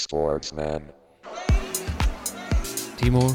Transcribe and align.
Sportsman. 0.00 0.82
Timo, 2.96 3.34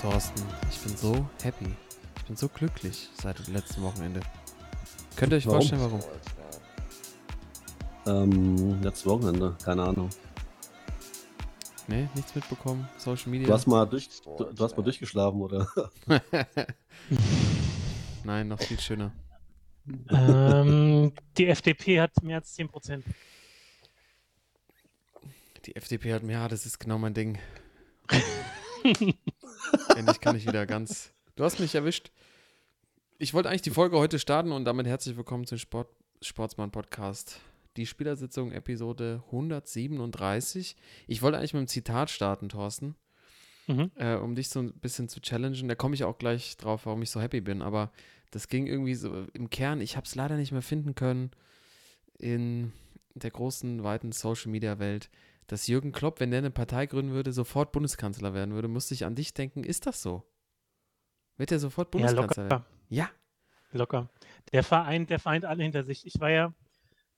Thorsten, 0.00 0.42
ich 0.70 0.78
bin 0.80 0.96
so 0.96 1.26
happy. 1.42 1.74
Ich 2.16 2.24
bin 2.24 2.36
so 2.36 2.48
glücklich 2.48 3.08
seit 3.20 3.44
dem 3.44 3.54
letzten 3.54 3.82
Wochenende. 3.82 4.20
Könnt 5.16 5.32
ihr 5.32 5.38
euch 5.38 5.46
Warum? 5.46 5.60
vorstellen, 5.60 5.82
warum? 5.82 6.00
Ähm, 8.06 8.82
letztes 8.82 9.06
Wochenende, 9.06 9.56
keine 9.64 9.82
Ahnung. 9.82 10.10
Nee, 11.88 12.08
nichts 12.14 12.34
mitbekommen? 12.34 12.88
Social 12.98 13.30
Media? 13.30 13.46
Du 13.48 13.54
hast 13.54 13.66
mal, 13.66 13.84
durch, 13.86 14.08
du, 14.22 14.44
du 14.44 14.64
hast 14.64 14.76
mal 14.76 14.82
durchgeschlafen, 14.82 15.40
oder? 15.40 15.68
Nein, 18.24 18.48
noch 18.48 18.60
viel 18.60 18.78
schöner. 18.80 19.12
ähm, 20.10 21.12
die 21.36 21.46
FDP 21.46 22.00
hat 22.00 22.10
mehr 22.22 22.38
als 22.38 22.54
10 22.54 22.68
Prozent. 22.68 23.04
Die 25.66 25.74
FDP 25.74 26.12
hat 26.14 26.22
mir, 26.22 26.34
ja, 26.34 26.46
das 26.46 26.64
ist 26.64 26.78
genau 26.78 26.96
mein 26.96 27.12
Ding. 27.12 27.38
Endlich 29.96 30.20
kann 30.20 30.36
ich 30.36 30.46
wieder 30.46 30.64
ganz. 30.64 31.12
Du 31.34 31.42
hast 31.42 31.58
mich 31.58 31.74
erwischt. 31.74 32.12
Ich 33.18 33.34
wollte 33.34 33.48
eigentlich 33.48 33.62
die 33.62 33.70
Folge 33.70 33.98
heute 33.98 34.20
starten 34.20 34.52
und 34.52 34.64
damit 34.64 34.86
herzlich 34.86 35.16
willkommen 35.16 35.44
zum 35.44 35.58
Sport, 35.58 35.88
Sportsmann 36.22 36.70
Podcast. 36.70 37.40
Die 37.76 37.84
Spielersitzung 37.84 38.52
Episode 38.52 39.24
137. 39.26 40.76
Ich 41.08 41.22
wollte 41.22 41.38
eigentlich 41.38 41.52
mit 41.52 41.58
einem 41.60 41.68
Zitat 41.68 42.10
starten, 42.10 42.48
Thorsten, 42.48 42.94
Mhm. 43.66 43.90
äh, 43.96 44.14
um 44.14 44.36
dich 44.36 44.50
so 44.50 44.60
ein 44.60 44.72
bisschen 44.74 45.08
zu 45.08 45.20
challengen. 45.20 45.66
Da 45.66 45.74
komme 45.74 45.96
ich 45.96 46.04
auch 46.04 46.18
gleich 46.18 46.56
drauf, 46.58 46.86
warum 46.86 47.02
ich 47.02 47.10
so 47.10 47.20
happy 47.20 47.40
bin. 47.40 47.60
Aber 47.60 47.90
das 48.30 48.46
ging 48.46 48.68
irgendwie 48.68 48.94
so 48.94 49.26
im 49.32 49.50
Kern. 49.50 49.80
Ich 49.80 49.96
habe 49.96 50.06
es 50.06 50.14
leider 50.14 50.36
nicht 50.36 50.52
mehr 50.52 50.62
finden 50.62 50.94
können 50.94 51.32
in 52.20 52.72
der 53.14 53.32
großen, 53.32 53.82
weiten 53.82 54.12
Social 54.12 54.52
Media 54.52 54.78
Welt 54.78 55.10
dass 55.46 55.66
Jürgen 55.66 55.92
Klopp, 55.92 56.20
wenn 56.20 56.30
der 56.30 56.38
eine 56.38 56.50
Partei 56.50 56.86
gründen 56.86 57.12
würde, 57.12 57.32
sofort 57.32 57.72
Bundeskanzler 57.72 58.34
werden 58.34 58.54
würde, 58.54 58.68
musste 58.68 58.94
ich 58.94 59.04
an 59.04 59.14
dich 59.14 59.34
denken. 59.34 59.64
Ist 59.64 59.86
das 59.86 60.02
so? 60.02 60.24
Wird 61.36 61.52
er 61.52 61.58
sofort 61.58 61.88
Ja, 61.88 61.90
Bundeskanzler 61.92 62.44
werden? 62.44 62.50
locker. 62.50 62.66
Ja. 62.88 63.10
Locker. 63.72 64.08
Der 64.52 64.62
Verein, 64.62 65.06
der 65.06 65.18
vereint 65.18 65.44
alle 65.44 65.62
hinter 65.62 65.84
sich. 65.84 66.06
Ich 66.06 66.18
war 66.20 66.30
ja 66.30 66.54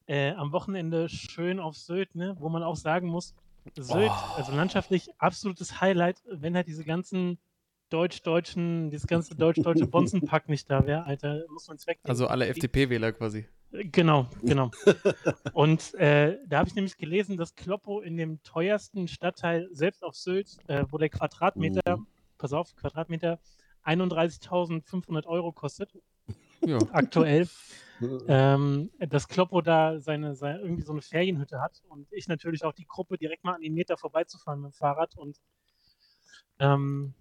äh, 0.06 0.33
am 0.33 0.53
Wochenende 0.53 1.09
schön 1.09 1.61
auf 1.61 1.77
Sylt, 1.77 2.15
ne, 2.15 2.34
wo 2.39 2.49
man 2.49 2.62
auch 2.62 2.77
sagen 2.77 3.09
muss, 3.09 3.34
Sylt, 3.77 4.11
Oh. 4.11 4.34
also 4.37 4.53
landschaftlich 4.56 5.11
absolutes 5.19 5.81
Highlight, 5.81 6.23
wenn 6.31 6.56
halt 6.56 6.67
diese 6.67 6.84
ganzen 6.84 7.39
deutsch-deutschen, 7.91 8.91
dieses 8.91 9.06
ganze 9.06 9.34
deutsch-deutsche 9.37 9.87
Bonzenpack 10.31 10.49
nicht 10.49 10.71
da 10.71 10.87
wäre, 10.87 11.05
Alter, 11.05 11.45
muss 11.51 11.69
man 11.69 11.77
es 11.77 11.87
wegnehmen. 11.87 12.11
Also 12.11 12.27
alle 12.27 12.47
FDP-Wähler 12.49 13.12
quasi. 13.12 13.47
Genau, 13.71 14.29
genau. 14.43 14.71
Und 15.53 15.95
äh, 15.95 16.39
da 16.47 16.59
habe 16.59 16.69
ich 16.69 16.75
nämlich 16.75 16.97
gelesen, 16.97 17.37
dass 17.37 17.55
Kloppo 17.55 18.01
in 18.01 18.17
dem 18.17 18.43
teuersten 18.43 19.09
Stadtteil, 19.09 19.69
selbst 19.73 20.03
auf 20.03 20.15
Sylt, 20.15 20.57
äh, 20.69 20.85
wo 20.91 20.99
der 20.99 21.11
Quadratmeter, 21.11 21.99
Mhm. 21.99 22.07
pass 22.39 22.53
auf, 22.53 22.75
Quadratmeter 22.77 23.39
31.500 23.85 25.27
Euro 25.27 25.53
kostet, 25.53 25.91
Ja. 26.65 26.79
aktuell, 26.93 27.49
ähm, 28.29 28.91
dass 28.99 29.29
Kloppo 29.29 29.61
da 29.61 30.01
seine, 30.01 30.35
seine, 30.35 30.61
irgendwie 30.61 30.83
so 30.83 30.93
eine 30.93 31.03
Ferienhütte 31.03 31.61
hat 31.61 31.83
und 31.89 32.07
ich 32.13 32.29
natürlich 32.29 32.65
auch 32.65 32.73
die 32.73 32.87
Gruppe 32.87 33.19
direkt 33.19 33.45
mal 33.45 33.55
an 33.55 33.63
den 33.63 33.75
Meter 33.75 33.97
vorbeizufahren 33.97 34.61
mit 34.61 34.73
dem 34.73 34.75
Fahrrad 34.75 35.17
und 35.17 35.41
ähm, 36.59 37.15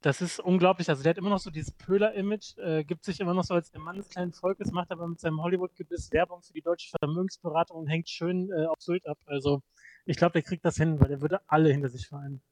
das 0.00 0.20
ist 0.20 0.40
unglaublich. 0.40 0.88
Also 0.88 1.02
der 1.02 1.10
hat 1.10 1.18
immer 1.18 1.30
noch 1.30 1.38
so 1.38 1.50
dieses 1.50 1.72
Pöhler-Image, 1.72 2.56
äh, 2.58 2.84
gibt 2.84 3.04
sich 3.04 3.20
immer 3.20 3.34
noch 3.34 3.44
so 3.44 3.54
als 3.54 3.70
der 3.70 3.80
Mann 3.80 3.96
des 3.96 4.08
kleinen 4.08 4.32
Volkes, 4.32 4.70
macht 4.72 4.90
aber 4.90 5.06
mit 5.06 5.20
seinem 5.20 5.40
Hollywood-Gebiss 5.42 6.12
Werbung 6.12 6.42
für 6.42 6.52
die 6.52 6.62
deutsche 6.62 6.90
Vermögensberatung 6.98 7.78
und 7.78 7.86
hängt 7.88 8.08
schön 8.08 8.50
äh, 8.50 8.66
auf 8.66 8.80
Sylt 8.80 9.06
ab. 9.06 9.18
Also 9.26 9.62
ich 10.06 10.16
glaube, 10.16 10.32
der 10.32 10.42
kriegt 10.42 10.64
das 10.64 10.76
hin, 10.76 11.00
weil 11.00 11.08
der 11.08 11.20
würde 11.20 11.40
alle 11.46 11.70
hinter 11.70 11.88
sich 11.88 12.06
vereinen. 12.06 12.42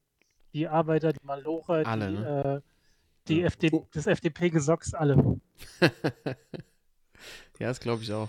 Die 0.55 0.69
Arbeiter, 0.69 1.13
die 1.13 1.25
Malocher, 1.25 1.87
Alle, 1.87 2.09
die, 2.09 2.15
ne? 2.19 2.63
äh, 2.65 2.71
die 3.29 3.41
Ja. 3.41 3.47
FD, 3.47 3.71
das 3.93 4.07
FDP-Gesocks, 4.07 4.95
alle. 4.95 5.41
ja, 7.59 7.69
das 7.69 7.81
glaube 7.81 8.03
ich 8.03 8.13
auch. 8.13 8.29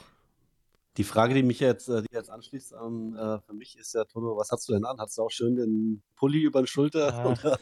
Die 0.98 1.04
Frage, 1.04 1.34
die 1.34 1.42
mich 1.42 1.60
jetzt, 1.60 1.90
äh, 1.90 2.04
die 2.04 2.14
jetzt 2.14 2.30
anschließt 2.30 2.76
an, 2.76 3.16
äh, 3.16 3.40
für 3.40 3.54
mich 3.54 3.78
ist 3.80 3.96
ja, 3.96 4.04
Tono, 4.06 4.38
was 4.38 4.52
hast 4.52 4.70
du 4.70 4.74
denn 4.74 4.86
an? 4.86 5.00
Hast 5.00 5.18
du 5.18 5.24
auch 5.24 5.32
schön 5.32 5.56
den 5.56 6.04
Pulli 6.16 6.42
über 6.42 6.62
den 6.62 6.68
Schulter? 6.68 7.14
Ah. 7.14 7.58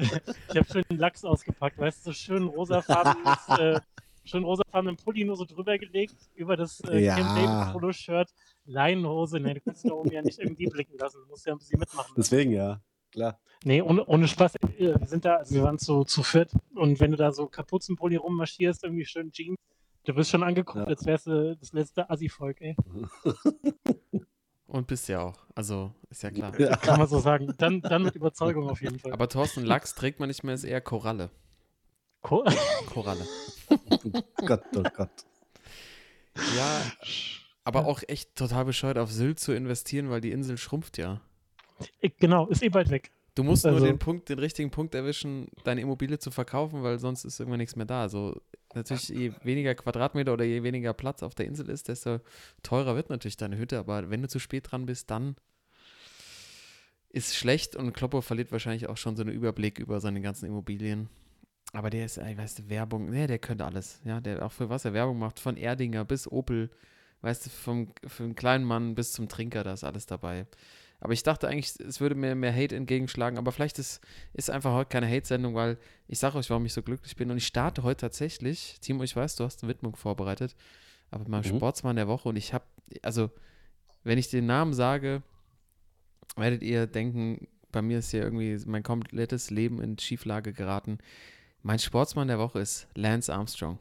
Ich 0.50 0.56
habe 0.56 0.66
schön 0.70 0.84
den 0.90 0.98
Lachs 0.98 1.24
ausgepackt, 1.24 1.78
weißt 1.78 2.06
du, 2.06 2.10
so 2.10 2.12
schön 2.12 2.44
rosafarbenes, 2.44 3.48
äh, 3.58 3.80
schön 4.24 4.44
rosafarbenen 4.44 4.96
Pulli 4.96 5.24
nur 5.24 5.36
so 5.36 5.44
drüber 5.44 5.78
gelegt, 5.78 6.16
über 6.34 6.56
das 6.56 6.80
äh, 6.80 6.98
Ja. 6.98 7.16
Camp 7.16 7.28
David 7.36 7.72
Polo-Shirt, 7.72 8.28
Leinenhose, 8.66 9.40
ne, 9.40 9.54
du 9.54 9.60
kannst 9.60 9.84
da 9.84 9.92
oben 9.92 10.10
ja 10.10 10.20
nicht 10.20 10.38
irgendwie 10.38 10.66
blicken 10.66 10.98
lassen, 10.98 11.20
du 11.22 11.28
musst 11.28 11.46
ja 11.46 11.52
ein 11.52 11.58
bisschen 11.58 11.78
mitmachen. 11.78 12.12
Deswegen, 12.16 12.52
ja, 12.52 12.80
klar. 13.10 13.38
Nee, 13.64 13.80
ohne, 13.80 14.04
ohne 14.06 14.26
Spaß, 14.28 14.56
äh, 14.56 14.98
wir 14.98 15.06
sind 15.06 15.24
da, 15.24 15.36
also 15.36 15.54
wir 15.54 15.62
waren 15.62 15.78
zu, 15.78 16.04
zu 16.04 16.22
viert 16.22 16.52
und 16.74 17.00
wenn 17.00 17.10
du 17.10 17.16
da 17.16 17.32
so 17.32 17.46
Kapuzenpulli 17.46 18.16
rummarschierst, 18.16 18.84
irgendwie 18.84 19.06
schön 19.06 19.30
Jeans, 19.32 19.58
du 20.04 20.16
wirst 20.16 20.30
schon 20.30 20.42
angeguckt, 20.42 20.78
Ja. 20.78 20.84
als 20.84 21.04
wärst 21.06 21.26
du 21.26 21.56
das 21.56 21.72
letzte 21.72 22.08
Assi-Volk, 22.10 22.60
ey. 22.60 22.76
Und 24.66 24.86
bist 24.86 25.08
ja 25.08 25.20
auch. 25.20 25.36
Also, 25.56 25.92
ist 26.10 26.22
ja 26.22 26.30
klar. 26.30 26.58
Ja. 26.60 26.76
Kann 26.76 26.98
man 27.00 27.08
so 27.08 27.18
sagen. 27.18 27.52
Dann, 27.58 27.80
dann 27.80 28.04
mit 28.04 28.14
Überzeugung 28.14 28.70
auf 28.70 28.80
jeden 28.80 29.00
Fall. 29.00 29.12
Aber 29.12 29.28
Thorsten, 29.28 29.64
Lachs 29.64 29.96
trägt 29.96 30.20
man 30.20 30.28
nicht 30.28 30.44
mehr, 30.44 30.54
ist 30.54 30.62
eher 30.62 30.80
Koralle. 30.80 31.30
Co 32.22 32.44
Koralle. 32.86 33.26
Gott, 34.46 34.62
oh 34.76 34.82
Gott. 34.94 35.10
Ja, 36.56 36.82
aber 37.64 37.86
auch 37.86 38.02
echt 38.06 38.36
total 38.36 38.64
bescheuert, 38.64 38.98
auf 38.98 39.10
Sylt 39.10 39.40
zu 39.40 39.52
investieren, 39.52 40.08
weil 40.10 40.20
die 40.20 40.30
Insel 40.30 40.56
schrumpft 40.56 40.98
ja. 40.98 41.20
Genau, 42.20 42.46
ist 42.46 42.62
eh 42.62 42.68
bald 42.68 42.90
weg. 42.90 43.10
Du 43.34 43.44
musst 43.44 43.64
Also- 43.64 43.78
nur 43.78 43.86
den 43.86 43.98
Punkt, 43.98 44.28
den 44.28 44.38
richtigen 44.38 44.70
Punkt 44.70 44.94
erwischen, 44.94 45.48
deine 45.64 45.80
Immobilie 45.82 46.18
zu 46.18 46.30
verkaufen, 46.30 46.82
weil 46.82 46.98
sonst 46.98 47.24
ist 47.24 47.38
irgendwann 47.40 47.58
nichts 47.58 47.76
mehr 47.76 47.86
da. 47.86 48.02
Also 48.02 48.40
natürlich, 48.74 49.08
je 49.08 49.32
weniger 49.44 49.74
Quadratmeter 49.74 50.32
oder 50.32 50.44
je 50.44 50.62
weniger 50.62 50.92
Platz 50.94 51.22
auf 51.22 51.34
der 51.34 51.46
Insel 51.46 51.68
ist, 51.68 51.88
desto 51.88 52.18
teurer 52.62 52.96
wird 52.96 53.08
natürlich 53.10 53.36
deine 53.36 53.56
Hütte. 53.56 53.78
Aber 53.78 54.10
wenn 54.10 54.22
du 54.22 54.28
zu 54.28 54.38
spät 54.40 54.70
dran 54.70 54.86
bist, 54.86 55.10
dann 55.10 55.36
ist 57.08 57.36
schlecht 57.36 57.76
und 57.76 57.92
Kloppo 57.92 58.20
verliert 58.20 58.52
wahrscheinlich 58.52 58.88
auch 58.88 58.96
schon 58.96 59.16
so 59.16 59.22
einen 59.22 59.32
Überblick 59.34 59.78
über 59.78 60.00
seine 60.00 60.20
ganzen 60.20 60.46
Immobilien. 60.46 61.08
Aber 61.72 61.90
der 61.90 62.06
ist, 62.06 62.18
weißt 62.18 62.58
du, 62.60 62.68
Werbung, 62.68 63.10
ne, 63.10 63.26
der 63.26 63.38
könnte 63.38 63.64
alles. 63.64 64.00
Ja, 64.04 64.20
der 64.20 64.44
auch 64.44 64.52
für 64.52 64.68
was 64.68 64.84
er 64.84 64.92
Werbung 64.92 65.18
macht, 65.18 65.38
von 65.38 65.56
Erdinger 65.56 66.04
bis 66.04 66.30
Opel, 66.30 66.70
weißt 67.22 67.46
du, 67.46 67.50
vom, 67.50 67.92
vom 68.06 68.34
kleinen 68.34 68.64
Mann 68.64 68.94
bis 68.94 69.12
zum 69.12 69.28
Trinker, 69.28 69.62
da 69.62 69.72
ist 69.72 69.84
alles 69.84 70.06
dabei. 70.06 70.46
Aber 71.00 71.12
ich 71.14 71.22
dachte 71.22 71.48
eigentlich, 71.48 71.78
es 71.80 72.00
würde 72.00 72.14
mir 72.14 72.34
mehr 72.34 72.54
Hate 72.54 72.76
entgegenschlagen, 72.76 73.38
aber 73.38 73.52
vielleicht 73.52 73.78
ist, 73.78 74.00
ist 74.34 74.50
einfach 74.50 74.74
heute 74.74 74.90
keine 74.90 75.08
Hate-Sendung, 75.08 75.54
weil 75.54 75.78
ich 76.06 76.18
sage 76.18 76.36
euch, 76.36 76.50
warum 76.50 76.66
ich 76.66 76.74
so 76.74 76.82
glücklich 76.82 77.16
bin. 77.16 77.30
Und 77.30 77.38
ich 77.38 77.46
starte 77.46 77.82
heute 77.82 78.02
tatsächlich, 78.02 78.78
Timo, 78.80 79.02
ich 79.02 79.16
weiß, 79.16 79.36
du 79.36 79.44
hast 79.44 79.62
eine 79.62 79.70
Widmung 79.70 79.96
vorbereitet, 79.96 80.54
aber 81.10 81.24
mein 81.26 81.42
Mhm. 81.42 81.56
Sportsmann 81.56 81.96
der 81.96 82.06
Woche 82.08 82.28
und 82.28 82.36
ich 82.36 82.52
habe, 82.52 82.64
also, 83.02 83.30
wenn 84.04 84.18
ich 84.18 84.28
den 84.28 84.46
Namen 84.46 84.74
sage, 84.74 85.22
werdet 86.36 86.62
ihr 86.62 86.86
denken, 86.86 87.48
bei 87.72 87.82
mir 87.82 87.98
ist 88.00 88.10
hier 88.10 88.22
irgendwie 88.22 88.58
mein 88.66 88.82
komplettes 88.82 89.50
Leben 89.50 89.80
in 89.80 89.98
Schieflage 89.98 90.52
geraten. 90.52 90.98
Mein 91.62 91.78
Sportsmann 91.78 92.28
der 92.28 92.38
Woche 92.38 92.58
ist 92.60 92.88
Lance 92.94 93.32
Armstrong. 93.32 93.78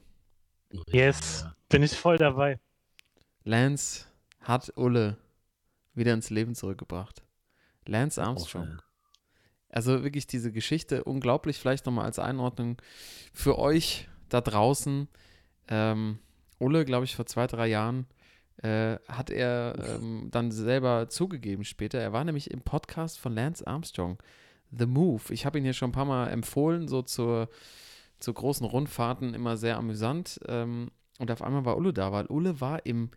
Yes, 0.91 1.46
bin 1.69 1.84
ich 1.84 1.94
voll 1.97 2.18
dabei. 2.18 2.59
Lance 3.44 4.06
hat 4.41 4.72
Ulle 4.78 5.18
wieder 6.00 6.14
ins 6.14 6.32
Leben 6.32 6.56
zurückgebracht. 6.56 7.22
Lance 7.86 8.22
Armstrong. 8.22 8.82
Also 9.70 10.04
wirklich 10.04 10.26
diese 10.26 10.52
Geschichte, 10.52 11.04
unglaublich, 11.04 11.58
vielleicht 11.58 11.86
nochmal 11.86 12.06
als 12.06 12.18
Einordnung 12.18 12.78
für 13.34 13.60
euch 13.60 14.10
da 14.28 14.42
draußen. 14.42 15.08
Ähm, 15.68 16.20
Ulle, 16.58 16.86
glaube 16.86 17.06
ich, 17.06 17.16
vor 17.16 17.28
zwei, 17.28 17.46
drei 17.46 17.68
Jahren 17.68 18.08
äh, 18.64 18.98
hat 19.08 19.30
er 19.30 19.76
ähm, 19.78 20.30
dann 20.32 20.52
selber 20.52 21.08
zugegeben 21.10 21.64
später. 21.64 22.00
Er 22.00 22.14
war 22.14 22.24
nämlich 22.24 22.50
im 22.52 22.62
Podcast 22.62 23.20
von 23.20 23.34
Lance 23.36 23.66
Armstrong, 23.66 24.18
The 24.72 24.88
Move. 24.88 25.22
Ich 25.30 25.46
habe 25.46 25.60
ihn 25.60 25.63
hier 25.63 25.74
schon 25.74 25.90
ein 25.90 25.94
paar 25.94 26.06
Mal 26.06 26.30
empfohlen, 26.30 26.88
so 26.88 27.01
zur, 27.04 27.50
zu 28.19 28.34
großen 28.34 28.66
Rundfahrten, 28.66 29.34
immer 29.34 29.56
sehr 29.56 29.78
amüsant. 29.78 30.40
Ähm, 30.48 30.90
und 31.19 31.31
auf 31.31 31.42
einmal 31.42 31.66
war 31.66 31.78
Ulle 31.78 31.94
da, 31.94 32.12
weil 32.12 32.25
Ulle 32.25 32.60
war 32.60 32.86
im 32.86 33.12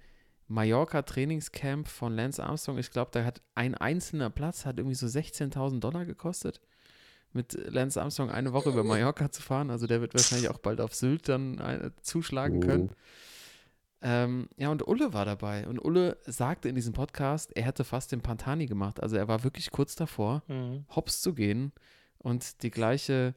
Mallorca-Trainingscamp 0.52 1.88
von 1.88 2.14
Lance 2.14 2.42
Armstrong. 2.42 2.78
Ich 2.78 2.90
glaube, 2.90 3.10
da 3.12 3.24
hat 3.24 3.42
ein 3.54 3.74
einzelner 3.74 4.30
Platz 4.30 4.64
hat 4.66 4.78
irgendwie 4.78 4.94
so 4.94 5.06
16.000 5.06 5.80
Dollar 5.80 6.04
gekostet. 6.04 6.60
Mit 7.32 7.54
Lance 7.54 8.00
Armstrong 8.00 8.30
eine 8.30 8.52
Woche 8.52 8.68
über 8.70 8.84
Mallorca 8.84 9.30
zu 9.30 9.40
fahren. 9.42 9.70
Also 9.70 9.86
der 9.86 10.00
wird 10.00 10.14
wahrscheinlich 10.14 10.50
auch 10.50 10.58
bald 10.58 10.80
auf 10.80 10.94
Sylt 10.94 11.28
dann 11.28 11.58
äh, 11.58 11.90
zuschlagen 12.02 12.60
können. 12.60 12.90
Ähm, 14.02 14.48
ja, 14.56 14.70
und 14.70 14.86
Ulle 14.86 15.12
war 15.14 15.24
dabei. 15.24 15.66
Und 15.66 15.78
Ulle 15.82 16.18
sagte 16.26 16.68
in 16.68 16.74
diesem 16.74 16.92
Podcast, 16.92 17.56
er 17.56 17.62
hätte 17.64 17.84
fast 17.84 18.12
den 18.12 18.20
Pantani 18.20 18.66
gemacht. 18.66 19.00
Also 19.02 19.16
er 19.16 19.28
war 19.28 19.44
wirklich 19.44 19.70
kurz 19.70 19.94
davor, 19.94 20.42
Mhm. 20.48 20.84
hops 20.94 21.20
zu 21.22 21.34
gehen 21.34 21.72
und 22.18 22.62
die 22.62 22.70
gleiche 22.70 23.34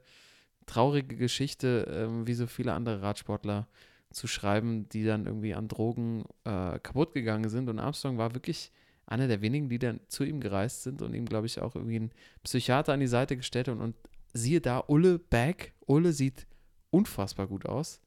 traurige 0.66 1.16
Geschichte 1.16 1.86
ähm, 1.90 2.26
wie 2.28 2.34
so 2.34 2.48
viele 2.48 2.74
andere 2.74 3.02
Radsportler 3.04 3.68
zu 4.16 4.28
schreiben, 4.28 4.88
die 4.90 5.04
dann 5.04 5.26
irgendwie 5.26 5.54
an 5.54 5.68
Drogen 5.68 6.24
äh, 6.46 6.80
kaputt 6.80 7.14
gegangen 7.14 7.50
sind. 7.50 7.68
Und 7.70 7.80
Armstrong 7.80 8.18
war 8.18 8.34
wirklich 8.34 8.72
einer 9.06 9.28
der 9.28 9.42
wenigen, 9.42 9.68
die 9.70 9.78
dann 9.78 10.00
zu 10.08 10.24
ihm 10.24 10.40
gereist 10.40 10.84
sind 10.84 11.02
und 11.02 11.14
ihm, 11.14 11.26
glaube 11.26 11.48
ich, 11.48 11.62
auch 11.62 11.76
irgendwie 11.76 11.98
einen 11.98 12.12
Psychiater 12.44 12.94
an 12.94 13.02
die 13.02 13.08
Seite 13.08 13.36
gestellt 13.36 13.68
haben. 13.68 13.82
Und 13.82 13.96
siehe 14.34 14.62
da, 14.62 14.84
Ulle 14.88 15.20
back. 15.20 15.74
Ulle 15.86 16.14
sieht 16.14 16.48
unfassbar 16.92 17.48
gut 17.48 17.66
aus. 17.66 18.00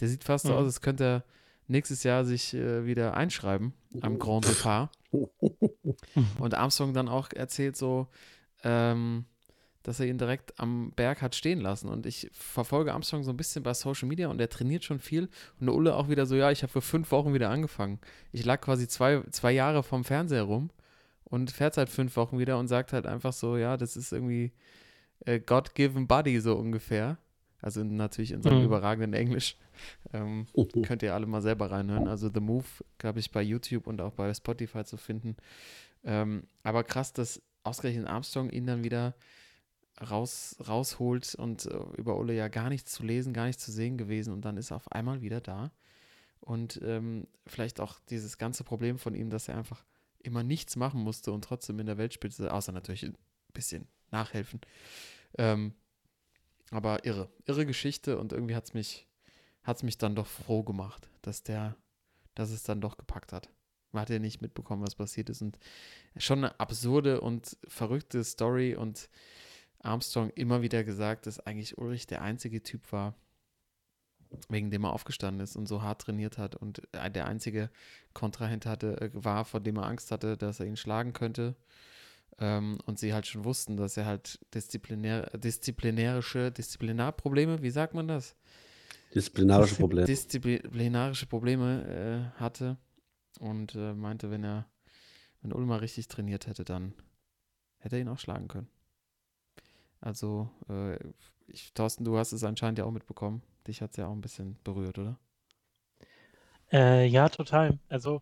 Der 0.00 0.08
sieht 0.08 0.24
fast 0.24 0.46
so 0.46 0.52
Mhm. 0.52 0.58
aus, 0.58 0.64
als 0.66 0.80
könnte 0.80 1.04
er 1.04 1.24
nächstes 1.68 2.02
Jahr 2.02 2.24
sich 2.24 2.54
äh, 2.54 2.84
wieder 2.84 3.14
einschreiben 3.16 3.72
am 4.00 4.18
Grand 4.18 4.48
Depart. 4.48 4.90
Und 6.40 6.54
Armstrong 6.54 6.92
dann 6.92 7.08
auch 7.08 7.30
erzählt 7.32 7.76
so, 7.76 8.08
ähm, 8.64 9.26
dass 9.82 10.00
er 10.00 10.06
ihn 10.06 10.18
direkt 10.18 10.58
am 10.60 10.92
Berg 10.92 11.22
hat 11.22 11.34
stehen 11.34 11.60
lassen. 11.60 11.88
Und 11.88 12.06
ich 12.06 12.28
verfolge 12.32 12.92
Armstrong 12.92 13.24
so 13.24 13.30
ein 13.30 13.36
bisschen 13.36 13.62
bei 13.62 13.74
Social 13.74 14.08
Media 14.08 14.28
und 14.28 14.40
er 14.40 14.48
trainiert 14.48 14.84
schon 14.84 14.98
viel. 15.00 15.28
Und 15.60 15.66
der 15.66 15.74
Ulle 15.74 15.96
auch 15.96 16.08
wieder 16.08 16.26
so, 16.26 16.34
ja, 16.36 16.50
ich 16.50 16.62
habe 16.62 16.72
vor 16.72 16.82
fünf 16.82 17.10
Wochen 17.10 17.34
wieder 17.34 17.50
angefangen. 17.50 17.98
Ich 18.32 18.44
lag 18.44 18.60
quasi 18.60 18.86
zwei, 18.88 19.22
zwei 19.30 19.52
Jahre 19.52 19.82
vom 19.82 20.04
Fernseher 20.04 20.42
rum 20.44 20.70
und 21.24 21.50
fährt 21.50 21.74
seit 21.74 21.88
fünf 21.88 22.16
Wochen 22.16 22.38
wieder 22.38 22.58
und 22.58 22.68
sagt 22.68 22.92
halt 22.92 23.06
einfach 23.06 23.32
so, 23.32 23.56
ja, 23.56 23.76
das 23.76 23.96
ist 23.96 24.12
irgendwie 24.12 24.52
äh, 25.24 25.40
God-given 25.40 26.06
Body 26.06 26.40
so 26.40 26.54
ungefähr. 26.56 27.18
Also 27.60 27.84
natürlich 27.84 28.32
in 28.32 28.42
seinem 28.42 28.58
Mhm. 28.58 28.64
überragenden 28.64 29.14
Englisch. 29.14 29.56
Ähm, 30.12 30.46
Könnt 30.82 31.02
ihr 31.02 31.14
alle 31.14 31.26
mal 31.26 31.40
selber 31.42 31.70
reinhören. 31.70 32.08
Also 32.08 32.28
The 32.32 32.40
Move, 32.40 32.66
glaube 32.98 33.20
ich, 33.20 33.30
bei 33.30 33.40
YouTube 33.40 33.86
und 33.86 34.00
auch 34.00 34.12
bei 34.12 34.34
Spotify 34.34 34.84
zu 34.84 34.96
finden. 34.96 35.36
Ähm, 36.04 36.44
aber 36.64 36.82
krass, 36.84 37.12
dass 37.12 37.40
ausgerechnet 37.62 38.06
Armstrong 38.08 38.50
ihn 38.50 38.66
dann 38.66 38.82
wieder 38.82 39.14
raus, 40.00 40.56
rausholt 40.66 41.34
und 41.34 41.66
äh, 41.66 41.78
über 41.96 42.18
Ulle 42.18 42.34
ja 42.34 42.48
gar 42.48 42.68
nichts 42.68 42.92
zu 42.92 43.02
lesen, 43.02 43.32
gar 43.32 43.46
nichts 43.46 43.64
zu 43.64 43.72
sehen 43.72 43.98
gewesen 43.98 44.32
und 44.32 44.44
dann 44.44 44.56
ist 44.56 44.70
er 44.70 44.76
auf 44.76 44.90
einmal 44.92 45.20
wieder 45.22 45.40
da. 45.40 45.72
Und 46.40 46.80
ähm, 46.82 47.28
vielleicht 47.46 47.80
auch 47.80 48.00
dieses 48.10 48.36
ganze 48.36 48.64
Problem 48.64 48.98
von 48.98 49.14
ihm, 49.14 49.30
dass 49.30 49.48
er 49.48 49.56
einfach 49.56 49.84
immer 50.18 50.42
nichts 50.42 50.76
machen 50.76 51.00
musste 51.00 51.32
und 51.32 51.44
trotzdem 51.44 51.78
in 51.78 51.86
der 51.86 51.98
Weltspitze, 51.98 52.52
außer 52.52 52.72
natürlich 52.72 53.04
ein 53.04 53.16
bisschen 53.52 53.86
nachhelfen. 54.10 54.60
Ähm, 55.38 55.74
aber 56.70 57.04
irre, 57.04 57.28
irre 57.46 57.66
Geschichte 57.66 58.18
und 58.18 58.32
irgendwie 58.32 58.56
hat 58.56 58.64
es 58.64 58.74
mich, 58.74 59.06
hat's 59.62 59.82
mich 59.82 59.98
dann 59.98 60.14
doch 60.14 60.26
froh 60.26 60.62
gemacht, 60.62 61.08
dass 61.22 61.42
der, 61.42 61.76
dass 62.34 62.50
es 62.50 62.62
dann 62.62 62.80
doch 62.80 62.96
gepackt 62.96 63.32
hat. 63.32 63.50
Man 63.92 64.02
hat 64.02 64.10
ja 64.10 64.18
nicht 64.18 64.40
mitbekommen, 64.40 64.82
was 64.82 64.94
passiert 64.94 65.28
ist 65.28 65.42
und 65.42 65.58
schon 66.16 66.38
eine 66.38 66.58
absurde 66.58 67.20
und 67.20 67.58
verrückte 67.68 68.24
Story 68.24 68.74
und 68.74 69.10
Armstrong 69.82 70.30
immer 70.30 70.62
wieder 70.62 70.84
gesagt, 70.84 71.26
dass 71.26 71.40
eigentlich 71.40 71.78
Ulrich 71.78 72.06
der 72.06 72.22
einzige 72.22 72.62
Typ 72.62 72.92
war, 72.92 73.14
wegen 74.48 74.70
dem 74.70 74.84
er 74.84 74.92
aufgestanden 74.92 75.42
ist 75.42 75.56
und 75.56 75.66
so 75.66 75.82
hart 75.82 76.02
trainiert 76.02 76.38
hat 76.38 76.56
und 76.56 76.82
äh, 76.92 77.10
der 77.10 77.26
einzige 77.26 77.70
Kontrahent 78.14 78.66
hatte, 78.66 79.00
äh, 79.00 79.10
war, 79.12 79.44
vor 79.44 79.60
dem 79.60 79.76
er 79.76 79.86
Angst 79.86 80.10
hatte, 80.10 80.36
dass 80.36 80.60
er 80.60 80.66
ihn 80.66 80.76
schlagen 80.76 81.12
könnte. 81.12 81.56
Ähm, 82.38 82.78
und 82.86 82.98
sie 82.98 83.12
halt 83.12 83.26
schon 83.26 83.44
wussten, 83.44 83.76
dass 83.76 83.96
er 83.96 84.06
halt 84.06 84.40
disziplinär, 84.54 85.30
disziplinärische, 85.36 86.50
Disziplinarprobleme, 86.50 87.60
wie 87.60 87.70
sagt 87.70 87.92
man 87.92 88.08
das? 88.08 88.36
Disziplinarische 89.14 89.74
Probleme. 89.74 90.06
Disziplinarische 90.06 91.26
Probleme 91.26 92.32
äh, 92.34 92.40
hatte 92.40 92.78
und 93.38 93.74
äh, 93.74 93.92
meinte, 93.92 94.30
wenn 94.30 94.44
er, 94.44 94.66
wenn 95.42 95.52
Ulmer 95.52 95.82
richtig 95.82 96.08
trainiert 96.08 96.46
hätte, 96.46 96.64
dann 96.64 96.94
hätte 97.78 97.96
er 97.96 98.02
ihn 98.02 98.08
auch 98.08 98.18
schlagen 98.18 98.48
können. 98.48 98.68
Also, 100.02 100.50
äh, 100.68 100.98
ich, 101.46 101.72
Thorsten, 101.72 102.04
du 102.04 102.18
hast 102.18 102.32
es 102.32 102.44
anscheinend 102.44 102.78
ja 102.78 102.84
auch 102.84 102.90
mitbekommen. 102.90 103.42
Dich 103.66 103.80
hat 103.80 103.92
es 103.92 103.96
ja 103.96 104.08
auch 104.08 104.12
ein 104.12 104.20
bisschen 104.20 104.58
berührt, 104.64 104.98
oder? 104.98 105.18
Äh, 106.72 107.06
ja, 107.06 107.28
total. 107.28 107.78
Also, 107.88 108.20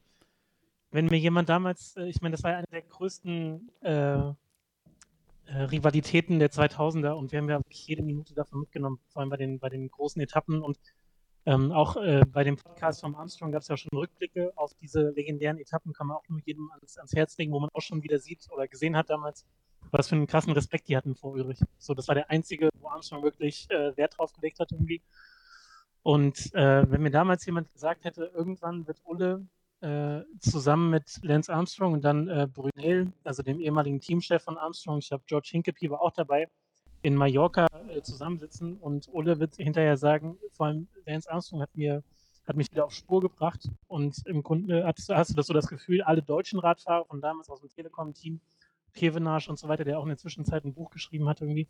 wenn 0.91 1.07
mir 1.07 1.19
jemand 1.19 1.49
damals, 1.49 1.97
äh, 1.97 2.05
ich 2.05 2.21
meine, 2.21 2.35
das 2.37 2.45
war 2.45 2.53
ja 2.53 2.59
eine 2.59 2.67
der 2.71 2.83
größten 2.83 3.71
äh, 3.81 4.33
äh, 5.51 5.63
Rivalitäten 5.63 6.39
der 6.39 6.51
2000er 6.51 7.13
und 7.13 7.33
wir 7.33 7.39
haben 7.39 7.49
ja 7.49 7.59
wirklich 7.59 7.87
jede 7.87 8.03
Minute 8.03 8.35
davon 8.35 8.61
mitgenommen, 8.61 9.01
vor 9.09 9.21
allem 9.21 9.31
bei 9.31 9.37
den, 9.37 9.59
bei 9.59 9.71
den 9.71 9.91
großen 9.91 10.21
Etappen 10.21 10.63
und 10.63 10.79
ähm, 11.47 11.73
auch 11.73 11.97
äh, 11.97 12.23
bei 12.31 12.45
dem 12.45 12.57
Podcast 12.57 13.01
vom 13.01 13.15
Armstrong 13.15 13.51
gab 13.51 13.63
es 13.63 13.69
ja 13.69 13.77
schon 13.77 13.97
Rückblicke 13.97 14.53
auf 14.57 14.75
diese 14.75 15.11
legendären 15.11 15.59
Etappen, 15.59 15.95
kann 15.95 16.09
man 16.09 16.19
auch 16.19 16.29
nur 16.29 16.41
jedem 16.45 16.71
ans, 16.73 16.99
ans 16.99 17.15
Herz 17.15 17.39
legen, 17.39 17.53
wo 17.53 17.61
man 17.61 17.71
auch 17.73 17.81
schon 17.81 18.03
wieder 18.03 18.19
sieht 18.19 18.47
oder 18.53 18.69
gesehen 18.69 18.95
hat 18.97 19.09
damals, 19.09 19.47
was 19.93 20.09
für 20.09 20.17
einen 20.17 20.27
krassen 20.27 20.53
Respekt 20.53 20.89
die 20.89 20.97
hatten 20.97 21.15
vor 21.15 21.33
Ulrich. 21.33 21.61
So, 21.79 21.95
das 21.95 22.09
war 22.09 22.15
der 22.15 22.31
einzige, 22.31 22.71
wo 22.81 22.89
Armstrong 22.89 23.23
wirklich 23.23 23.69
äh, 23.71 23.97
Wert 23.97 24.19
drauf 24.19 24.33
gelegt 24.33 24.61
hat 24.61 24.73
irgendwie. 24.73 25.03
Und 26.03 26.55
äh, 26.55 26.91
wenn 26.91 27.03
mir 27.03 27.11
damals 27.11 27.45
jemand 27.45 27.73
gesagt 27.73 28.05
hätte, 28.05 28.31
irgendwann 28.35 28.87
wird 28.87 29.01
Ulle 29.05 29.47
äh, 29.81 30.23
zusammen 30.41 30.91
mit 30.91 31.21
Lance 31.23 31.53
Armstrong 31.53 31.95
und 31.95 32.05
dann 32.05 32.29
äh, 32.29 32.47
Brunel, 32.53 33.13
also 33.25 33.43
dem 33.43 33.61
ehemaligen 33.61 34.01
Teamchef 34.01 34.43
von 34.43 34.59
Armstrong, 34.59 34.99
ich 34.99 35.09
glaube 35.09 35.25
George 35.27 35.49
Hinkepie 35.53 35.91
war 35.91 36.01
auch 36.01 36.13
dabei, 36.13 36.49
in 37.03 37.15
Mallorca 37.15 37.67
äh, 37.89 38.03
zusammensitzen 38.03 38.77
und 38.77 39.09
Ulle 39.13 39.41
wird 39.41 39.57
hinterher 39.57 39.97
sagen, 39.97 40.39
vor 40.53 40.67
allem 40.67 40.89
Lance 41.07 41.31
Armstrong 41.31 41.63
hat 41.63 41.75
mir 41.75 42.03
hat 42.47 42.57
mich 42.57 42.71
wieder 42.73 42.85
auf 42.85 42.93
Spur 42.93 43.21
gebracht 43.21 43.69
und 43.87 44.27
im 44.27 44.43
Grunde 44.43 44.85
hast, 44.85 45.09
hast 45.09 45.31
du 45.31 45.35
das 45.35 45.47
so 45.47 45.55
das 45.55 45.69
Gefühl, 45.69 46.03
alle 46.03 46.21
deutschen 46.21 46.59
Radfahrer 46.59 47.05
von 47.05 47.21
damals 47.21 47.49
aus 47.49 47.61
dem 47.61 47.71
Telekom-Team, 47.71 48.41
Kevenage 48.93 49.49
und 49.49 49.59
so 49.59 49.69
weiter, 49.69 49.85
der 49.85 49.99
auch 49.99 50.05
in 50.05 50.11
der 50.11 50.19
Zwischenzeit 50.19 50.65
ein 50.65 50.75
Buch 50.75 50.91
geschrieben 50.91 51.29
hat 51.29 51.41
irgendwie, 51.41 51.69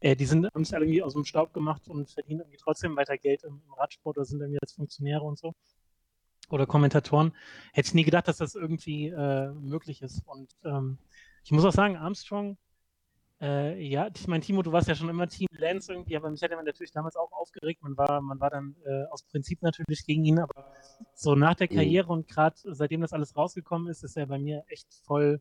äh, 0.00 0.16
die 0.16 0.26
sind 0.26 0.46
haben 0.54 0.62
es 0.62 0.72
alle 0.72 0.84
irgendwie 0.84 1.02
aus 1.02 1.14
dem 1.14 1.24
Staub 1.24 1.52
gemacht 1.52 1.88
und 1.88 2.10
verdienen 2.10 2.40
irgendwie 2.40 2.58
trotzdem 2.58 2.96
weiter 2.96 3.18
Geld 3.18 3.44
im, 3.44 3.62
im 3.66 3.72
Radsport 3.74 4.16
oder 4.16 4.24
sind 4.24 4.40
irgendwie 4.40 4.60
als 4.60 4.72
Funktionäre 4.72 5.22
und 5.24 5.38
so 5.38 5.54
oder 6.50 6.66
Kommentatoren. 6.66 7.32
Hätte 7.72 7.88
ich 7.88 7.94
nie 7.94 8.04
gedacht, 8.04 8.28
dass 8.28 8.38
das 8.38 8.54
irgendwie 8.54 9.08
äh, 9.08 9.52
möglich 9.52 10.02
ist. 10.02 10.22
Und 10.26 10.52
ähm, 10.64 10.98
ich 11.44 11.52
muss 11.52 11.64
auch 11.64 11.72
sagen, 11.72 11.96
Armstrong, 11.96 12.58
äh, 13.40 13.80
ja, 13.82 14.08
ich 14.14 14.28
meine, 14.28 14.42
Timo, 14.42 14.62
du 14.62 14.72
warst 14.72 14.88
ja 14.88 14.94
schon 14.94 15.08
immer 15.08 15.28
Team 15.28 15.46
Lance 15.52 15.92
irgendwie, 15.92 16.16
aber 16.16 16.30
mich 16.30 16.42
hätte 16.42 16.56
man 16.56 16.64
natürlich 16.64 16.92
damals 16.92 17.16
auch 17.16 17.32
aufgeregt. 17.32 17.82
Man 17.82 17.96
war, 17.96 18.20
man 18.20 18.38
war 18.40 18.50
dann 18.50 18.76
äh, 18.84 19.04
aus 19.10 19.22
Prinzip 19.22 19.62
natürlich 19.62 20.04
gegen 20.04 20.24
ihn, 20.24 20.38
aber 20.38 20.72
so 21.14 21.34
nach 21.34 21.54
der 21.54 21.68
Mhm. 21.70 21.76
Karriere 21.76 22.12
und 22.12 22.28
gerade 22.28 22.56
seitdem 22.64 23.00
das 23.00 23.12
alles 23.12 23.36
rausgekommen 23.36 23.88
ist, 23.88 24.04
ist 24.04 24.16
er 24.16 24.26
bei 24.26 24.38
mir 24.38 24.64
echt 24.68 24.88
voll, 25.04 25.40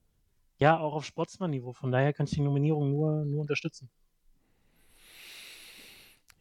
ja, 0.59 0.77
auch 0.79 0.93
auf 0.93 1.05
Sportsmann-Niveau. 1.05 1.73
Von 1.73 1.91
daher 1.91 2.13
kann 2.13 2.25
ich 2.25 2.33
die 2.33 2.41
Nominierung 2.41 2.91
nur, 2.91 3.25
nur 3.25 3.41
unterstützen. 3.41 3.89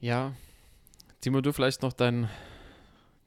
Ja. 0.00 0.34
Timo, 1.20 1.40
du 1.40 1.52
vielleicht 1.52 1.82
noch 1.82 1.92
dein, 1.92 2.28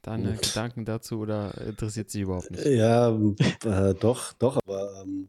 deine 0.01 0.35
Gedanken 0.37 0.85
dazu 0.85 1.19
oder 1.19 1.53
interessiert 1.65 2.09
sie 2.09 2.21
überhaupt 2.21 2.51
nicht? 2.51 2.65
Ja, 2.65 3.09
äh, 3.09 3.93
doch, 3.95 4.33
doch, 4.33 4.57
aber 4.65 5.01
ähm, 5.03 5.27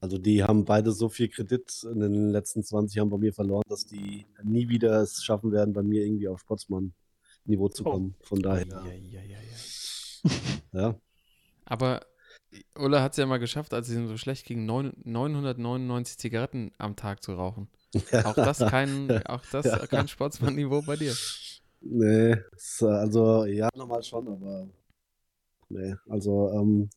also 0.00 0.18
die 0.18 0.42
haben 0.44 0.64
beide 0.64 0.92
so 0.92 1.08
viel 1.08 1.28
Kredit 1.28 1.82
in 1.90 2.00
den 2.00 2.30
letzten 2.30 2.62
20 2.62 2.96
Jahren 2.96 3.08
bei 3.10 3.16
mir 3.16 3.32
verloren, 3.32 3.64
dass 3.68 3.86
die 3.86 4.26
nie 4.42 4.68
wieder 4.68 5.00
es 5.00 5.24
schaffen 5.24 5.50
werden, 5.50 5.72
bei 5.72 5.82
mir 5.82 6.04
irgendwie 6.04 6.28
auf 6.28 6.40
Sportsmann-Niveau 6.40 7.68
zu 7.70 7.86
Oh. 7.86 7.92
kommen. 7.92 8.14
Von 8.20 8.42
daher, 8.42 8.82
Eieieiei. 8.82 9.42
ja. 10.72 10.94
Aber 11.64 12.06
Ulla 12.76 13.02
hat 13.02 13.12
es 13.12 13.18
ja 13.18 13.26
mal 13.26 13.38
geschafft, 13.38 13.72
als 13.74 13.88
es 13.88 13.94
ihm 13.96 14.08
so 14.08 14.16
schlecht 14.16 14.44
ging, 14.46 14.64
neun- 14.66 14.94
999 15.04 16.18
Zigaretten 16.18 16.72
am 16.78 16.96
Tag 16.96 17.22
zu 17.22 17.32
rauchen. 17.34 17.68
Auch 18.24 18.34
das 18.34 18.58
kein, 18.58 19.10
auch 19.26 19.42
das 19.52 19.64
Ja. 19.66 19.86
kein 19.86 20.08
Sportsmann-Niveau 20.08 20.82
bei 20.82 20.96
dir. 20.96 21.14
Nee, 21.80 22.36
also 22.80 23.44
ja, 23.44 23.68
nochmal 23.76 24.02
schon, 24.02 24.26
aber 24.28 24.68
nee, 25.68 25.94
also 26.08 26.50
ähm, 26.52 26.90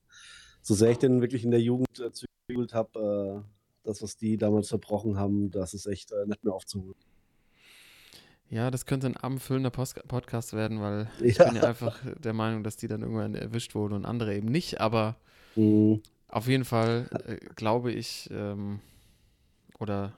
so 0.62 0.74
sehr 0.74 0.92
ich 0.92 0.98
den 0.98 1.22
wirklich 1.22 1.44
in 1.44 1.52
der 1.52 1.62
Jugend 1.62 2.00
äh, 2.00 2.12
zügelt 2.12 2.74
habe, 2.74 3.44
äh, 3.46 3.48
das, 3.84 4.02
was 4.02 4.16
die 4.18 4.38
damals 4.38 4.70
verbrochen 4.70 5.18
haben, 5.18 5.52
das 5.52 5.74
ist 5.74 5.86
echt 5.86 6.12
äh, 6.12 6.26
nicht 6.26 6.44
mehr 6.44 6.54
aufzuholen. 6.54 6.96
Ja, 8.50 8.70
das 8.70 8.86
könnte 8.86 9.08
ein 9.08 9.16
abendfüllender 9.16 9.70
Post 9.70 10.06
Podcast 10.10 10.52
werden, 10.54 10.82
weil 10.82 11.10
ich 11.22 11.38
bin 11.38 11.56
ja 11.56 11.64
einfach 11.64 11.98
der 12.20 12.34
Meinung, 12.34 12.64
dass 12.64 12.76
die 12.76 12.90
dann 12.90 13.02
irgendwann 13.02 13.34
erwischt 13.34 13.76
wurden 13.76 13.94
und 13.94 14.06
andere 14.06 14.36
eben 14.36 14.50
nicht. 14.50 14.82
Aber 14.82 15.16
Mhm. 15.56 16.02
auf 16.28 16.48
jeden 16.48 16.66
Fall 16.66 17.10
äh, 17.26 17.38
glaube 17.56 17.92
ich 17.92 18.30
ähm, 18.32 18.80
oder 19.80 20.14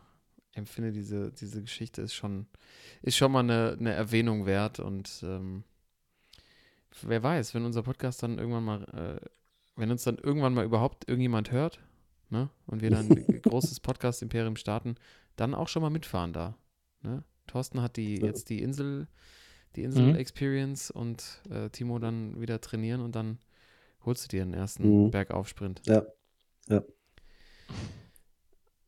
empfinde 0.54 0.92
diese, 0.92 1.32
diese 1.32 1.62
Geschichte 1.62 2.02
ist 2.02 2.14
schon, 2.14 2.46
ist 3.02 3.18
schon 3.18 3.32
mal 3.32 3.40
eine, 3.40 3.76
eine 3.80 3.92
Erwähnung 3.94 4.46
wert. 4.46 4.80
Und 4.80 5.24
ähm, 5.24 5.64
wer 7.02 7.24
weiß, 7.24 7.54
wenn 7.56 7.66
unser 7.66 7.84
Podcast 7.84 8.22
dann 8.24 8.38
irgendwann 8.38 8.64
mal, 8.64 8.84
äh, 9.24 9.26
wenn 9.76 9.90
uns 9.92 10.04
dann 10.04 10.18
irgendwann 10.18 10.54
mal 10.54 10.66
überhaupt 10.66 11.08
irgendjemand 11.10 11.52
hört, 11.52 11.80
ne, 12.30 12.50
und 12.68 12.82
wir 12.82 12.92
dann 12.92 13.10
ein 13.10 13.42
großes 13.42 13.80
Podcast-Imperium 13.80 14.56
starten, 14.56 14.96
dann 15.36 15.56
auch 15.56 15.68
schon 15.68 15.82
mal 15.82 15.90
mitfahren 15.90 16.34
da. 16.34 16.56
Ne? 17.02 17.24
Thorsten 17.48 17.82
hat 17.82 17.98
die 17.98 18.18
jetzt 18.22 18.50
die 18.50 18.62
Insel, 18.62 19.08
die 19.76 19.82
Mhm. 19.82 19.86
Insel-Experience 19.88 20.92
und 20.92 21.42
äh, 21.50 21.70
Timo 21.70 21.98
dann 21.98 22.40
wieder 22.40 22.62
trainieren 22.62 23.02
und 23.02 23.16
dann 23.16 23.40
holst 24.06 24.26
du 24.26 24.28
dir 24.30 24.44
den 24.44 24.54
ersten 24.54 25.06
Mhm. 25.06 25.12
Bergaufsprint. 25.12 25.82
Ja, 25.86 26.04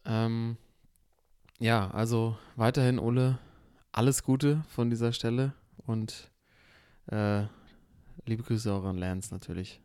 Ähm, 0.05 0.57
ja, 1.59 1.89
also 1.91 2.37
weiterhin, 2.55 2.99
Ole, 2.99 3.39
alles 3.91 4.23
Gute 4.23 4.63
von 4.69 4.89
dieser 4.89 5.13
Stelle 5.13 5.53
und 5.85 6.31
äh, 7.07 7.43
liebe 8.25 8.43
Grüße 8.43 8.71
auch 8.73 8.83
an 8.83 8.97
Lance 8.97 9.33
natürlich. 9.33 9.81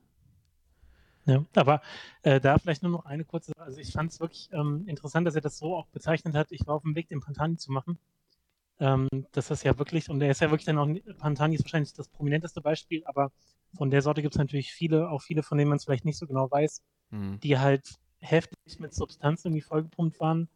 Ja, 1.27 1.45
aber 1.55 1.81
äh, 2.23 2.41
da 2.41 2.59
vielleicht 2.59 2.83
nur 2.83 2.93
noch 2.93 3.05
eine 3.05 3.25
kurze, 3.25 3.53
also 3.57 3.79
ich 3.79 3.93
fand 3.93 4.11
es 4.11 4.21
wirklich 4.21 4.49
ähm, 4.53 4.85
interessant, 4.89 5.27
dass 5.27 5.35
er 5.35 5.43
das 5.43 5.59
so 5.59 5.77
auch 5.77 5.87
bezeichnet 5.89 6.35
hat. 6.35 6.51
Ich 6.51 6.67
war 6.67 6.75
auf 6.75 6.83
dem 6.83 6.95
Weg, 6.95 7.09
den 7.09 7.21
Pantani 7.21 7.57
zu 7.57 7.71
machen. 7.73 7.99
Ähm, 8.81 9.09
das 9.33 9.51
ist 9.51 9.63
ja 9.63 9.79
wirklich, 9.79 10.09
und 10.09 10.21
er 10.23 10.31
ist 10.31 10.41
ja 10.41 10.51
wirklich 10.51 10.65
dann 10.65 10.79
auch, 10.79 10.89
Pantani 11.19 11.55
ist 11.55 11.65
wahrscheinlich 11.65 11.93
das 11.93 12.09
prominenteste 12.09 12.61
Beispiel, 12.61 13.03
aber 13.05 13.31
von 13.77 13.91
der 13.91 14.03
Sorte 14.03 14.23
gibt 14.23 14.35
es 14.35 14.39
natürlich 14.39 14.73
viele, 14.73 15.11
auch 15.11 15.23
viele, 15.23 15.43
von 15.43 15.59
denen 15.59 15.69
man 15.69 15.77
es 15.77 15.85
vielleicht 15.85 16.07
nicht 16.07 16.19
so 16.19 16.27
genau 16.27 16.51
weiß, 16.51 16.83
mhm. 17.11 17.39
die 17.41 17.59
halt 17.59 17.99
heftig 18.19 18.81
mit 18.81 18.95
Substanz 18.95 19.45
irgendwie 19.45 19.61
vollgepumpt 19.61 20.19
waren 20.19 20.49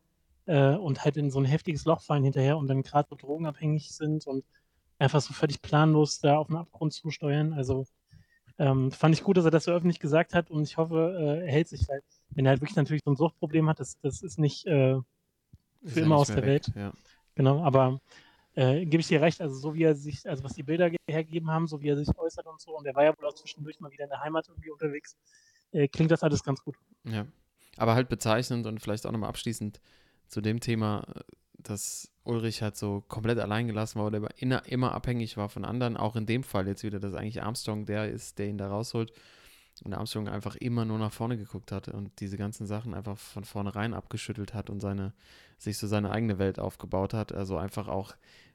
äh, 0.46 0.74
und 0.74 1.04
halt 1.04 1.16
in 1.16 1.30
so 1.30 1.38
ein 1.38 1.44
heftiges 1.44 1.84
Loch 1.84 2.00
fallen 2.00 2.24
hinterher 2.24 2.56
und 2.56 2.66
dann 2.66 2.82
gerade 2.82 3.08
so 3.08 3.16
drogenabhängig 3.16 3.92
sind 3.92 4.26
und 4.26 4.44
einfach 4.98 5.20
so 5.20 5.32
völlig 5.34 5.62
planlos 5.62 6.20
da 6.20 6.38
auf 6.38 6.48
den 6.48 6.56
Abgrund 6.56 6.92
zusteuern. 6.92 7.52
Also 7.52 7.86
ähm, 8.58 8.90
fand 8.90 9.14
ich 9.14 9.22
gut, 9.22 9.36
dass 9.36 9.44
er 9.44 9.50
das 9.50 9.64
so 9.64 9.72
öffentlich 9.72 10.00
gesagt 10.00 10.34
hat 10.34 10.50
und 10.50 10.62
ich 10.62 10.76
hoffe, 10.76 11.16
äh, 11.18 11.46
er 11.46 11.52
hält 11.52 11.68
sich, 11.68 11.88
weil 11.88 12.00
wenn 12.30 12.46
er 12.46 12.50
halt 12.50 12.60
wirklich 12.60 12.76
natürlich 12.76 13.02
so 13.04 13.10
ein 13.10 13.16
Suchtproblem 13.16 13.68
hat, 13.68 13.80
das, 13.80 13.98
das 14.00 14.22
ist 14.22 14.38
nicht 14.38 14.66
äh, 14.66 14.94
für 14.94 15.04
ist 15.82 15.96
immer 15.98 16.16
aus 16.16 16.28
der 16.28 16.36
weg, 16.36 16.46
Welt. 16.46 16.72
Ja. 16.74 16.92
Genau, 17.34 17.62
aber 17.62 18.00
äh, 18.54 18.84
gebe 18.84 19.00
ich 19.00 19.08
dir 19.08 19.20
recht, 19.20 19.40
also 19.40 19.56
so 19.56 19.74
wie 19.74 19.82
er 19.82 19.94
sich, 19.94 20.28
also 20.28 20.44
was 20.44 20.54
die 20.54 20.62
Bilder 20.62 20.90
hergegeben 21.08 21.50
haben, 21.50 21.66
so 21.66 21.80
wie 21.80 21.88
er 21.88 21.96
sich 21.96 22.08
äußert 22.16 22.46
und 22.46 22.60
so, 22.60 22.76
und 22.76 22.86
er 22.86 22.94
war 22.94 23.04
ja 23.04 23.18
wohl 23.18 23.26
auch 23.26 23.34
zwischendurch 23.34 23.80
mal 23.80 23.90
wieder 23.90 24.04
in 24.04 24.10
der 24.10 24.20
Heimat 24.20 24.48
irgendwie 24.48 24.70
unterwegs, 24.70 25.16
äh, 25.72 25.88
klingt 25.88 26.10
das 26.10 26.22
alles 26.22 26.42
ganz 26.44 26.62
gut. 26.62 26.76
Ja, 27.04 27.26
aber 27.76 27.94
halt 27.94 28.08
bezeichnend 28.08 28.66
und 28.66 28.80
vielleicht 28.80 29.06
auch 29.06 29.12
nochmal 29.12 29.30
abschließend 29.30 29.80
zu 30.28 30.40
dem 30.40 30.60
Thema, 30.60 31.04
dass 31.58 32.12
Ulrich 32.24 32.62
halt 32.62 32.76
so 32.76 33.02
komplett 33.08 33.38
allein 33.38 33.66
gelassen 33.66 33.98
war 33.98 34.06
oder 34.06 34.28
immer, 34.36 34.66
immer 34.66 34.92
abhängig 34.92 35.36
war 35.36 35.48
von 35.48 35.64
anderen. 35.64 35.96
Auch 35.96 36.16
in 36.16 36.26
dem 36.26 36.42
Fall 36.42 36.66
jetzt 36.68 36.82
wieder, 36.82 37.00
dass 37.00 37.14
eigentlich 37.14 37.42
Armstrong 37.42 37.86
der 37.86 38.10
ist, 38.10 38.38
der 38.38 38.48
ihn 38.48 38.58
da 38.58 38.68
rausholt. 38.68 39.12
Und 39.82 39.92
Armstrong 39.92 40.28
einfach 40.28 40.54
immer 40.56 40.84
nur 40.84 40.98
nach 40.98 41.12
vorne 41.12 41.36
geguckt 41.36 41.72
hat 41.72 41.88
und 41.88 42.20
diese 42.20 42.36
ganzen 42.36 42.64
Sachen 42.64 42.94
einfach 42.94 43.18
von 43.18 43.44
vornherein 43.44 43.92
abgeschüttelt 43.92 44.54
hat 44.54 44.70
und 44.70 44.80
seine, 44.80 45.12
sich 45.58 45.78
so 45.78 45.86
seine 45.86 46.10
eigene 46.10 46.38
Welt 46.38 46.58
aufgebaut 46.58 47.14
hat. 47.14 47.32
Also 47.32 47.56
einfach 47.56 47.88
auch 47.88 48.14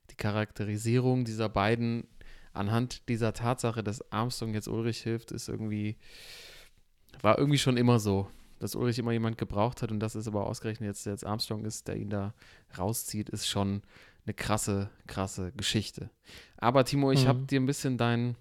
die 0.09 0.15
Charakterisierung 0.15 1.25
dieser 1.25 1.49
beiden 1.49 2.07
anhand 2.53 3.07
dieser 3.09 3.33
Tatsache, 3.33 3.83
dass 3.83 4.11
Armstrong 4.11 4.53
jetzt 4.53 4.67
Ulrich 4.67 5.01
hilft, 5.01 5.31
ist 5.31 5.49
irgendwie, 5.49 5.97
war 7.21 7.37
irgendwie 7.37 7.59
schon 7.59 7.77
immer 7.77 7.99
so 7.99 8.27
dass 8.59 8.75
Ulrich 8.75 8.99
immer 8.99 9.13
jemand 9.13 9.37
gebraucht 9.37 9.81
hat 9.81 9.91
und 9.91 9.99
dass 9.99 10.15
es 10.15 10.27
aber 10.27 10.45
ausgerechnet 10.45 10.87
jetzt, 10.87 11.05
jetzt 11.05 11.25
Armstrong 11.25 11.65
ist, 11.65 11.87
der 11.87 11.95
ihn 11.95 12.09
da 12.09 12.33
rauszieht, 12.77 13.29
ist 13.29 13.47
schon 13.47 13.81
eine 14.25 14.33
krasse, 14.33 14.89
krasse 15.07 15.51
Geschichte. 15.53 16.09
Aber 16.57 16.85
Timo, 16.85 17.11
ich 17.11 17.23
mhm. 17.23 17.27
habe 17.27 17.39
dir 17.45 17.59
ein 17.59 17.65
bisschen 17.65 17.97
deinen 17.97 18.35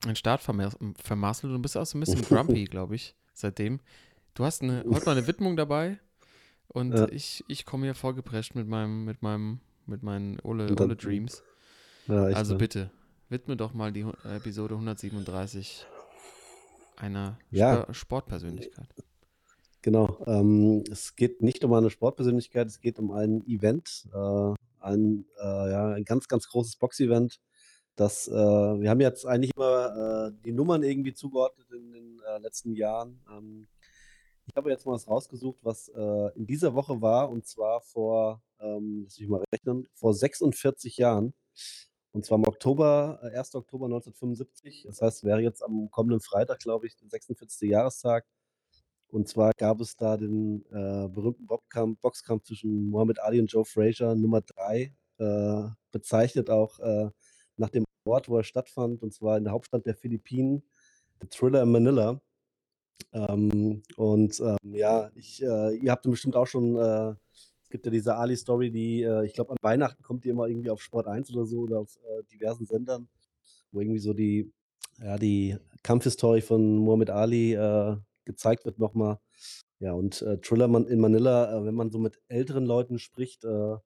dein 0.00 0.16
Start 0.16 0.42
vermasselt 0.42 1.44
und 1.44 1.52
du 1.54 1.58
bist 1.58 1.76
auch 1.76 1.86
so 1.86 1.98
ein 1.98 2.00
bisschen 2.00 2.22
grumpy, 2.28 2.64
glaube 2.64 2.94
ich, 2.94 3.16
seitdem. 3.32 3.80
Du 4.34 4.44
hast 4.44 4.62
eine, 4.62 4.84
heute 4.90 5.06
mal 5.06 5.16
eine 5.16 5.26
Widmung 5.26 5.56
dabei 5.56 5.98
und 6.68 6.94
ja. 6.94 7.08
ich, 7.08 7.44
ich 7.48 7.64
komme 7.64 7.86
hier 7.86 7.94
vorgeprescht 7.94 8.54
mit 8.54 8.66
meinem, 8.68 9.04
mit 9.04 9.22
meinem, 9.22 9.60
mit 9.86 10.02
meinen 10.02 10.40
Ole, 10.40 10.74
Ole 10.80 10.96
Dreams. 10.96 11.42
Ja, 12.06 12.24
also 12.24 12.56
bitte, 12.56 12.90
widme 13.28 13.56
doch 13.56 13.74
mal 13.74 13.92
die 13.92 14.06
Episode 14.24 14.74
137 14.74 15.86
einer 16.96 17.38
ja. 17.50 17.92
Sportpersönlichkeit. 17.92 18.88
Genau. 19.82 20.18
Ähm, 20.26 20.82
es 20.90 21.14
geht 21.14 21.42
nicht 21.42 21.62
um 21.64 21.72
eine 21.74 21.90
Sportpersönlichkeit, 21.90 22.68
es 22.68 22.80
geht 22.80 22.98
um 22.98 23.10
ein 23.10 23.46
Event, 23.46 24.08
äh, 24.14 24.54
ein, 24.80 25.26
äh, 25.38 25.70
ja, 25.70 25.88
ein 25.90 26.04
ganz, 26.04 26.26
ganz 26.28 26.48
großes 26.48 26.76
Box-Event. 26.76 27.40
Das, 27.96 28.26
äh, 28.26 28.32
wir 28.32 28.90
haben 28.90 29.00
jetzt 29.00 29.26
eigentlich 29.26 29.52
immer 29.54 30.28
äh, 30.28 30.32
die 30.44 30.52
Nummern 30.52 30.82
irgendwie 30.82 31.12
zugeordnet 31.12 31.70
in 31.70 31.92
den 31.92 32.20
äh, 32.26 32.38
letzten 32.38 32.74
Jahren. 32.74 33.20
Ähm, 33.30 33.66
ich 34.46 34.56
habe 34.56 34.70
jetzt 34.70 34.86
mal 34.86 34.92
was 34.92 35.08
rausgesucht, 35.08 35.58
was 35.62 35.88
äh, 35.88 36.36
in 36.36 36.46
dieser 36.46 36.74
Woche 36.74 37.00
war, 37.00 37.30
und 37.30 37.46
zwar 37.46 37.80
vor, 37.80 38.42
ähm, 38.60 39.02
lass 39.04 39.18
mich 39.18 39.28
mal 39.28 39.44
rechnen, 39.52 39.86
vor 39.94 40.14
46 40.14 40.96
Jahren. 40.98 41.34
Und 42.12 42.24
zwar 42.24 42.38
im 42.38 42.46
Oktober, 42.46 43.20
1. 43.22 43.54
Oktober 43.56 43.86
1975. 43.86 44.84
Das 44.86 45.02
heißt, 45.02 45.24
wäre 45.24 45.40
jetzt 45.40 45.62
am 45.62 45.90
kommenden 45.90 46.20
Freitag, 46.20 46.60
glaube 46.60 46.86
ich, 46.86 46.96
der 46.96 47.08
46. 47.08 47.68
Jahrestag 47.70 48.24
und 49.14 49.28
zwar 49.28 49.52
gab 49.56 49.80
es 49.80 49.94
da 49.94 50.16
den 50.16 50.64
äh, 50.72 51.08
berühmten 51.08 51.46
Boxkampf, 51.46 52.00
Boxkampf 52.00 52.42
zwischen 52.46 52.90
Muhammad 52.90 53.20
Ali 53.20 53.38
und 53.38 53.46
Joe 53.46 53.64
Frazier, 53.64 54.16
Nummer 54.16 54.40
3, 54.40 54.92
äh, 55.18 55.68
bezeichnet 55.92 56.50
auch 56.50 56.80
äh, 56.80 57.10
nach 57.56 57.70
dem 57.70 57.84
Ort, 58.06 58.28
wo 58.28 58.38
er 58.38 58.42
stattfand, 58.42 59.04
und 59.04 59.14
zwar 59.14 59.38
in 59.38 59.44
der 59.44 59.52
Hauptstadt 59.52 59.86
der 59.86 59.94
Philippinen, 59.94 60.64
The 61.20 61.28
Thriller 61.28 61.62
in 61.62 61.70
Manila. 61.70 62.20
Ähm, 63.12 63.82
und 63.96 64.40
ähm, 64.40 64.74
ja, 64.74 65.10
ich, 65.14 65.42
äh, 65.42 65.76
ihr 65.76 65.90
habt 65.90 66.02
bestimmt 66.02 66.36
auch 66.36 66.46
schon, 66.46 66.76
äh, 66.76 67.14
es 67.62 67.70
gibt 67.70 67.86
ja 67.86 67.92
diese 67.92 68.16
Ali-Story, 68.16 68.70
die, 68.70 69.02
äh, 69.02 69.24
ich 69.24 69.34
glaube, 69.34 69.52
an 69.52 69.56
Weihnachten 69.62 70.02
kommt 70.02 70.24
die 70.24 70.30
immer 70.30 70.46
irgendwie 70.46 70.70
auf 70.70 70.82
Sport 70.82 71.06
1 71.06 71.32
oder 71.32 71.46
so 71.46 71.60
oder 71.60 71.80
auf 71.80 71.98
diversen 72.32 72.66
Sendern, 72.66 73.08
wo 73.72 73.80
irgendwie 73.80 74.00
so 74.00 74.12
die, 74.12 74.52
ja, 75.00 75.16
die 75.16 75.56
Kampfhistorie 75.82 76.40
von 76.40 76.78
Muhammad 76.78 77.10
Ali 77.10 77.56
gezeigt 78.24 78.64
wird 78.64 78.78
nochmal. 78.78 79.18
Ja, 79.80 79.92
und 79.92 80.22
äh, 80.22 80.38
Thriller 80.38 80.66
in 80.88 80.98
Manila, 81.00 81.58
äh, 81.58 81.64
wenn 81.66 81.74
man 81.74 81.90
so 81.90 81.98
mit 81.98 82.18
älteren 82.28 82.64
Leuten 82.64 82.98
spricht, 82.98 83.44
äh, 83.44 83.76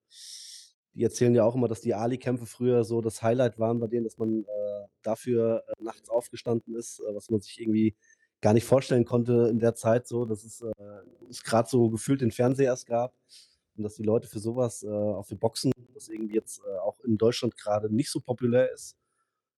die 0.95 1.03
erzählen 1.03 1.35
ja 1.35 1.45
auch 1.45 1.55
immer, 1.55 1.69
dass 1.69 1.81
die 1.81 1.95
Ali-Kämpfe 1.95 2.47
früher 2.47 2.85
so 2.85 3.01
das 3.01 3.23
Highlight 3.23 3.59
waren 3.59 3.81
bei 3.81 3.87
denen, 3.87 4.05
dass 4.05 4.19
man 4.19 4.45
äh, 4.45 4.87
dafür 5.03 5.65
äh, 5.67 5.83
nachts 5.83 6.09
aufgestanden 6.09 6.77
ist, 6.77 7.01
äh, 7.01 7.15
was 7.15 7.31
man 7.31 7.41
sich 7.41 7.61
irgendwie 7.61 7.97
gar 8.41 8.55
nicht 8.55 8.65
vorstellen 8.65 9.05
konnte 9.05 9.49
in 9.51 9.59
der 9.59 9.75
Zeit 9.75 10.07
so, 10.07 10.25
dass 10.25 10.45
es, 10.45 10.65
es 11.29 11.43
gerade 11.43 11.69
so 11.69 11.91
gefühlt 11.91 12.21
den 12.21 12.31
Fernseher 12.31 12.67
erst 12.67 12.87
gab 12.87 13.15
und 13.77 13.83
dass 13.83 13.95
die 13.95 14.03
Leute 14.05 14.29
für 14.29 14.39
sowas, 14.39 14.85
auch 14.85 15.27
für 15.27 15.37
Boxen, 15.37 15.73
das 15.95 16.09
irgendwie 16.09 16.35
jetzt 16.35 16.63
auch 16.83 17.01
in 17.01 17.19
Deutschland 17.19 17.57
gerade 17.57 17.93
nicht 17.93 18.11
so 18.11 18.21
populär 18.21 18.73
ist, 18.73 18.97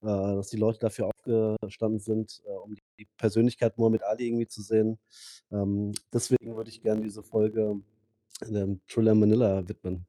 äh, 0.03 0.07
dass 0.07 0.49
die 0.49 0.57
Leute 0.57 0.79
dafür 0.79 1.11
aufgestanden 1.11 2.01
sind, 2.01 2.43
äh, 2.47 2.53
um 2.53 2.75
die 2.99 3.07
Persönlichkeit 3.19 3.77
Muhammad 3.77 4.03
Ali 4.03 4.29
irgendwie 4.29 4.47
zu 4.47 4.63
sehen. 4.63 4.99
Ähm, 5.53 5.93
deswegen 6.11 6.57
würde 6.57 6.71
ich 6.71 6.81
gerne 6.81 7.03
diese 7.03 7.23
Folge 7.23 7.79
ähm, 8.43 8.81
Thriller 8.89 9.15
Manila 9.15 9.69
widmen. 9.69 10.07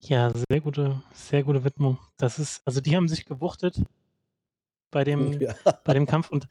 Ja, 0.00 0.32
sehr 0.50 0.60
gute, 0.60 1.00
sehr 1.14 1.44
gute 1.44 1.62
Widmung. 1.62 1.96
Das 2.16 2.40
ist, 2.40 2.60
also 2.64 2.80
die 2.80 2.96
haben 2.96 3.06
sich 3.06 3.24
gewuchtet 3.24 3.80
bei 4.92 5.02
dem, 5.02 5.32
ja. 5.40 5.54
bei 5.84 5.94
dem 5.94 6.06
Kampf 6.06 6.30
und 6.30 6.46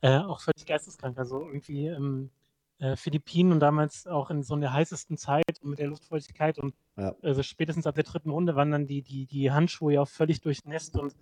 äh, 0.00 0.18
auch 0.18 0.40
völlig 0.40 0.66
geisteskrank. 0.66 1.16
Also 1.16 1.46
irgendwie 1.46 1.86
ähm, 1.86 2.30
äh, 2.78 2.96
Philippinen 2.96 3.52
und 3.52 3.60
damals 3.60 4.08
auch 4.08 4.30
in 4.30 4.42
so 4.42 4.56
der 4.56 4.72
heißesten 4.72 5.16
Zeit 5.16 5.44
mit 5.62 5.78
der 5.78 5.86
Luftfeuchtigkeit 5.86 6.58
und 6.58 6.74
ja. 6.96 7.14
also 7.22 7.44
spätestens 7.44 7.86
ab 7.86 7.94
der 7.94 8.02
dritten 8.02 8.30
Runde 8.30 8.56
waren 8.56 8.72
dann 8.72 8.88
die, 8.88 9.02
die, 9.02 9.26
die 9.26 9.52
Handschuhe 9.52 9.94
ja 9.94 10.00
auch 10.02 10.08
völlig 10.08 10.40
durchnässt 10.40 10.98
und 10.98 11.14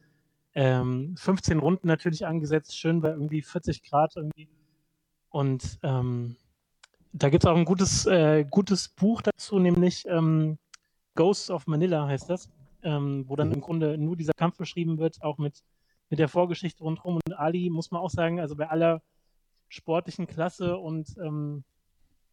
ähm, 0.55 1.15
15 1.19 1.59
Runden 1.59 1.87
natürlich 1.87 2.27
angesetzt, 2.27 2.77
schön 2.77 3.03
bei 3.03 3.11
irgendwie 3.11 3.43
40 3.43 3.83
Grad 3.83 4.17
irgendwie. 4.17 4.49
Und 5.29 5.79
ähm, 5.83 6.37
da 7.13 7.29
gibt 7.29 7.45
es 7.45 7.51
auch 7.51 7.57
ein 7.57 7.65
gutes, 7.65 8.07
äh, 8.07 8.45
gutes 8.49 8.89
Buch 8.89 9.23
dazu, 9.23 9.59
nämlich 9.59 10.07
ähm, 10.09 10.59
Ghosts 11.15 11.51
of 11.51 11.67
Manila 11.67 12.07
heißt 12.07 12.31
das, 12.31 12.51
ähm, 12.83 13.25
wo 13.29 13.37
dann 13.37 13.49
mhm. 13.49 13.55
im 13.55 13.61
Grunde 13.61 13.99
nur 13.99 14.17
dieser 14.17 14.33
Kampf 14.33 14.57
beschrieben 14.57 14.99
wird, 14.99 15.23
auch 15.23 15.39
mit, 15.39 15.63
mit 16.11 16.19
der 16.19 16.29
Vorgeschichte 16.29 16.83
rundherum. 16.83 17.21
Und 17.25 17.39
Ali, 17.39 17.71
muss 17.71 17.91
man 17.91 18.01
auch 18.01 18.11
sagen, 18.11 18.41
also 18.41 18.57
bei 18.57 18.69
aller 18.69 19.03
sportlichen 19.69 20.27
Klasse 20.27 20.77
und 20.77 21.17
ähm, 21.19 21.65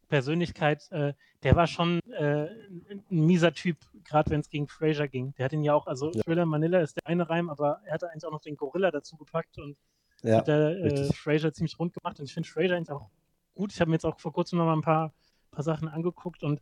Persönlichkeit, 0.08 0.90
äh, 0.90 1.14
der 1.42 1.56
war 1.56 1.66
schon 1.66 2.00
äh, 2.10 2.48
ein, 2.90 3.04
mieser 3.08 3.52
Typ, 3.52 3.76
gerade 4.04 4.30
wenn 4.30 4.40
es 4.40 4.48
gegen 4.48 4.66
Fraser 4.66 5.06
ging. 5.06 5.34
Der 5.36 5.44
hat 5.44 5.52
ihn 5.52 5.62
ja 5.62 5.74
auch, 5.74 5.86
also 5.86 6.10
ja. 6.12 6.22
Thriller 6.22 6.46
Manila 6.46 6.80
ist 6.80 6.96
der 6.96 7.06
eine 7.06 7.28
Reim, 7.28 7.50
aber 7.50 7.80
er 7.84 7.94
hatte 7.94 8.10
eigentlich 8.10 8.24
auch 8.24 8.32
noch 8.32 8.40
den 8.40 8.56
Gorilla 8.56 8.90
dazu 8.90 9.16
gepackt 9.16 9.58
und 9.58 9.76
ja, 10.22 10.38
hat 10.38 10.48
der 10.48 10.70
äh, 10.80 11.12
Fraser 11.12 11.52
ziemlich 11.52 11.78
rund 11.78 11.94
gemacht. 11.94 12.18
Und 12.18 12.26
ich 12.26 12.34
finde 12.34 12.48
Fraser 12.48 12.74
eigentlich 12.74 12.90
auch 12.90 13.10
gut. 13.54 13.72
Ich 13.72 13.80
habe 13.80 13.90
mir 13.90 13.96
jetzt 13.96 14.06
auch 14.06 14.18
vor 14.18 14.32
kurzem 14.32 14.58
noch 14.58 14.64
mal 14.64 14.76
ein 14.76 14.82
paar, 14.82 15.12
paar 15.50 15.62
Sachen 15.62 15.88
angeguckt 15.88 16.42
und 16.42 16.60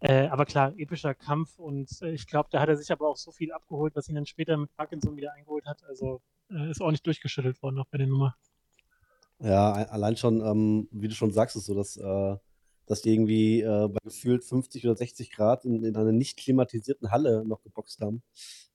äh, 0.00 0.26
aber 0.28 0.44
klar, 0.44 0.74
epischer 0.76 1.14
Kampf 1.14 1.58
und 1.58 1.90
äh, 2.02 2.10
ich 2.10 2.26
glaube, 2.26 2.50
da 2.52 2.60
hat 2.60 2.68
er 2.68 2.76
sich 2.76 2.92
aber 2.92 3.08
auch 3.08 3.16
so 3.16 3.32
viel 3.32 3.50
abgeholt, 3.50 3.96
was 3.96 4.08
ihn 4.10 4.14
dann 4.14 4.26
später 4.26 4.56
mit 4.56 4.74
Parkinson 4.76 5.16
wieder 5.16 5.32
eingeholt 5.32 5.64
hat. 5.64 5.82
Also 5.84 6.20
äh, 6.50 6.70
ist 6.70 6.80
auch 6.80 6.90
nicht 6.90 7.06
durchgeschüttelt 7.06 7.62
worden 7.62 7.76
noch 7.76 7.86
bei 7.86 7.98
der 7.98 8.06
Nummer. 8.06 8.36
Ja, 9.38 9.72
allein 9.72 10.16
schon, 10.16 10.40
ähm, 10.40 10.88
wie 10.92 11.08
du 11.08 11.14
schon 11.14 11.32
sagst, 11.32 11.56
ist 11.56 11.66
so, 11.66 11.74
dass, 11.74 11.96
äh, 11.96 12.36
dass 12.86 13.02
die 13.02 13.12
irgendwie 13.12 13.60
äh, 13.60 13.88
bei 13.88 13.98
gefühlt 14.02 14.44
50 14.44 14.86
oder 14.86 14.96
60 14.96 15.30
Grad 15.30 15.64
in, 15.64 15.84
in 15.84 15.96
einer 15.96 16.12
nicht 16.12 16.38
klimatisierten 16.38 17.10
Halle 17.10 17.44
noch 17.44 17.62
geboxt 17.62 18.00
haben. 18.00 18.22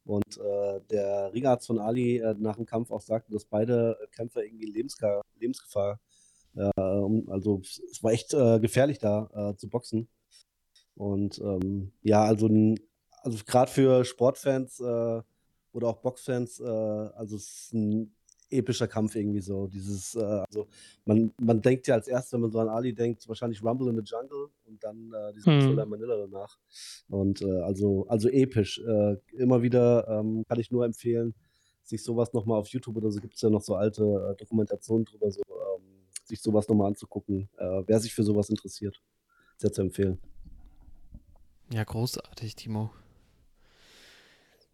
Und 0.03 0.37
äh, 0.37 0.81
der 0.89 1.33
Ringarzt 1.33 1.67
von 1.67 1.79
Ali 1.79 2.17
äh, 2.17 2.35
nach 2.37 2.57
dem 2.57 2.65
Kampf 2.65 2.91
auch 2.91 3.01
sagte, 3.01 3.31
dass 3.31 3.45
beide 3.45 3.97
Kämpfer 4.11 4.43
irgendwie 4.43 4.65
Lebensgefahr, 4.65 5.23
Lebensgefahr 5.39 5.99
äh, 6.55 6.69
also 7.27 7.61
es 7.61 8.03
war 8.03 8.11
echt 8.11 8.33
äh, 8.33 8.59
gefährlich 8.59 8.99
da 8.99 9.55
zu 9.57 9.69
boxen. 9.69 10.09
Und 10.95 11.39
ähm, 11.39 11.93
ja, 12.03 12.23
also, 12.23 12.47
also 13.23 13.43
gerade 13.45 13.71
für 13.71 14.05
Sportfans 14.05 14.81
oder 15.73 15.87
auch 15.87 15.97
Boxfans, 15.97 16.59
äh, 16.59 16.63
also 16.63 17.35
es 17.35 17.43
ist 17.65 17.73
ein 17.73 18.15
epischer 18.49 18.87
Kampf 18.87 19.15
irgendwie 19.15 19.39
so. 19.39 19.67
Dieses, 19.67 20.15
äh, 20.15 20.19
also 20.21 20.67
man, 21.05 21.33
man 21.39 21.61
denkt 21.61 21.87
ja 21.87 21.95
als 21.95 22.07
erstes, 22.07 22.33
wenn 22.33 22.41
man 22.41 22.51
so 22.51 22.59
an 22.59 22.67
Ali 22.67 22.93
denkt, 22.93 23.27
wahrscheinlich 23.27 23.63
Rumble 23.63 23.89
in 23.89 23.95
the 23.95 24.03
Jungle 24.03 24.49
und 24.65 24.83
dann 24.83 25.13
äh, 25.13 25.33
diesen 25.33 25.55
Mhm. 25.55 25.61
Thriller 25.61 25.85
Manila 25.85 26.17
danach. 26.17 26.57
Und 27.07 27.41
äh, 27.41 27.61
also, 27.61 28.05
also 28.07 28.27
episch. 28.29 28.79
Äh, 28.79 29.15
immer 29.37 29.61
wieder 29.61 30.07
ähm, 30.09 30.43
kann 30.47 30.59
ich 30.59 30.69
nur 30.71 30.85
empfehlen, 30.85 31.33
sich 31.83 32.03
sowas 32.03 32.33
nochmal 32.33 32.59
auf 32.59 32.67
YouTube 32.67 32.97
oder 32.97 33.09
so 33.11 33.21
gibt 33.21 33.35
es 33.35 33.41
ja 33.41 33.49
noch 33.49 33.61
so 33.61 33.75
alte 33.75 34.03
äh, 34.03 34.35
Dokumentationen 34.35 35.05
drüber, 35.05 35.31
so 35.31 35.41
ähm, 35.41 35.83
sich 36.25 36.41
sowas 36.41 36.67
nochmal 36.67 36.87
anzugucken. 36.87 37.49
Äh, 37.57 37.83
wer 37.87 37.99
sich 37.99 38.13
für 38.13 38.23
sowas 38.23 38.49
interessiert, 38.49 39.01
sehr 39.57 39.71
zu 39.71 39.81
empfehlen. 39.81 40.19
Ja, 41.71 41.85
großartig, 41.85 42.55
Timo. 42.55 42.91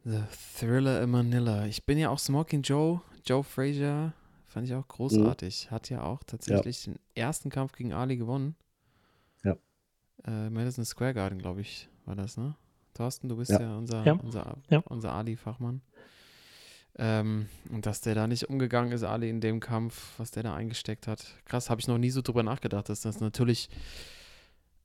The 0.06 0.22
Thriller 0.60 1.02
in 1.02 1.10
Manila. 1.12 1.66
Ich 1.66 1.86
bin 1.86 1.98
ja 1.98 2.10
auch 2.10 2.20
Smoking 2.20 2.62
Joe, 2.62 3.02
Joe 3.26 3.44
Frazier, 3.44 4.14
fand 4.46 4.68
ich 4.68 4.74
auch 4.74 4.88
großartig. 4.88 5.70
Hat 5.72 5.90
ja 5.90 6.04
auch 6.04 6.24
tatsächlich 6.24 6.84
den 6.86 6.98
ersten 7.16 7.50
Kampf 7.50 7.74
gegen 7.74 7.94
Ali 7.94 8.16
gewonnen. 8.18 8.56
Ja. 9.44 9.56
Äh, 10.26 10.50
Madison 10.50 10.86
Square 10.86 11.14
Garden, 11.14 11.40
glaube 11.40 11.62
ich, 11.62 11.90
war 12.06 12.16
das, 12.16 12.38
ne? 12.38 12.56
Thorsten, 12.94 13.28
du 13.30 13.36
bist 13.38 13.52
Ja. 13.52 13.62
ja, 13.62 13.78
unser, 13.78 14.06
Ja. 14.06 14.14
unser, 14.14 14.58
Ja. 14.70 14.80
unser 14.86 15.12
Ali-Fachmann. 15.12 15.82
Ähm, 17.00 17.48
und 17.70 17.86
dass 17.86 18.02
der 18.02 18.16
da 18.16 18.26
nicht 18.26 18.50
umgegangen 18.50 18.92
ist, 18.92 19.04
Ali, 19.04 19.30
in 19.30 19.40
dem 19.40 19.60
Kampf, 19.60 20.14
was 20.18 20.32
der 20.32 20.42
da 20.44 20.56
eingesteckt 20.56 21.06
hat. 21.06 21.24
Krass, 21.46 21.70
habe 21.70 21.80
ich 21.80 21.88
noch 21.88 22.00
nie 22.00 22.10
so 22.10 22.22
drüber 22.24 22.42
nachgedacht, 22.42 22.90
dass 22.90 23.02
das 23.02 23.20
natürlich 23.20 23.70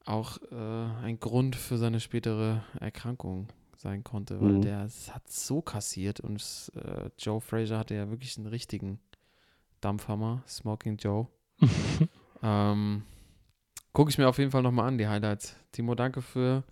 auch 0.05 0.37
äh, 0.51 0.55
ein 1.05 1.21
Grund 1.21 1.57
für 1.57 1.79
seine 1.79 2.01
spätere 2.01 2.65
Erkrankung 2.81 3.49
sein 3.83 4.03
konnte, 4.05 4.41
weil 4.41 4.53
Mhm. 4.53 4.63
der 4.63 4.85
es 4.85 5.15
hat 5.15 5.29
so 5.29 5.61
kassiert 5.61 6.21
und 6.21 6.37
es, 6.37 6.71
äh, 6.75 7.11
Joe 7.19 7.41
Frazier 7.41 7.79
hatte 7.79 7.95
ja 7.95 8.09
wirklich 8.11 8.39
einen 8.39 8.47
richtigen 8.47 8.99
Dampfhammer, 9.81 10.43
Smoking 10.49 10.97
Joe. 10.97 11.27
ähm, 12.43 13.03
Gucke 13.93 14.11
ich 14.11 14.17
mir 14.17 14.27
auf 14.27 14.39
jeden 14.39 14.51
Fall 14.51 14.63
nochmal 14.63 14.89
an, 14.89 14.97
die 14.97 15.07
Highlights. 15.07 15.55
Timo, 15.73 15.95
danke 15.95 16.23
für 16.23 16.65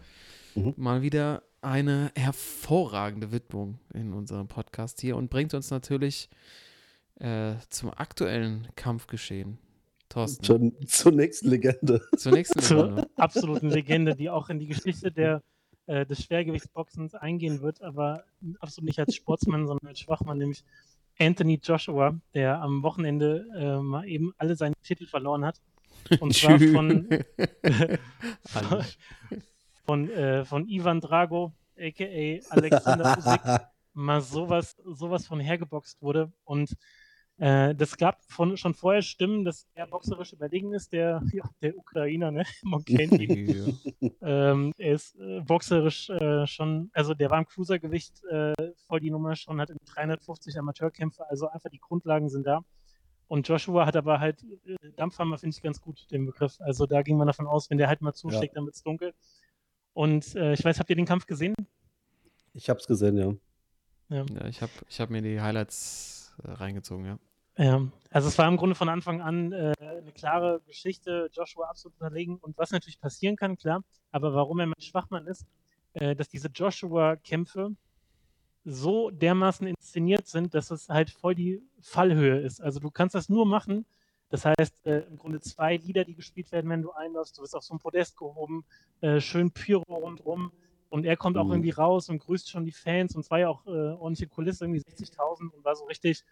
Mhm. 0.54 0.72
mal 0.78 1.02
wieder 1.02 1.42
eine 1.60 2.10
hervorragende 2.16 3.30
Widmung 3.30 3.78
in 3.92 4.14
unserem 4.14 4.48
Podcast 4.48 5.00
hier 5.02 5.16
und 5.16 5.28
bringt 5.28 5.52
uns 5.52 5.70
natürlich 5.70 6.30
äh, 7.16 7.56
zum 7.68 7.90
aktuellen 7.90 8.66
Kampfgeschehen. 8.76 9.58
Thorsten, 10.08 10.42
Zur, 10.42 10.72
zur 10.86 11.12
nächsten 11.12 11.50
Legende. 11.50 12.00
zur 12.16 12.32
nächsten 12.32 12.58
zur 12.62 12.84
Runde. 12.86 13.10
absoluten 13.16 13.68
Legende, 13.68 14.16
die 14.16 14.30
auch 14.30 14.48
in 14.48 14.58
die 14.58 14.66
Geschichte 14.68 15.12
der, 15.12 15.42
äh, 15.90 16.06
des 16.06 16.22
Schwergewichtsboxens 16.22 17.16
eingehen 17.16 17.62
wird, 17.62 17.82
aber 17.82 18.22
absolut 18.60 18.86
nicht 18.86 19.00
als 19.00 19.16
Sportsmann, 19.16 19.66
sondern 19.66 19.88
als 19.88 19.98
Schwachmann, 19.98 20.38
nämlich 20.38 20.62
Anthony 21.18 21.58
Joshua, 21.60 22.16
der 22.32 22.62
am 22.62 22.84
Wochenende 22.84 23.44
äh, 23.56 23.82
mal 23.82 24.06
eben 24.06 24.32
alle 24.38 24.54
seine 24.54 24.76
Titel 24.84 25.06
verloren 25.06 25.44
hat. 25.44 25.60
Und 26.20 26.32
zwar 26.34 26.60
von, 26.60 27.08
Alles. 28.54 28.98
von, 29.84 30.10
äh, 30.10 30.44
von 30.44 30.68
Ivan 30.68 31.00
Drago, 31.00 31.52
a.k.a. 31.76 32.54
Alexander 32.54 33.18
Usyk, 33.18 33.60
mal 33.92 34.20
sowas, 34.20 34.76
sowas 34.84 35.26
von 35.26 35.40
hergeboxt 35.40 36.00
wurde. 36.00 36.32
Und 36.44 36.76
äh, 37.40 37.74
das 37.74 37.96
gab 37.96 38.22
von, 38.30 38.58
schon 38.58 38.74
vorher 38.74 39.00
Stimmen, 39.00 39.46
dass 39.46 39.66
er 39.74 39.86
boxerisch 39.86 40.34
überlegen 40.34 40.74
ist, 40.74 40.92
der, 40.92 41.22
ja, 41.32 41.42
der 41.62 41.74
Ukrainer, 41.74 42.30
ne? 42.30 42.44
Man 42.62 42.84
kennt 42.84 43.18
ihn. 43.18 43.80
Ja. 44.00 44.10
ähm, 44.20 44.72
er 44.76 44.92
ist 44.92 45.18
äh, 45.18 45.40
boxerisch 45.40 46.10
äh, 46.10 46.46
schon, 46.46 46.90
also 46.92 47.14
der 47.14 47.30
war 47.30 47.38
im 47.38 47.46
Cruisergewicht 47.46 48.22
äh, 48.24 48.52
voll 48.86 49.00
die 49.00 49.10
Nummer 49.10 49.34
schon, 49.36 49.58
hat 49.58 49.70
irgendwie 49.70 49.86
350 49.86 50.58
Amateurkämpfe, 50.58 51.28
also 51.30 51.48
einfach 51.48 51.70
die 51.70 51.80
Grundlagen 51.80 52.28
sind 52.28 52.46
da. 52.46 52.60
Und 53.26 53.48
Joshua 53.48 53.86
hat 53.86 53.96
aber 53.96 54.20
halt, 54.20 54.44
äh, 54.66 54.90
Dampfhammer 54.96 55.38
finde 55.38 55.56
ich 55.56 55.62
ganz 55.62 55.80
gut, 55.80 56.10
den 56.10 56.26
Begriff. 56.26 56.60
Also 56.60 56.84
da 56.84 57.00
ging 57.00 57.16
man 57.16 57.26
davon 57.26 57.46
aus, 57.46 57.70
wenn 57.70 57.78
der 57.78 57.88
halt 57.88 58.02
mal 58.02 58.12
zuschlägt, 58.12 58.54
dann 58.54 58.66
wird 58.66 58.74
es 58.74 58.82
dunkel. 58.82 59.14
Und 59.94 60.34
äh, 60.34 60.52
ich 60.52 60.62
weiß, 60.62 60.78
habt 60.78 60.90
ihr 60.90 60.96
den 60.96 61.06
Kampf 61.06 61.24
gesehen? 61.24 61.54
Ich 62.52 62.68
hab's 62.68 62.86
gesehen, 62.86 63.16
ja. 63.16 63.32
Ja. 64.10 64.26
Ja, 64.34 64.46
ich 64.46 64.60
habe 64.60 64.72
ich 64.88 65.00
hab 65.00 65.08
mir 65.08 65.22
die 65.22 65.40
Highlights 65.40 66.34
äh, 66.44 66.50
reingezogen, 66.50 67.06
ja. 67.06 67.18
Ja, 67.60 67.86
also 68.10 68.28
es 68.28 68.38
war 68.38 68.48
im 68.48 68.56
Grunde 68.56 68.74
von 68.74 68.88
Anfang 68.88 69.20
an 69.20 69.52
äh, 69.52 69.74
eine 69.78 70.12
klare 70.12 70.62
Geschichte, 70.66 71.28
Joshua 71.30 71.66
absolut 71.68 72.00
unterlegen. 72.00 72.36
Und 72.38 72.56
was 72.56 72.70
natürlich 72.70 72.98
passieren 72.98 73.36
kann, 73.36 73.58
klar, 73.58 73.84
aber 74.12 74.32
warum 74.34 74.60
er 74.60 74.66
mein 74.66 74.80
Schwachmann 74.80 75.26
ist, 75.26 75.44
äh, 75.92 76.16
dass 76.16 76.28
diese 76.28 76.48
Joshua-Kämpfe 76.48 77.76
so 78.64 79.10
dermaßen 79.10 79.66
inszeniert 79.66 80.26
sind, 80.26 80.54
dass 80.54 80.70
es 80.70 80.88
halt 80.88 81.10
voll 81.10 81.34
die 81.34 81.62
Fallhöhe 81.82 82.40
ist. 82.40 82.62
Also 82.62 82.80
du 82.80 82.90
kannst 82.90 83.14
das 83.14 83.28
nur 83.28 83.44
machen, 83.44 83.84
das 84.30 84.46
heißt 84.46 84.86
äh, 84.86 85.00
im 85.00 85.18
Grunde 85.18 85.40
zwei 85.42 85.76
Lieder, 85.76 86.04
die 86.06 86.14
gespielt 86.14 86.52
werden, 86.52 86.70
wenn 86.70 86.80
du 86.80 86.92
einläufst, 86.92 87.36
du 87.36 87.42
wirst 87.42 87.54
auf 87.54 87.64
so 87.64 87.74
ein 87.74 87.78
Podest 87.78 88.16
gehoben, 88.16 88.64
äh, 89.02 89.20
schön 89.20 89.50
Pyro 89.50 89.82
rundrum. 89.86 90.50
Und 90.88 91.04
er 91.04 91.16
kommt 91.16 91.36
auch 91.36 91.44
Mhm. 91.44 91.52
irgendwie 91.52 91.70
raus 91.70 92.08
und 92.08 92.20
grüßt 92.20 92.48
schon 92.50 92.64
die 92.64 92.72
Fans. 92.72 93.14
Und 93.14 93.20
es 93.20 93.30
war 93.30 93.38
ja 93.38 93.48
auch 93.48 93.66
äh, 93.66 93.70
ordentliche 93.70 94.28
Kulisse, 94.28 94.64
irgendwie 94.64 94.80
60.000 94.80 95.52
und 95.52 95.64
war 95.64 95.76
so 95.76 95.84
richtig 95.84 96.24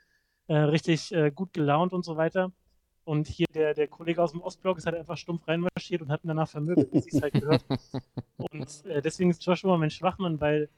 äh, 0.49 0.57
richtig 0.57 1.13
äh, 1.13 1.31
gut 1.31 1.53
gelaunt 1.53 1.93
und 1.93 2.05
so 2.05 2.17
weiter. 2.17 2.53
Und 3.05 3.27
hier 3.27 3.47
der, 3.55 3.73
der 3.73 3.89
Kollege 3.89 4.23
aus 4.23 4.33
dem 4.33 4.43
Ostblock 4.43 4.77
ist 4.77 4.85
halt 4.87 4.97
einfach 4.97 5.17
stumpf 5.17 5.49
reinmarschiert 5.49 6.03
und 6.03 6.11
hat 6.11 6.25
ihn 6.25 6.29
danach 6.29 6.49
vermöbelt, 6.49 6.93
wie 6.93 7.01
sie 7.01 7.11
es 7.11 7.23
halt 7.23 7.33
gehört. 7.33 7.65
Und 8.53 8.85
äh, 8.85 9.01
deswegen 9.01 9.31
ist 9.31 9.43
Joshua 9.45 9.79
mein 9.79 9.91
Schwachmann, 9.91 10.41
weil 10.43 10.69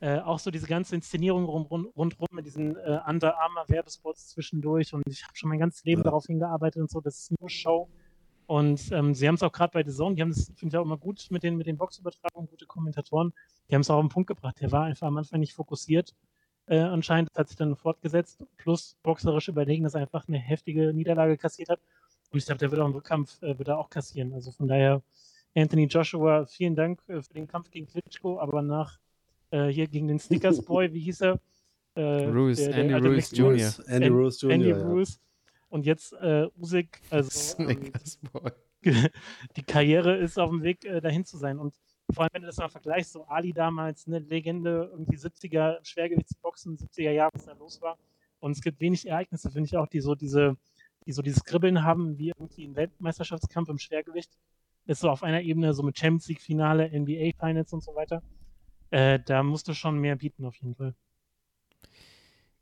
äh, 0.00 0.18
auch 0.18 0.38
so 0.38 0.50
diese 0.50 0.66
ganze 0.66 0.94
Inszenierung 0.94 1.46
rum, 1.46 1.62
rund, 1.62 1.96
rundrum 1.96 2.28
mit 2.30 2.46
diesen 2.46 2.76
äh, 2.76 3.00
Under 3.06 3.40
Armour 3.40 3.64
Werbespots 3.68 4.28
zwischendurch 4.28 4.92
und 4.94 5.02
ich 5.08 5.24
habe 5.24 5.34
schon 5.34 5.48
mein 5.48 5.58
ganzes 5.58 5.82
Leben 5.84 6.00
Ja. 6.02 6.04
darauf 6.04 6.26
hingearbeitet 6.26 6.82
und 6.82 6.90
so, 6.90 7.00
das 7.00 7.18
ist 7.18 7.40
nur 7.40 7.48
Show. 7.50 7.88
Und 8.46 8.92
ähm, 8.92 9.14
sie 9.14 9.26
haben 9.26 9.34
es 9.34 9.42
auch 9.42 9.52
gerade 9.52 9.72
bei 9.72 9.82
The 9.82 9.92
Zone, 9.92 10.14
die 10.14 10.22
haben 10.22 10.30
das, 10.30 10.52
finde 10.56 10.74
ich 10.74 10.78
auch 10.78 10.84
immer 10.84 10.98
gut 10.98 11.26
mit 11.30 11.42
den, 11.42 11.56
mit 11.56 11.66
den 11.66 11.76
Boxübertragungen, 11.76 12.48
gute 12.48 12.66
Kommentatoren, 12.66 13.32
die 13.68 13.74
haben 13.74 13.80
es 13.80 13.90
auch 13.90 13.96
auf 13.96 14.04
den 14.04 14.10
Punkt 14.10 14.28
gebracht. 14.28 14.60
Der 14.60 14.70
war 14.72 14.84
einfach 14.84 15.06
am 15.06 15.16
Anfang 15.16 15.40
nicht 15.40 15.54
fokussiert 15.54 16.14
äh, 16.68 16.78
anscheinend, 16.78 17.30
das 17.30 17.38
hat 17.38 17.48
sich 17.48 17.56
dann 17.56 17.76
fortgesetzt, 17.76 18.38
plus 18.56 18.96
boxerisch 19.02 19.48
überlegen, 19.48 19.84
dass 19.84 19.94
er 19.94 20.02
einfach 20.02 20.26
eine 20.28 20.38
heftige 20.38 20.92
Niederlage 20.92 21.36
kassiert 21.36 21.68
hat. 21.68 21.80
Und 22.30 22.38
ich 22.38 22.46
glaube, 22.46 22.58
der 22.58 22.70
wird 22.70 22.80
auch 22.80 22.86
im 22.86 22.92
Rückkampf 22.92 23.42
äh, 23.42 23.58
wird 23.58 23.68
er 23.68 23.78
auch 23.78 23.88
kassieren. 23.90 24.32
Also 24.34 24.50
von 24.50 24.68
daher, 24.68 25.02
Anthony 25.56 25.84
Joshua, 25.84 26.46
vielen 26.46 26.74
Dank 26.74 27.00
äh, 27.08 27.22
für 27.22 27.34
den 27.34 27.46
Kampf 27.46 27.70
gegen 27.70 27.86
Klitschko, 27.86 28.38
aber 28.38 28.62
nach 28.62 28.98
äh, 29.50 29.68
hier 29.68 29.86
gegen 29.86 30.08
den 30.08 30.18
Snickers 30.18 30.62
Boy, 30.62 30.92
wie 30.92 31.00
hieß 31.00 31.22
er? 31.22 31.40
Äh, 31.94 32.26
Ruiz, 32.26 32.60
Andy 32.60 32.94
alte 32.94 33.08
Ruiz 33.08 33.32
Mixed- 33.32 33.38
Jr. 33.38 33.50
Ruiz, 33.50 33.78
Andy 33.86 34.06
An- 34.06 34.12
Rose 34.12 34.46
Jr. 34.46 34.54
Andy 34.54 34.68
ja. 34.68 34.82
Ruiz. 34.82 35.20
Und 35.70 35.86
jetzt 35.86 36.12
äh, 36.14 36.46
Usyk, 36.58 37.00
also 37.10 37.28
ähm, 37.62 37.74
Snickers 37.74 38.18
Boy. 38.32 38.52
die 39.56 39.62
Karriere 39.62 40.16
ist 40.16 40.38
auf 40.38 40.50
dem 40.50 40.62
Weg, 40.62 40.84
äh, 40.84 41.00
dahin 41.00 41.24
zu 41.24 41.36
sein. 41.36 41.58
Und 41.58 41.74
vor 42.12 42.24
allem, 42.24 42.30
wenn 42.32 42.42
du 42.42 42.46
das 42.46 42.56
mal 42.56 42.68
vergleichst, 42.68 43.12
so 43.12 43.24
Ali 43.24 43.52
damals, 43.52 44.06
eine 44.06 44.18
Legende, 44.18 44.88
irgendwie 44.92 45.16
70er 45.16 45.78
Schwergewichtsboxen, 45.84 46.76
70er 46.76 47.10
Jahre, 47.10 47.30
was 47.34 47.44
da 47.44 47.52
los 47.52 47.80
war. 47.82 47.98
Und 48.40 48.52
es 48.52 48.62
gibt 48.62 48.80
wenig 48.80 49.06
Ereignisse, 49.06 49.50
finde 49.50 49.66
ich 49.66 49.76
auch, 49.76 49.86
die 49.86 50.00
so 50.00 50.14
diese, 50.14 50.56
die 51.06 51.12
so 51.12 51.22
dieses 51.22 51.44
Kribbeln 51.44 51.82
haben, 51.82 52.18
wie 52.18 52.28
irgendwie 52.28 52.66
ein 52.66 52.76
Weltmeisterschaftskampf 52.76 53.68
im 53.68 53.78
Schwergewicht. 53.78 54.38
Ist 54.86 55.00
so 55.00 55.10
auf 55.10 55.22
einer 55.22 55.42
Ebene, 55.42 55.74
so 55.74 55.82
mit 55.82 55.98
Champions 55.98 56.28
League 56.28 56.40
Finale, 56.40 56.88
NBA 56.88 57.32
Finals 57.38 57.72
und 57.72 57.82
so 57.82 57.94
weiter. 57.94 58.22
Äh, 58.90 59.18
da 59.24 59.42
musst 59.42 59.68
du 59.68 59.74
schon 59.74 59.98
mehr 59.98 60.16
bieten, 60.16 60.46
auf 60.46 60.56
jeden 60.56 60.74
Fall. 60.74 60.94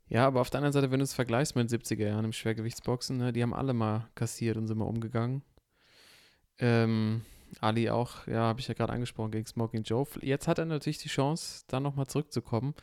Ja, 0.09 0.25
aber 0.27 0.41
auf 0.41 0.49
der 0.49 0.59
anderen 0.59 0.73
Seite, 0.73 0.91
wenn 0.91 0.99
du 0.99 1.03
es 1.03 1.13
vergleichst 1.13 1.55
mit 1.55 1.69
den 1.69 1.79
70er 1.79 2.07
Jahren 2.07 2.25
im 2.25 2.33
Schwergewichtsboxen, 2.33 3.17
ne, 3.17 3.33
die 3.33 3.43
haben 3.43 3.53
alle 3.53 3.73
mal 3.73 4.09
kassiert 4.15 4.57
und 4.57 4.67
sind 4.67 4.77
mal 4.77 4.85
umgegangen. 4.85 5.41
Ähm, 6.59 7.21
Ali 7.61 7.89
auch, 7.89 8.27
ja, 8.27 8.41
habe 8.41 8.59
ich 8.59 8.67
ja 8.67 8.73
gerade 8.73 8.93
angesprochen, 8.93 9.31
gegen 9.31 9.45
Smoking 9.45 9.83
Joe. 9.83 10.05
Jetzt 10.21 10.47
hat 10.47 10.57
er 10.59 10.65
natürlich 10.65 10.97
die 10.99 11.09
Chance, 11.09 11.63
da 11.67 11.79
nochmal 11.79 12.07
zurückzukommen. 12.07 12.73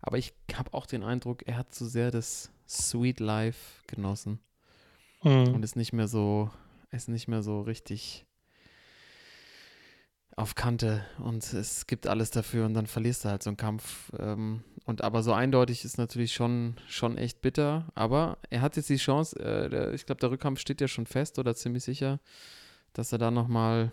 Aber 0.00 0.18
ich 0.18 0.34
habe 0.54 0.74
auch 0.74 0.86
den 0.86 1.02
Eindruck, 1.02 1.46
er 1.46 1.56
hat 1.56 1.74
zu 1.74 1.86
sehr 1.86 2.10
das 2.10 2.50
Sweet 2.68 3.20
Life 3.20 3.82
genossen 3.86 4.38
Mhm. 5.22 5.54
und 5.54 5.62
ist 5.64 5.76
nicht 5.76 5.92
mehr 5.94 6.08
so, 6.08 6.50
ist 6.90 7.08
nicht 7.08 7.28
mehr 7.28 7.42
so 7.42 7.62
richtig 7.62 8.26
auf 10.36 10.54
Kante 10.56 11.04
und 11.18 11.52
es 11.52 11.86
gibt 11.86 12.08
alles 12.08 12.30
dafür 12.32 12.66
und 12.66 12.74
dann 12.74 12.86
verlierst 12.88 13.24
du 13.24 13.28
halt 13.28 13.42
so 13.42 13.50
einen 13.50 13.56
Kampf. 13.56 14.10
Ähm, 14.18 14.64
und 14.84 15.02
aber 15.02 15.22
so 15.22 15.32
eindeutig 15.32 15.84
ist 15.84 15.96
natürlich 15.96 16.34
schon, 16.34 16.74
schon 16.88 17.16
echt 17.16 17.40
bitter. 17.40 17.86
Aber 17.94 18.38
er 18.50 18.60
hat 18.60 18.76
jetzt 18.76 18.88
die 18.90 18.96
Chance, 18.96 19.38
äh, 19.38 19.70
der, 19.70 19.94
ich 19.94 20.06
glaube, 20.06 20.20
der 20.20 20.30
Rückkampf 20.32 20.58
steht 20.60 20.80
ja 20.80 20.88
schon 20.88 21.06
fest 21.06 21.38
oder 21.38 21.54
ziemlich 21.54 21.84
sicher, 21.84 22.18
dass 22.94 23.12
er 23.12 23.18
da 23.18 23.30
nochmal 23.30 23.92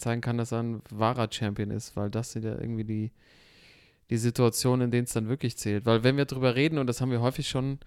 zeigen 0.00 0.20
kann, 0.22 0.38
dass 0.38 0.52
er 0.52 0.62
ein 0.62 0.82
wahrer 0.90 1.28
Champion 1.30 1.70
ist, 1.70 1.96
weil 1.96 2.10
das 2.10 2.32
sind 2.32 2.44
ja 2.44 2.52
irgendwie 2.58 2.84
die, 2.84 3.12
die 4.10 4.18
Situation, 4.18 4.80
in 4.80 4.90
denen 4.90 5.04
es 5.04 5.12
dann 5.12 5.28
wirklich 5.28 5.56
zählt. 5.56 5.86
Weil 5.86 6.02
wenn 6.04 6.16
wir 6.16 6.24
drüber 6.24 6.54
reden, 6.56 6.78
und 6.78 6.86
das 6.86 7.00
haben 7.00 7.10
wir 7.12 7.20
häufig 7.20 7.48
schon, 7.48 7.78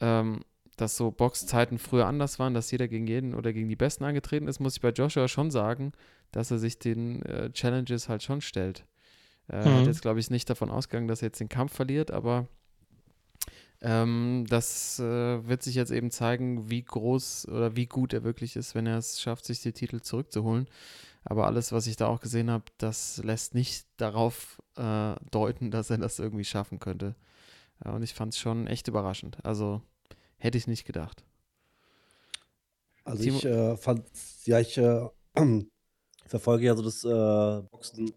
ähm, 0.00 0.40
dass 0.76 0.96
so 0.96 1.10
Boxzeiten 1.12 1.78
früher 1.78 2.06
anders 2.06 2.38
waren, 2.38 2.54
dass 2.54 2.70
jeder 2.70 2.88
gegen 2.88 3.06
jeden 3.06 3.34
oder 3.34 3.52
gegen 3.52 3.68
die 3.68 3.76
Besten 3.76 4.04
angetreten 4.04 4.48
ist, 4.48 4.60
muss 4.60 4.76
ich 4.76 4.82
bei 4.82 4.90
Joshua 4.90 5.28
schon 5.28 5.50
sagen, 5.50 5.92
dass 6.32 6.50
er 6.50 6.58
sich 6.58 6.78
den 6.78 7.22
äh, 7.22 7.50
Challenges 7.52 8.08
halt 8.08 8.22
schon 8.24 8.40
stellt. 8.40 8.84
Äh, 9.48 9.56
Er 9.56 9.64
Mhm. 9.64 9.76
hat 9.76 9.86
jetzt, 9.86 10.02
glaube 10.02 10.20
ich, 10.20 10.30
nicht 10.30 10.50
davon 10.50 10.70
ausgegangen, 10.70 11.08
dass 11.08 11.22
er 11.22 11.28
jetzt 11.28 11.40
den 11.40 11.48
Kampf 11.48 11.74
verliert, 11.74 12.10
aber 12.10 12.48
Ähm, 13.82 14.46
das 14.48 14.98
äh, 14.98 15.46
wird 15.46 15.62
sich 15.62 15.74
jetzt 15.74 15.90
eben 15.90 16.10
zeigen, 16.10 16.70
wie 16.70 16.82
groß 16.82 17.48
oder 17.48 17.76
wie 17.76 17.86
gut 17.86 18.14
er 18.14 18.24
wirklich 18.24 18.56
ist, 18.56 18.74
wenn 18.74 18.86
er 18.86 18.98
es 18.98 19.20
schafft, 19.20 19.44
sich 19.44 19.60
die 19.60 19.72
Titel 19.72 20.00
zurückzuholen. 20.00 20.68
Aber 21.24 21.46
alles, 21.46 21.72
was 21.72 21.86
ich 21.86 21.96
da 21.96 22.06
auch 22.06 22.20
gesehen 22.20 22.50
habe, 22.50 22.64
das 22.78 23.22
lässt 23.24 23.54
nicht 23.54 23.86
darauf 23.96 24.62
äh, 24.76 25.14
deuten, 25.30 25.70
dass 25.70 25.90
er 25.90 25.98
das 25.98 26.18
irgendwie 26.18 26.44
schaffen 26.44 26.78
könnte. 26.78 27.14
Ja, 27.84 27.92
und 27.92 28.02
ich 28.02 28.14
fand 28.14 28.34
es 28.34 28.38
schon 28.38 28.66
echt 28.66 28.88
überraschend. 28.88 29.38
Also 29.42 29.80
hätte 30.36 30.58
ich 30.58 30.66
nicht 30.66 30.84
gedacht. 30.84 31.24
Also 33.04 33.22
Timo 33.22 33.38
ich 33.38 33.44
äh, 33.46 33.76
fand, 33.76 34.04
ja, 34.44 34.60
ich 34.60 34.76
äh, 34.76 35.08
verfolge 36.26 36.66
ja 36.66 36.76
so 36.76 36.82
das 36.82 37.04
äh, 37.04 37.62
Boxen 37.70 38.12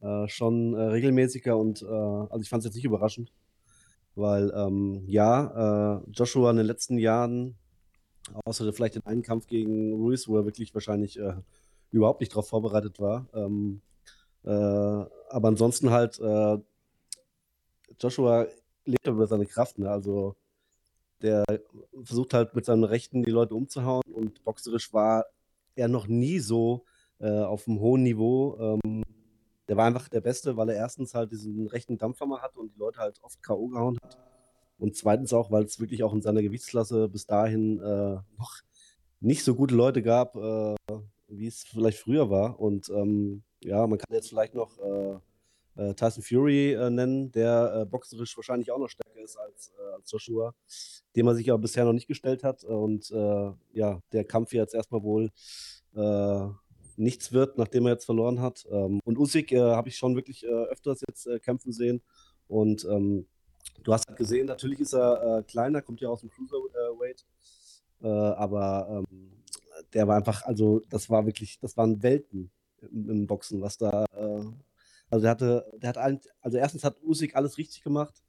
äh, 0.00 0.28
schon 0.28 0.74
äh, 0.74 0.82
regelmäßiger 0.82 1.56
und 1.56 1.82
also 1.82 2.40
ich 2.40 2.48
fand 2.48 2.60
es 2.60 2.66
jetzt 2.66 2.74
nicht 2.74 2.84
überraschend. 2.84 3.32
Weil, 4.14 4.50
ähm, 4.56 5.04
ja, 5.06 6.00
Joshua 6.10 6.50
in 6.50 6.56
den 6.56 6.64
letzten 6.64 6.96
Jahren, 6.96 7.58
außer 8.46 8.72
vielleicht 8.72 8.94
den 8.94 9.04
einen 9.04 9.20
Kampf 9.20 9.46
gegen 9.46 9.92
Ruiz, 9.92 10.26
wo 10.26 10.38
er 10.38 10.46
wirklich 10.46 10.72
wahrscheinlich 10.72 11.18
äh, 11.18 11.34
überhaupt 11.96 12.20
nicht 12.20 12.32
darauf 12.32 12.48
vorbereitet 12.48 13.00
war. 13.00 13.26
Ähm, 13.34 13.80
äh, 14.44 14.50
aber 14.50 15.48
ansonsten 15.48 15.90
halt, 15.90 16.18
äh, 16.20 16.58
Joshua 18.00 18.46
lebt 18.84 19.06
über 19.06 19.26
seine 19.26 19.46
Kraft. 19.46 19.78
Ne? 19.78 19.90
Also 19.90 20.36
der 21.22 21.44
versucht 22.02 22.34
halt 22.34 22.54
mit 22.54 22.64
seinen 22.64 22.84
Rechten 22.84 23.22
die 23.22 23.30
Leute 23.30 23.54
umzuhauen 23.54 24.02
und 24.12 24.44
boxerisch 24.44 24.92
war 24.92 25.26
er 25.74 25.88
noch 25.88 26.06
nie 26.06 26.38
so 26.38 26.84
äh, 27.18 27.40
auf 27.40 27.66
einem 27.66 27.80
hohen 27.80 28.02
Niveau. 28.02 28.78
Ähm, 28.84 29.02
der 29.68 29.76
war 29.76 29.86
einfach 29.86 30.08
der 30.08 30.20
Beste, 30.20 30.56
weil 30.56 30.68
er 30.68 30.76
erstens 30.76 31.14
halt 31.14 31.32
diesen 31.32 31.66
rechten 31.66 31.98
Dampfhammer 31.98 32.40
hat 32.40 32.56
und 32.56 32.74
die 32.74 32.78
Leute 32.78 32.98
halt 32.98 33.18
oft 33.22 33.42
K.O. 33.42 33.68
gehauen 33.68 33.98
hat. 34.02 34.18
Und 34.78 34.94
zweitens 34.94 35.32
auch, 35.32 35.50
weil 35.50 35.64
es 35.64 35.80
wirklich 35.80 36.02
auch 36.04 36.12
in 36.12 36.22
seiner 36.22 36.42
Gewichtsklasse 36.42 37.08
bis 37.08 37.26
dahin 37.26 37.80
äh, 37.80 38.18
noch 38.38 38.60
nicht 39.20 39.42
so 39.42 39.54
gute 39.54 39.74
Leute 39.74 40.02
gab, 40.02 40.36
äh, 40.36 40.74
wie 41.28 41.46
es 41.46 41.64
vielleicht 41.64 41.98
früher 41.98 42.30
war. 42.30 42.58
Und 42.60 42.88
ähm, 42.90 43.42
ja, 43.62 43.86
man 43.86 43.98
kann 43.98 44.14
jetzt 44.14 44.28
vielleicht 44.28 44.54
noch 44.54 44.78
äh, 44.78 45.18
äh 45.76 45.94
Tyson 45.94 46.22
Fury 46.22 46.72
äh, 46.72 46.90
nennen, 46.90 47.32
der 47.32 47.82
äh, 47.82 47.86
boxerisch 47.86 48.36
wahrscheinlich 48.36 48.70
auch 48.70 48.78
noch 48.78 48.88
stärker 48.88 49.20
ist 49.20 49.36
als, 49.36 49.72
als 49.94 50.10
Joshua, 50.10 50.54
dem 51.14 51.26
er 51.26 51.34
sich 51.34 51.50
aber 51.50 51.60
bisher 51.60 51.84
noch 51.84 51.92
nicht 51.92 52.08
gestellt 52.08 52.44
hat. 52.44 52.64
Und 52.64 53.10
ja, 53.72 54.00
der 54.12 54.24
Kampf 54.24 54.52
jetzt 54.52 54.74
erstmal 54.74 55.02
wohl 55.02 55.30
nichts 56.96 57.32
wird, 57.32 57.58
nachdem 57.58 57.86
er 57.86 57.92
jetzt 57.92 58.04
verloren 58.04 58.40
hat. 58.40 58.66
Ähm, 58.70 59.00
und 59.04 59.18
Usyk 59.18 59.52
äh, 59.52 59.60
habe 59.60 59.88
ich 59.88 59.96
schon 59.96 60.16
wirklich 60.16 60.44
äh, 60.44 60.48
öfters 60.48 61.02
jetzt 61.06 61.26
äh, 61.26 61.38
kämpfen 61.38 61.72
sehen. 61.72 62.02
Und 62.48 62.84
ähm, 62.84 63.26
du 63.82 63.92
hast 63.92 64.06
halt 64.08 64.18
gesehen, 64.18 64.46
natürlich 64.46 64.80
ist 64.80 64.94
er 64.94 65.38
äh, 65.38 65.42
kleiner, 65.42 65.82
kommt 65.82 66.00
ja 66.00 66.08
aus 66.08 66.20
dem 66.20 66.30
Cruiserweight. 66.30 67.24
Äh, 68.02 68.06
aber 68.08 69.04
ähm, 69.10 69.44
der 69.92 70.08
war 70.08 70.16
einfach, 70.16 70.42
also 70.44 70.82
das 70.88 71.10
war 71.10 71.26
wirklich, 71.26 71.58
das 71.60 71.76
waren 71.76 72.02
Welten 72.02 72.50
im, 72.80 73.10
im 73.10 73.26
Boxen, 73.26 73.60
was 73.60 73.78
da, 73.78 74.04
äh, 74.12 74.44
also 75.10 75.22
der 75.22 75.30
hatte, 75.30 75.70
der 75.76 75.88
hat 75.90 75.98
ein, 75.98 76.20
also 76.40 76.58
erstens 76.58 76.84
hat 76.84 77.02
Usyk 77.02 77.36
alles 77.36 77.58
richtig 77.58 77.82
gemacht. 77.82 78.22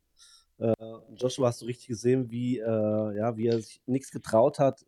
Joshua 1.15 1.49
hast 1.49 1.61
du 1.61 1.65
richtig 1.65 1.87
gesehen, 1.87 2.31
wie, 2.31 2.57
ja, 2.57 3.37
wie 3.37 3.45
er 3.45 3.61
sich 3.61 3.79
nichts 3.85 4.09
getraut 4.09 4.57
hat, 4.57 4.83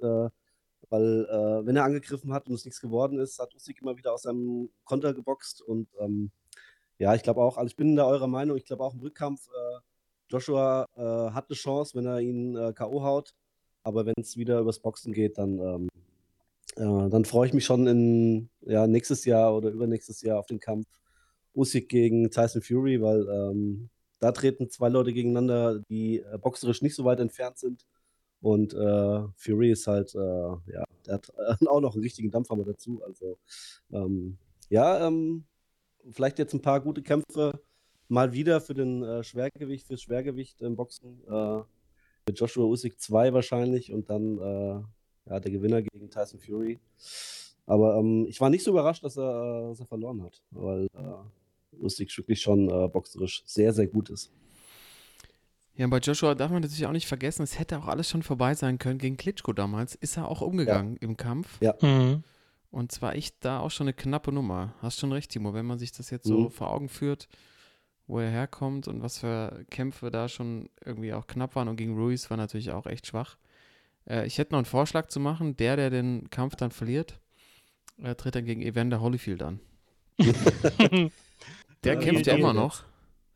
weil, 0.90 1.26
äh, 1.26 1.66
wenn 1.66 1.76
er 1.76 1.84
angegriffen 1.84 2.34
hat 2.34 2.48
und 2.48 2.54
es 2.56 2.66
nichts 2.66 2.82
geworden 2.82 3.20
ist, 3.20 3.40
hat 3.40 3.54
Usyk 3.56 3.82
immer 3.82 3.98
wieder 3.98 4.14
aus 4.14 4.24
seinem 4.24 4.70
Konter 4.86 5.14
geboxt. 5.14 5.62
Und 5.62 5.88
ähm, 6.00 6.32
ja, 6.98 7.14
ich 7.16 7.24
glaube 7.24 7.42
auch, 7.42 7.58
also 7.58 7.68
ich 7.68 7.76
bin 7.76 7.96
da 7.96 8.06
eurer 8.06 8.28
Meinung, 8.28 8.58
ich 8.58 8.66
glaube 8.66 8.84
auch 8.84 8.94
im 8.94 9.02
Rückkampf, 9.02 9.48
äh, 9.48 9.80
Joshua 10.30 10.86
äh, 10.96 11.32
hat 11.32 11.50
eine 11.50 11.56
Chance, 11.56 11.96
wenn 11.96 12.06
er 12.06 12.20
ihn 12.20 12.56
äh, 12.56 12.74
K.O. 12.74 13.04
haut. 13.04 13.34
Aber 13.84 14.06
wenn 14.06 14.16
es 14.20 14.38
wieder 14.38 14.60
übers 14.60 14.80
Boxen 14.80 15.14
geht, 15.14 15.38
dann, 15.38 15.60
ähm, 15.60 15.90
äh, 16.80 17.10
dann 17.10 17.26
freue 17.26 17.48
ich 17.48 17.54
mich 17.54 17.66
schon 17.66 17.88
in 17.88 18.50
ja, 18.62 18.88
nächstes 18.88 19.26
Jahr 19.26 19.56
oder 19.56 19.70
übernächstes 19.70 20.22
Jahr 20.22 20.40
auf 20.40 20.46
den 20.46 20.60
Kampf 20.60 20.88
Usyk 21.56 21.90
gegen 21.90 22.32
Tyson 22.32 22.62
Fury, 22.62 23.02
weil 23.02 23.28
ähm, 23.28 23.90
da 24.20 24.32
treten 24.32 24.70
zwei 24.70 24.90
Leute 24.90 25.14
gegeneinander, 25.14 25.80
die 25.90 26.20
äh, 26.20 26.38
boxerisch 26.38 26.82
nicht 26.82 26.96
so 26.96 27.06
weit 27.06 27.20
entfernt 27.20 27.58
sind. 27.58 27.86
Und 28.42 28.74
äh, 28.74 29.22
Fury 29.36 29.72
ist 29.72 29.88
halt, 29.88 30.16
äh, 30.16 30.20
ja, 30.20 30.84
der 31.06 31.16
hat 31.16 31.30
äh, 31.38 31.66
auch 31.68 31.82
noch 31.82 31.94
einen 31.94 32.04
richtigen 32.04 32.32
Dampfhammer 32.32 32.64
dazu. 32.64 33.02
Also, 33.06 33.38
ähm, 33.92 34.38
ja, 34.70 35.06
ähm, 35.06 35.46
vielleicht 36.12 36.40
jetzt 36.40 36.54
ein 36.54 36.62
paar 36.62 36.80
gute 36.80 37.02
Kämpfe 37.02 37.60
mal 38.08 38.32
wieder 38.34 38.62
für 38.62 38.74
den 38.74 39.04
äh, 39.04 39.24
Schwergewicht, 39.24 39.88
fürs 39.88 40.02
Schwergewicht 40.02 40.62
im 40.62 40.76
Boxen. 40.76 41.22
Äh, 41.28 41.62
mit 42.28 42.40
Joshua 42.40 42.66
Usyk 42.66 43.00
2 43.00 43.34
wahrscheinlich 43.34 43.92
und 43.92 44.10
dann 44.10 44.86
ja, 45.30 45.40
der 45.40 45.52
Gewinner 45.52 45.82
gegen 45.82 46.10
Tyson 46.10 46.40
Fury. 46.40 46.80
Aber 47.66 47.98
ähm, 47.98 48.26
ich 48.28 48.42
war 48.42 48.50
nicht 48.50 48.64
so 48.64 48.72
überrascht, 48.72 49.04
dass 49.04 49.18
er, 49.18 49.70
dass 49.70 49.80
er 49.80 49.86
verloren 49.86 50.24
hat, 50.24 50.42
weil 50.52 50.90
Usyk 51.80 52.18
wirklich 52.18 52.42
schon 52.42 52.68
boxerisch 52.92 53.44
sehr, 53.46 53.72
sehr 53.74 53.88
gut 53.88 54.10
ist. 54.10 54.32
Ja, 55.80 55.88
bei 55.88 56.00
Joshua 56.00 56.36
darf 56.36 56.52
man 56.52 56.62
natürlich 56.62 56.86
auch 56.86 56.92
nicht 56.92 57.08
vergessen, 57.08 57.44
es 57.44 57.58
hätte 57.58 57.80
auch 57.80 57.88
alles 57.88 58.10
schon 58.10 58.22
vorbei 58.22 58.54
sein 58.54 58.80
können. 58.80 58.98
Gegen 58.98 59.16
Klitschko 59.16 59.54
damals 59.54 59.96
ist 59.96 60.18
er 60.18 60.28
auch 60.28 60.42
umgegangen 60.42 60.98
ja. 61.00 61.08
im 61.08 61.16
Kampf. 61.16 61.62
Ja. 61.62 61.74
Mhm. 61.80 62.24
Und 62.70 62.92
zwar 62.92 63.16
echt 63.16 63.38
da 63.46 63.62
auch 63.62 63.72
schon 63.72 63.86
eine 63.86 63.94
knappe 63.94 64.34
Nummer. 64.34 64.74
Hast 64.82 65.00
schon 65.00 65.14
recht, 65.14 65.32
Timo, 65.32 65.54
wenn 65.54 65.66
man 65.66 65.80
sich 65.80 65.94
das 65.94 66.10
jetzt 66.10 66.28
so 66.28 66.38
mhm. 66.38 66.52
vor 66.52 66.70
Augen 66.70 66.90
führt, 66.90 67.30
wo 68.08 68.20
er 68.20 68.30
herkommt 68.30 68.90
und 68.90 69.02
was 69.02 69.20
für 69.20 69.66
Kämpfe 69.70 70.12
da 70.12 70.28
schon 70.28 70.68
irgendwie 70.84 71.14
auch 71.14 71.28
knapp 71.28 71.56
waren. 71.56 71.70
Und 71.70 71.78
gegen 71.78 71.98
Ruiz 71.98 72.30
war 72.30 72.36
natürlich 72.36 72.72
auch 72.72 72.86
echt 72.86 73.08
schwach. 73.08 73.38
Äh, 74.10 74.26
ich 74.26 74.38
hätte 74.38 74.54
noch 74.54 74.60
einen 74.60 74.66
Vorschlag 74.66 75.08
zu 75.08 75.20
machen. 75.20 75.56
Der, 75.58 75.76
der 75.76 75.90
den 75.90 76.30
Kampf 76.30 76.56
dann 76.56 76.72
verliert, 76.72 77.20
äh, 78.02 78.16
tritt 78.16 78.36
dann 78.36 78.46
gegen 78.46 78.62
Evander 78.62 79.02
Holyfield 79.02 79.44
an. 79.44 79.60
der 80.18 81.94
ja, 81.94 81.96
kämpft 81.96 82.28
ja 82.28 82.36
immer 82.36 82.54
noch. 82.54 82.84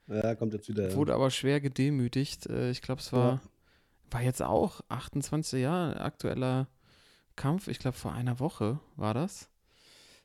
Ja, 0.08 0.36
kommt 0.36 0.54
jetzt 0.54 0.68
wieder. 0.68 0.94
Wurde 0.96 1.14
aber 1.14 1.32
schwer 1.32 1.62
gedemütigt. 1.62 2.48
Äh, 2.48 2.72
ich 2.72 2.82
glaube, 2.82 3.02
es 3.02 3.14
war, 3.14 3.34
ja. 3.34 3.42
war 4.12 4.22
jetzt 4.22 4.42
auch 4.42 4.82
28 4.90 5.62
Jahre 5.62 6.02
aktueller 6.02 6.68
Kampf. 7.36 7.68
Ich 7.68 7.80
glaube, 7.80 7.98
vor 7.98 8.14
einer 8.14 8.40
Woche 8.40 8.80
war 8.96 9.14
das. 9.14 9.50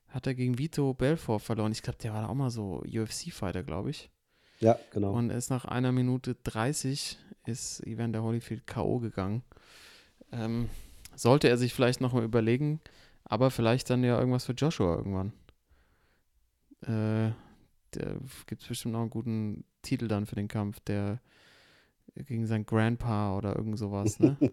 Hat 0.08 0.26
er 0.26 0.34
gegen 0.34 0.58
Vito 0.58 0.94
Belfort 0.94 1.40
verloren. 1.40 1.70
Ich 1.72 1.82
glaube, 1.82 1.98
der 2.02 2.14
war 2.14 2.22
da 2.22 2.28
auch 2.28 2.34
mal 2.34 2.50
so 2.50 2.82
UFC-Fighter, 2.86 3.62
glaube 3.62 3.90
ich. 3.90 4.10
Ja, 4.60 4.78
genau. 4.90 5.12
Und 5.12 5.30
ist 5.30 5.50
nach 5.50 5.64
einer 5.64 5.92
Minute 5.92 6.34
30 6.34 7.18
ist 7.46 7.86
Evander 7.86 8.22
Holyfield 8.22 8.66
K.O. 8.66 8.98
gegangen. 8.98 9.42
Ähm, 10.32 10.68
sollte 11.14 11.48
er 11.48 11.56
sich 11.56 11.74
vielleicht 11.74 12.00
noch 12.00 12.12
mal 12.12 12.24
überlegen, 12.24 12.80
aber 13.24 13.50
vielleicht 13.50 13.90
dann 13.90 14.04
ja 14.04 14.18
irgendwas 14.18 14.44
für 14.44 14.52
Joshua 14.52 14.96
irgendwann. 14.96 15.32
Äh, 16.82 17.32
da 17.92 18.14
gibt 18.46 18.62
es 18.62 18.68
bestimmt 18.68 18.92
noch 18.92 19.00
einen 19.00 19.10
guten 19.10 19.64
Titel 19.82 20.08
dann 20.08 20.26
für 20.26 20.36
den 20.36 20.48
Kampf, 20.48 20.80
der 20.80 21.20
gegen 22.14 22.46
sein 22.46 22.66
Grandpa 22.66 23.36
oder 23.36 23.56
irgend 23.56 23.78
sowas, 23.78 24.18
ne? 24.18 24.36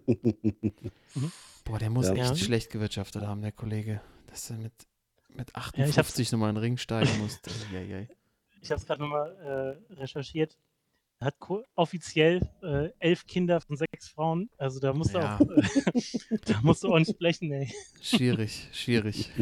Mhm. 1.15 1.31
Boah, 1.63 1.79
der 1.79 1.89
muss 1.89 2.09
ja. 2.09 2.15
echt 2.15 2.39
schlecht 2.39 2.69
gewirtschaftet 2.69 3.21
haben, 3.23 3.41
der 3.41 3.53
Kollege. 3.53 4.01
Dass 4.27 4.49
er 4.49 4.57
mit, 4.57 4.73
mit 5.29 5.55
58 5.55 6.29
ja, 6.29 6.35
nochmal 6.35 6.49
in 6.49 6.55
den 6.55 6.61
Ring 6.61 6.77
steigen 6.77 7.17
musste. 7.19 7.49
ich 8.61 8.69
habe 8.69 8.79
es 8.79 8.85
gerade 8.85 9.01
nochmal 9.01 9.79
äh, 9.89 9.93
recherchiert. 9.93 10.57
Er 11.19 11.27
hat 11.27 11.35
offiziell 11.75 12.41
äh, 12.61 12.89
elf 12.99 13.25
Kinder 13.25 13.61
von 13.61 13.77
sechs 13.77 14.09
Frauen. 14.09 14.49
Also 14.57 14.79
da 14.79 14.93
musst 14.93 15.13
du 15.13 15.19
ja. 15.19 15.35
auch, 15.35 15.41
äh, 15.41 16.37
da 16.45 16.61
musst 16.61 16.83
du 16.83 16.89
ordentlich 16.89 17.17
blechen, 17.17 17.51
ey. 17.51 17.73
Schwierig, 18.01 18.67
schwierig. 18.73 19.31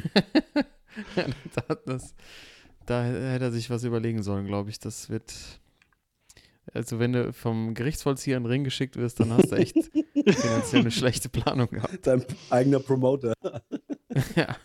das, 1.86 2.16
da 2.86 3.04
hätte 3.04 3.46
er 3.46 3.52
sich 3.52 3.70
was 3.70 3.84
überlegen 3.84 4.24
sollen, 4.24 4.46
glaube 4.46 4.70
ich. 4.70 4.80
Das 4.80 5.10
wird. 5.10 5.34
Also, 6.74 6.98
wenn 6.98 7.12
du 7.12 7.34
vom 7.34 7.74
Gerichtsvollzieher 7.74 8.38
in 8.38 8.44
den 8.44 8.52
Ring 8.52 8.64
geschickt 8.64 8.96
wirst, 8.96 9.20
dann 9.20 9.34
hast 9.34 9.52
du 9.52 9.56
echt 9.58 9.76
finanziell 10.14 10.82
eine 10.82 10.92
schlechte 10.92 11.28
Planung 11.28 11.68
gehabt. 11.70 12.08
Dein 12.08 12.24
eigener 12.50 12.80
Promoter. 12.80 13.34
ja. 14.36 14.56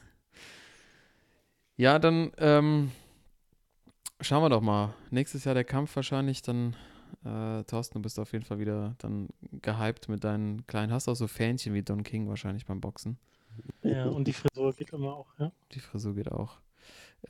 Ja, 1.76 1.98
dann 1.98 2.32
ähm, 2.38 2.92
schauen 4.20 4.42
wir 4.42 4.48
doch 4.48 4.60
mal. 4.60 4.94
Nächstes 5.10 5.44
Jahr 5.44 5.54
der 5.54 5.64
Kampf 5.64 5.94
wahrscheinlich. 5.96 6.42
Dann, 6.42 6.76
äh, 7.24 7.64
Thorsten, 7.64 7.98
du 7.98 8.02
bist 8.02 8.18
auf 8.18 8.32
jeden 8.32 8.44
Fall 8.44 8.58
wieder 8.58 8.94
dann 8.98 9.28
gehypt 9.62 10.08
mit 10.08 10.24
deinen 10.24 10.66
kleinen. 10.66 10.92
Hast 10.92 11.08
auch 11.08 11.14
so 11.14 11.26
Fähnchen 11.26 11.74
wie 11.74 11.82
Don 11.82 12.02
King 12.02 12.28
wahrscheinlich 12.28 12.66
beim 12.66 12.80
Boxen. 12.80 13.18
Ja, 13.82 14.06
und 14.06 14.28
die 14.28 14.32
Frisur 14.32 14.72
geht 14.72 14.92
immer 14.92 15.14
auch, 15.14 15.26
ja. 15.38 15.52
Die 15.72 15.80
Frisur 15.80 16.14
geht 16.14 16.30
auch. 16.30 16.58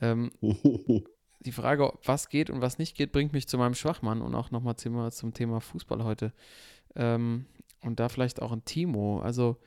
Ähm, 0.01 0.31
die 1.39 1.51
Frage, 1.51 1.93
was 2.03 2.29
geht 2.29 2.49
und 2.49 2.61
was 2.61 2.77
nicht 2.77 2.95
geht, 2.95 3.11
bringt 3.11 3.33
mich 3.33 3.47
zu 3.47 3.57
meinem 3.57 3.73
Schwachmann 3.73 4.21
und 4.21 4.35
auch 4.35 4.51
nochmal 4.51 4.75
zum, 4.75 5.09
zum 5.11 5.33
Thema 5.33 5.61
Fußball 5.61 6.03
heute. 6.03 6.33
Ähm, 6.95 7.45
und 7.81 7.99
da 7.99 8.09
vielleicht 8.09 8.41
auch 8.41 8.51
ein 8.51 8.65
Timo. 8.65 9.21
Also, 9.21 9.57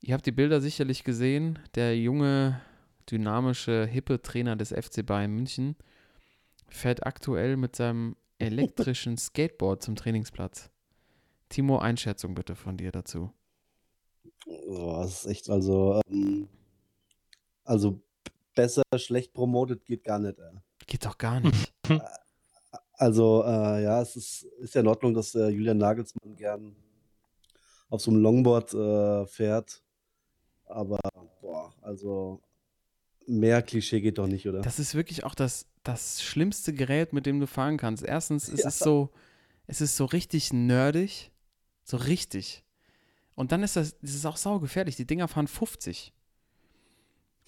ihr 0.00 0.14
habt 0.14 0.26
die 0.26 0.32
Bilder 0.32 0.60
sicherlich 0.60 1.04
gesehen. 1.04 1.58
Der 1.74 1.96
junge, 1.96 2.60
dynamische, 3.10 3.86
hippe 3.86 4.20
Trainer 4.20 4.56
des 4.56 4.70
FC 4.70 5.04
Bayern 5.04 5.32
München 5.32 5.76
fährt 6.68 7.06
aktuell 7.06 7.56
mit 7.56 7.76
seinem 7.76 8.16
elektrischen 8.38 9.16
Skateboard 9.16 9.82
zum 9.82 9.96
Trainingsplatz. 9.96 10.70
Timo, 11.48 11.78
Einschätzung 11.78 12.34
bitte 12.34 12.54
von 12.54 12.76
dir 12.76 12.92
dazu. 12.92 13.32
Oh, 14.46 15.00
das 15.02 15.24
ist 15.24 15.26
echt, 15.26 15.50
also, 15.50 16.00
ähm, 16.10 16.48
also 17.64 18.00
besser 18.54 18.82
schlecht 18.96 19.32
promotet 19.32 19.84
geht 19.84 20.04
gar 20.04 20.18
nicht. 20.18 20.38
Ey. 20.38 20.58
Geht 20.86 21.04
doch 21.04 21.18
gar 21.18 21.40
nicht. 21.40 21.72
Also, 23.00 23.44
äh, 23.44 23.84
ja, 23.84 24.02
es 24.02 24.16
ist, 24.16 24.42
ist 24.58 24.74
ja 24.74 24.80
in 24.80 24.88
Ordnung, 24.88 25.14
dass 25.14 25.32
äh, 25.36 25.46
Julian 25.50 25.78
Nagelsmann 25.78 26.34
gern 26.34 26.74
auf 27.90 28.00
so 28.00 28.10
einem 28.10 28.20
Longboard 28.22 28.74
äh, 28.74 29.26
fährt. 29.26 29.84
Aber, 30.64 30.98
boah, 31.40 31.72
also 31.80 32.42
mehr 33.24 33.62
Klischee 33.62 34.00
geht 34.00 34.18
doch 34.18 34.26
nicht, 34.26 34.48
oder? 34.48 34.62
Das 34.62 34.80
ist 34.80 34.96
wirklich 34.96 35.22
auch 35.22 35.36
das, 35.36 35.66
das 35.88 36.22
schlimmste 36.22 36.74
Gerät, 36.74 37.14
mit 37.14 37.24
dem 37.24 37.40
du 37.40 37.46
fahren 37.46 37.78
kannst. 37.78 38.04
Erstens 38.04 38.50
ist 38.50 38.60
ja. 38.60 38.68
es 38.68 38.78
so, 38.78 39.08
es 39.66 39.80
ist 39.80 39.96
so 39.96 40.04
richtig 40.04 40.52
nerdig. 40.52 41.32
So 41.82 41.96
richtig. 41.96 42.62
Und 43.34 43.52
dann 43.52 43.62
ist 43.62 43.76
das, 43.76 43.98
das 44.00 44.14
ist 44.14 44.26
auch 44.26 44.36
saugefährlich. 44.36 44.96
Die 44.96 45.06
Dinger 45.06 45.28
fahren 45.28 45.48
50. 45.48 46.12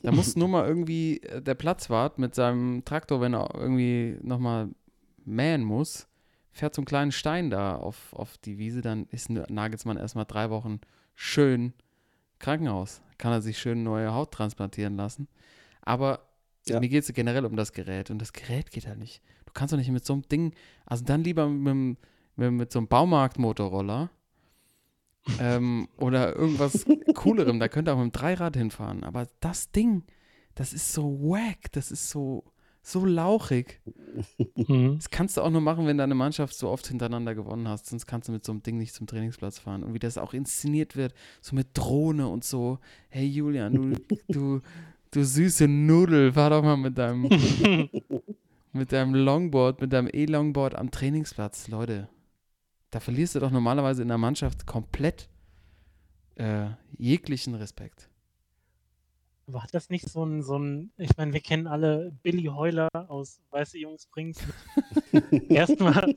Da 0.00 0.10
muss 0.10 0.36
nur 0.36 0.48
mal 0.48 0.66
irgendwie 0.66 1.22
äh, 1.22 1.42
der 1.42 1.54
Platzwart 1.54 2.18
mit 2.18 2.34
seinem 2.34 2.82
Traktor, 2.86 3.20
wenn 3.20 3.34
er 3.34 3.54
irgendwie 3.54 4.16
nochmal 4.22 4.70
mähen 5.26 5.62
muss, 5.62 6.08
fährt 6.50 6.74
so 6.74 6.80
einen 6.80 6.86
kleinen 6.86 7.12
Stein 7.12 7.50
da 7.50 7.76
auf, 7.76 8.14
auf 8.14 8.38
die 8.38 8.56
Wiese, 8.56 8.80
dann 8.80 9.06
ist 9.10 9.28
Nagelsmann 9.28 9.98
erstmal 9.98 10.24
drei 10.24 10.48
Wochen 10.48 10.80
schön 11.14 11.74
Krankenhaus. 12.38 13.02
Kann 13.18 13.32
er 13.32 13.42
sich 13.42 13.58
schön 13.58 13.82
neue 13.82 14.14
Haut 14.14 14.32
transplantieren 14.32 14.96
lassen. 14.96 15.28
Aber 15.82 16.29
ja. 16.74 16.80
mir 16.80 16.88
geht 16.88 17.04
es 17.04 17.12
generell 17.12 17.44
um 17.44 17.56
das 17.56 17.72
Gerät 17.72 18.10
und 18.10 18.20
das 18.20 18.32
Gerät 18.32 18.70
geht 18.70 18.86
halt 18.86 18.98
nicht. 18.98 19.22
Du 19.46 19.52
kannst 19.52 19.72
doch 19.72 19.78
nicht 19.78 19.90
mit 19.90 20.04
so 20.04 20.12
einem 20.12 20.22
Ding, 20.22 20.54
also 20.86 21.04
dann 21.04 21.24
lieber 21.24 21.48
mit, 21.48 21.98
mit, 22.36 22.52
mit 22.52 22.72
so 22.72 22.78
einem 22.78 22.88
Baumarkt-Motorroller 22.88 24.10
ähm, 25.38 25.88
oder 25.96 26.36
irgendwas 26.36 26.86
Coolerem. 27.14 27.60
Da 27.60 27.68
könnt 27.68 27.88
ihr 27.88 27.94
auch 27.94 27.98
mit 27.98 28.14
dem 28.14 28.18
Dreirad 28.18 28.56
hinfahren. 28.56 29.04
Aber 29.04 29.26
das 29.40 29.70
Ding, 29.70 30.04
das 30.54 30.72
ist 30.72 30.92
so 30.92 31.20
wack, 31.20 31.72
das 31.72 31.90
ist 31.90 32.10
so, 32.10 32.44
so 32.82 33.04
lauchig. 33.04 33.80
Mhm. 34.56 34.96
Das 34.96 35.10
kannst 35.10 35.36
du 35.36 35.42
auch 35.42 35.50
nur 35.50 35.60
machen, 35.60 35.86
wenn 35.86 35.98
deine 35.98 36.14
Mannschaft 36.14 36.54
so 36.54 36.68
oft 36.68 36.86
hintereinander 36.86 37.34
gewonnen 37.34 37.68
hast. 37.68 37.86
Sonst 37.86 38.06
kannst 38.06 38.28
du 38.28 38.32
mit 38.32 38.44
so 38.44 38.52
einem 38.52 38.62
Ding 38.62 38.78
nicht 38.78 38.94
zum 38.94 39.06
Trainingsplatz 39.06 39.58
fahren. 39.58 39.84
Und 39.84 39.94
wie 39.94 39.98
das 39.98 40.18
auch 40.18 40.32
inszeniert 40.32 40.96
wird, 40.96 41.14
so 41.40 41.54
mit 41.54 41.68
Drohne 41.74 42.28
und 42.28 42.44
so. 42.44 42.78
Hey 43.08 43.26
Julian, 43.26 43.74
du, 43.74 44.16
du, 44.28 44.60
du 45.10 45.24
süße 45.24 45.68
Nudel, 45.68 46.32
fahr 46.32 46.50
doch 46.50 46.62
mal 46.62 46.76
mit 46.76 46.96
deinem, 46.98 47.22
mit 48.72 48.92
deinem 48.92 49.14
Longboard, 49.14 49.80
mit 49.80 49.92
deinem 49.92 50.08
E-Longboard 50.12 50.74
am 50.74 50.90
Trainingsplatz. 50.90 51.68
Leute, 51.68 52.08
da 52.90 53.00
verlierst 53.00 53.34
du 53.34 53.40
doch 53.40 53.50
normalerweise 53.50 54.02
in 54.02 54.08
der 54.08 54.18
Mannschaft 54.18 54.66
komplett 54.66 55.28
äh, 56.36 56.70
jeglichen 56.96 57.54
Respekt. 57.54 58.08
Aber 59.46 59.64
hat 59.64 59.74
das 59.74 59.90
nicht 59.90 60.08
so 60.08 60.24
ein, 60.24 60.42
so 60.42 60.58
ein, 60.58 60.92
ich 60.96 61.16
meine, 61.16 61.32
wir 61.32 61.40
kennen 61.40 61.66
alle 61.66 62.12
Billy 62.22 62.44
Heuler 62.44 62.88
aus 63.08 63.40
Weiße 63.50 63.78
Jungs 63.78 64.04
Springs. 64.04 64.38
erstmal, 65.48 66.14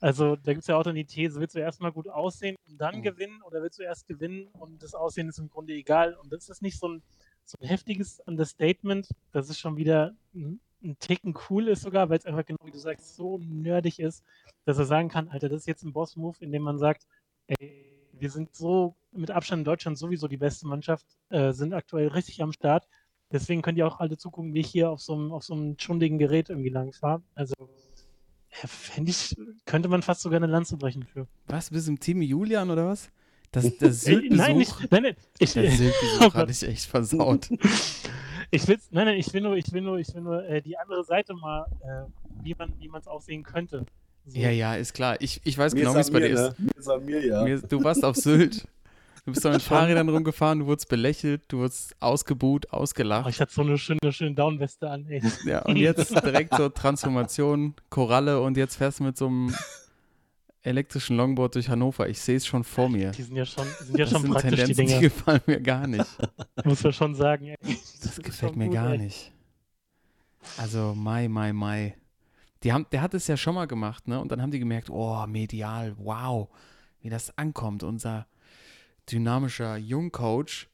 also 0.00 0.34
da 0.34 0.52
gibt 0.52 0.62
es 0.62 0.66
ja 0.66 0.76
auch 0.76 0.82
dann 0.82 0.96
die 0.96 1.04
These, 1.04 1.38
willst 1.38 1.54
du 1.54 1.60
erstmal 1.60 1.92
gut 1.92 2.08
aussehen 2.08 2.56
und 2.68 2.78
dann 2.80 2.96
mhm. 2.96 3.02
gewinnen 3.02 3.42
oder 3.42 3.62
willst 3.62 3.78
du 3.78 3.84
erst 3.84 4.08
gewinnen 4.08 4.48
und 4.48 4.82
das 4.82 4.94
Aussehen 4.94 5.28
ist 5.28 5.38
im 5.38 5.48
Grunde 5.48 5.72
egal? 5.72 6.14
Und 6.14 6.32
das 6.32 6.48
ist 6.48 6.60
nicht 6.60 6.78
so 6.80 6.88
ein, 6.88 7.02
so 7.50 7.58
ein 7.60 7.68
heftiges 7.68 8.20
Understatement, 8.20 9.08
das 9.32 9.48
ist 9.48 9.58
schon 9.58 9.76
wieder 9.76 10.14
ein, 10.34 10.60
Ticken 11.00 11.34
cool 11.50 11.66
ist 11.68 11.82
sogar, 11.82 12.08
weil 12.08 12.18
es 12.18 12.26
einfach 12.26 12.46
genau 12.46 12.60
wie 12.64 12.70
du 12.70 12.78
sagst, 12.78 13.16
so 13.16 13.38
nerdig 13.38 13.98
ist, 13.98 14.22
dass 14.64 14.78
er 14.78 14.84
sagen 14.84 15.08
kann, 15.08 15.28
Alter, 15.28 15.48
das 15.48 15.62
ist 15.62 15.66
jetzt 15.66 15.82
ein 15.82 15.92
Boss-Move, 15.92 16.36
in 16.40 16.52
dem 16.52 16.62
man 16.62 16.78
sagt, 16.78 17.04
ey, 17.48 17.84
wir 18.12 18.30
sind 18.30 18.54
so 18.54 18.94
mit 19.12 19.30
Abstand 19.30 19.60
in 19.60 19.64
Deutschland 19.64 19.98
sowieso 19.98 20.28
die 20.28 20.36
beste 20.36 20.66
Mannschaft, 20.66 21.06
äh, 21.30 21.52
sind 21.52 21.72
aktuell 21.72 22.08
richtig 22.08 22.42
am 22.42 22.52
Start. 22.52 22.86
Deswegen 23.32 23.62
könnt 23.62 23.76
ihr 23.76 23.86
auch 23.86 24.00
alle 24.00 24.16
zugucken, 24.16 24.54
wie 24.54 24.60
ich 24.60 24.68
hier 24.68 24.90
auf 24.90 25.00
so 25.00 25.14
einem, 25.14 25.32
auf 25.32 25.44
so 25.44 25.54
einem 25.54 25.76
schundigen 25.78 26.18
Gerät 26.18 26.48
irgendwie 26.48 26.70
lang 26.70 26.92
fahre. 26.92 27.22
Also, 27.34 27.54
ja, 28.62 28.68
ich, 29.04 29.36
könnte 29.66 29.88
man 29.88 30.02
fast 30.02 30.22
sogar 30.22 30.38
eine 30.38 30.46
Lanze 30.46 30.76
brechen 30.76 31.02
für. 31.02 31.26
Was, 31.46 31.70
bist 31.70 31.88
du 31.88 31.92
im 31.92 32.00
Team 32.00 32.22
Julian 32.22 32.70
oder 32.70 32.86
was? 32.86 33.10
Das, 33.50 33.78
das 33.78 34.02
Syltbesuch, 34.02 34.36
nein, 34.36 34.58
nicht, 34.58 34.90
nein, 34.90 35.02
nein, 35.02 35.16
ich, 35.38 35.52
der 35.54 35.70
Syltbesuch 35.70 36.20
oh 36.20 36.34
hatte 36.34 36.52
ich 36.52 36.62
echt 36.62 36.84
versaut. 36.84 37.48
ich 38.50 38.68
will, 38.68 38.78
nein, 38.90 39.06
nein, 39.06 39.16
ich 39.16 39.32
will 39.32 39.40
nur, 39.40 39.56
ich 39.56 39.72
will 39.72 39.80
nur, 39.80 39.98
ich 39.98 40.14
will 40.14 40.20
nur 40.20 40.44
äh, 40.44 40.60
die 40.60 40.76
andere 40.76 41.02
Seite 41.04 41.34
mal, 41.34 41.66
äh, 41.80 42.44
wie 42.44 42.54
man, 42.54 42.74
wie 42.78 42.88
man 42.88 43.00
es 43.00 43.06
auch 43.06 43.22
sehen 43.22 43.42
könnte. 43.42 43.86
So. 44.26 44.38
Ja, 44.38 44.50
ja, 44.50 44.74
ist 44.74 44.92
klar. 44.92 45.16
Ich, 45.20 45.40
ich 45.44 45.56
weiß 45.56 45.74
genau, 45.74 45.94
wie 45.94 46.00
es 46.00 46.10
bei 46.10 46.20
dir 46.20 46.34
ne? 46.34 46.48
ist. 46.48 46.58
Mir 46.58 46.70
ist 46.76 47.06
mir, 47.06 47.26
ja. 47.26 47.42
Mir, 47.42 47.60
du 47.62 47.82
warst 47.82 48.04
auf 48.04 48.16
Sylt. 48.16 48.66
Du 49.24 49.32
bist 49.32 49.44
da 49.44 49.50
mit 49.50 49.62
Fahrrädern 49.62 50.08
rumgefahren, 50.08 50.60
du 50.60 50.66
wurdest 50.66 50.88
belächelt, 50.88 51.42
du 51.48 51.58
wurdest 51.58 51.96
ausgebuht, 52.00 52.70
ausgelacht. 52.72 53.26
Oh, 53.26 53.28
ich 53.28 53.40
hatte 53.40 53.52
so 53.52 53.62
eine 53.62 53.78
schöne, 53.78 54.10
schöne 54.10 54.34
Downweste 54.34 54.88
an, 54.90 55.06
ey. 55.06 55.22
Ja, 55.44 55.62
und 55.62 55.76
jetzt 55.76 56.10
direkt 56.10 56.54
so 56.54 56.68
Transformation, 56.68 57.74
Koralle 57.90 58.40
und 58.40 58.56
jetzt 58.56 58.76
fährst 58.76 59.00
du 59.00 59.04
mit 59.04 59.16
so 59.16 59.26
einem 59.26 59.54
elektrischen 60.68 61.16
Longboard 61.16 61.54
durch 61.54 61.68
Hannover. 61.68 62.08
Ich 62.08 62.20
sehe 62.20 62.36
es 62.36 62.46
schon 62.46 62.64
vor 62.64 62.88
mir. 62.88 63.10
Die 63.10 63.22
sind 63.22 63.36
ja 63.36 63.44
schon, 63.44 63.66
sind 63.80 63.98
ja 63.98 64.04
das 64.04 64.10
schon 64.10 64.22
sind 64.22 64.32
praktisch, 64.32 64.50
Tendenzen, 64.50 64.76
die 64.76 64.86
Dinger. 64.86 65.00
Die 65.00 65.08
gefallen 65.08 65.40
mir 65.46 65.60
gar 65.60 65.86
nicht. 65.86 66.06
Muss 66.64 66.82
man 66.82 66.92
schon 66.92 67.14
sagen, 67.14 67.46
ey. 67.46 67.56
Das, 67.62 68.00
das 68.00 68.16
gefällt 68.18 68.56
mir 68.56 68.66
gut, 68.66 68.74
gar 68.74 68.92
ey. 68.92 68.98
nicht. 68.98 69.32
Also, 70.56 70.94
Mai, 70.94 71.28
Mai, 71.28 71.52
Mai. 71.52 71.96
Die 72.62 72.72
haben, 72.72 72.86
der 72.92 73.02
hat 73.02 73.14
es 73.14 73.26
ja 73.26 73.36
schon 73.36 73.54
mal 73.54 73.66
gemacht, 73.66 74.08
ne? 74.08 74.20
Und 74.20 74.32
dann 74.32 74.42
haben 74.42 74.50
die 74.50 74.58
gemerkt, 74.58 74.90
oh, 74.90 75.26
medial, 75.26 75.94
wow, 75.98 76.48
wie 77.00 77.08
das 77.08 77.36
ankommt, 77.38 77.82
unser 77.82 78.26
dynamischer 79.10 79.76
Jungcoach. 79.76 80.68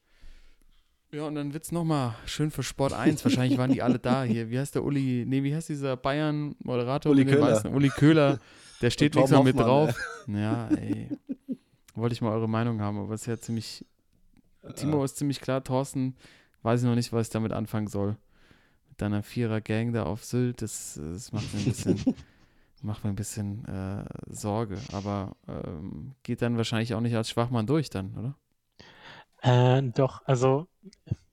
Ja, 1.11 1.23
und 1.23 1.35
dann 1.35 1.53
wird 1.53 1.63
es 1.63 1.71
nochmal 1.71 2.15
schön 2.25 2.51
für 2.51 2.63
Sport 2.63 2.91
1. 2.93 3.23
Wahrscheinlich 3.23 3.57
waren 3.57 3.71
die 3.71 3.81
alle 3.81 3.99
da 3.99 4.23
hier. 4.23 4.49
Wie 4.49 4.59
heißt 4.59 4.75
der 4.75 4.83
Uli? 4.83 5.23
Nee, 5.25 5.43
wie 5.43 5.55
heißt 5.55 5.69
dieser 5.69 5.95
Bayern-Moderator? 5.95 7.11
Uli 7.11 7.25
Köhler. 7.25 7.63
Uli 7.71 7.89
Köhler. 7.89 8.39
Der 8.81 8.89
steht 8.89 9.15
wenigstens 9.15 9.43
mit 9.43 9.57
drauf. 9.57 9.95
Ey. 10.27 10.41
Ja, 10.41 10.67
ey. 10.69 11.09
Wollte 11.93 12.13
ich 12.13 12.21
mal 12.21 12.31
eure 12.31 12.49
Meinung 12.49 12.81
haben, 12.81 12.99
aber 12.99 13.13
es 13.13 13.21
ist 13.21 13.27
ja 13.27 13.37
ziemlich. 13.37 13.85
Timo 14.75 15.03
ist 15.03 15.17
ziemlich 15.17 15.39
klar. 15.41 15.63
Thorsten, 15.63 16.15
weiß 16.63 16.81
ich 16.81 16.87
noch 16.87 16.95
nicht, 16.95 17.13
was 17.13 17.27
ich 17.27 17.33
damit 17.33 17.51
anfangen 17.51 17.87
soll 17.87 18.17
deiner 18.97 19.23
Vierer-Gang 19.23 19.93
da 19.93 20.03
auf 20.03 20.23
Sylt, 20.23 20.61
das, 20.61 20.99
das 21.01 21.31
macht 21.31 21.53
mir 21.53 21.59
ein 21.59 21.65
bisschen, 21.65 22.15
macht 22.81 23.03
mir 23.03 23.09
ein 23.09 23.15
bisschen 23.15 23.65
äh, 23.65 24.05
Sorge. 24.27 24.77
Aber 24.91 25.35
ähm, 25.47 26.13
geht 26.23 26.41
dann 26.41 26.57
wahrscheinlich 26.57 26.93
auch 26.93 27.01
nicht 27.01 27.15
als 27.15 27.29
Schwachmann 27.29 27.67
durch 27.67 27.89
dann, 27.89 28.15
oder? 28.15 28.35
Äh, 29.41 29.81
doch, 29.91 30.21
also 30.25 30.67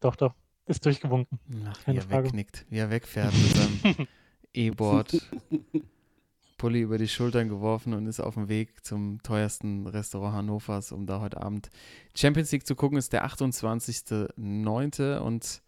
doch, 0.01 0.17
doch, 0.17 0.35
ist 0.67 0.85
durchgewunken. 0.85 1.39
Ach, 1.67 1.87
wie 1.87 1.97
er 1.97 2.03
Frage. 2.03 2.25
wegknickt, 2.25 2.67
wie 2.69 2.79
er 2.79 2.91
wegfährt 2.91 3.33
mit 3.33 3.57
seinem 3.57 4.09
E-Board. 4.53 5.21
Pulli 6.63 6.81
über 6.81 6.97
die 6.97 7.09
Schultern 7.09 7.49
geworfen 7.49 7.93
und 7.93 8.07
ist 8.07 8.21
auf 8.21 8.35
dem 8.35 8.49
Weg 8.49 8.85
zum 8.85 9.21
teuersten 9.25 9.85
Restaurant 9.89 10.37
Hannovers, 10.37 10.93
um 10.93 11.07
da 11.07 11.21
heute 11.21 11.43
Abend 11.43 11.71
Champions 12.15 12.53
League 12.53 12.69
zu 12.69 12.77
gucken. 12.77 12.99
Ist 12.99 13.13
der 13.13 13.27
28.09. 13.27 15.19
und 15.19 15.61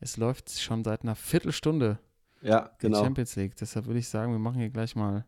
es 0.00 0.16
läuft 0.16 0.58
schon 0.58 0.84
seit 0.84 1.02
einer 1.02 1.16
Viertelstunde. 1.16 1.98
Ja, 2.40 2.70
genau. 2.78 2.96
Die 2.96 3.04
Champions 3.04 3.36
League. 3.36 3.56
Deshalb 3.56 3.84
würde 3.84 3.98
ich 3.98 4.08
sagen, 4.08 4.32
wir 4.32 4.38
machen 4.38 4.58
hier 4.58 4.70
gleich 4.70 4.96
mal, 4.96 5.26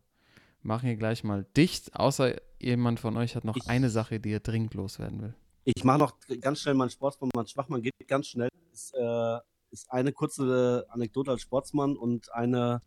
machen 0.63 0.87
hier 0.87 0.97
gleich 0.97 1.23
mal 1.23 1.45
dicht. 1.55 1.95
Außer 1.95 2.37
jemand 2.59 2.99
von 2.99 3.19
euch 3.19 3.37
hat 3.37 3.45
noch 3.45 3.57
ich, 3.57 3.69
eine 3.69 3.91
Sache, 3.91 4.21
die 4.21 4.33
er 4.33 4.41
dringend 4.41 4.73
loswerden 4.73 5.21
will. 5.21 5.35
Ich 5.65 5.85
mache 5.85 5.99
noch 5.99 6.15
ganz 6.41 6.61
schnell 6.61 6.77
meinen 6.77 6.89
Sportsmann 6.89 7.31
Schwachmann 7.47 7.83
geht 7.83 7.93
ganz 8.09 8.29
schnell. 8.29 8.49
Ist, 8.73 8.95
äh, 8.95 9.39
ist 9.71 9.93
eine 9.93 10.13
kurze 10.13 10.87
Anekdote 10.89 11.31
als 11.31 11.43
Sportsmann 11.43 11.99
und 11.99 12.33
eine 12.33 12.81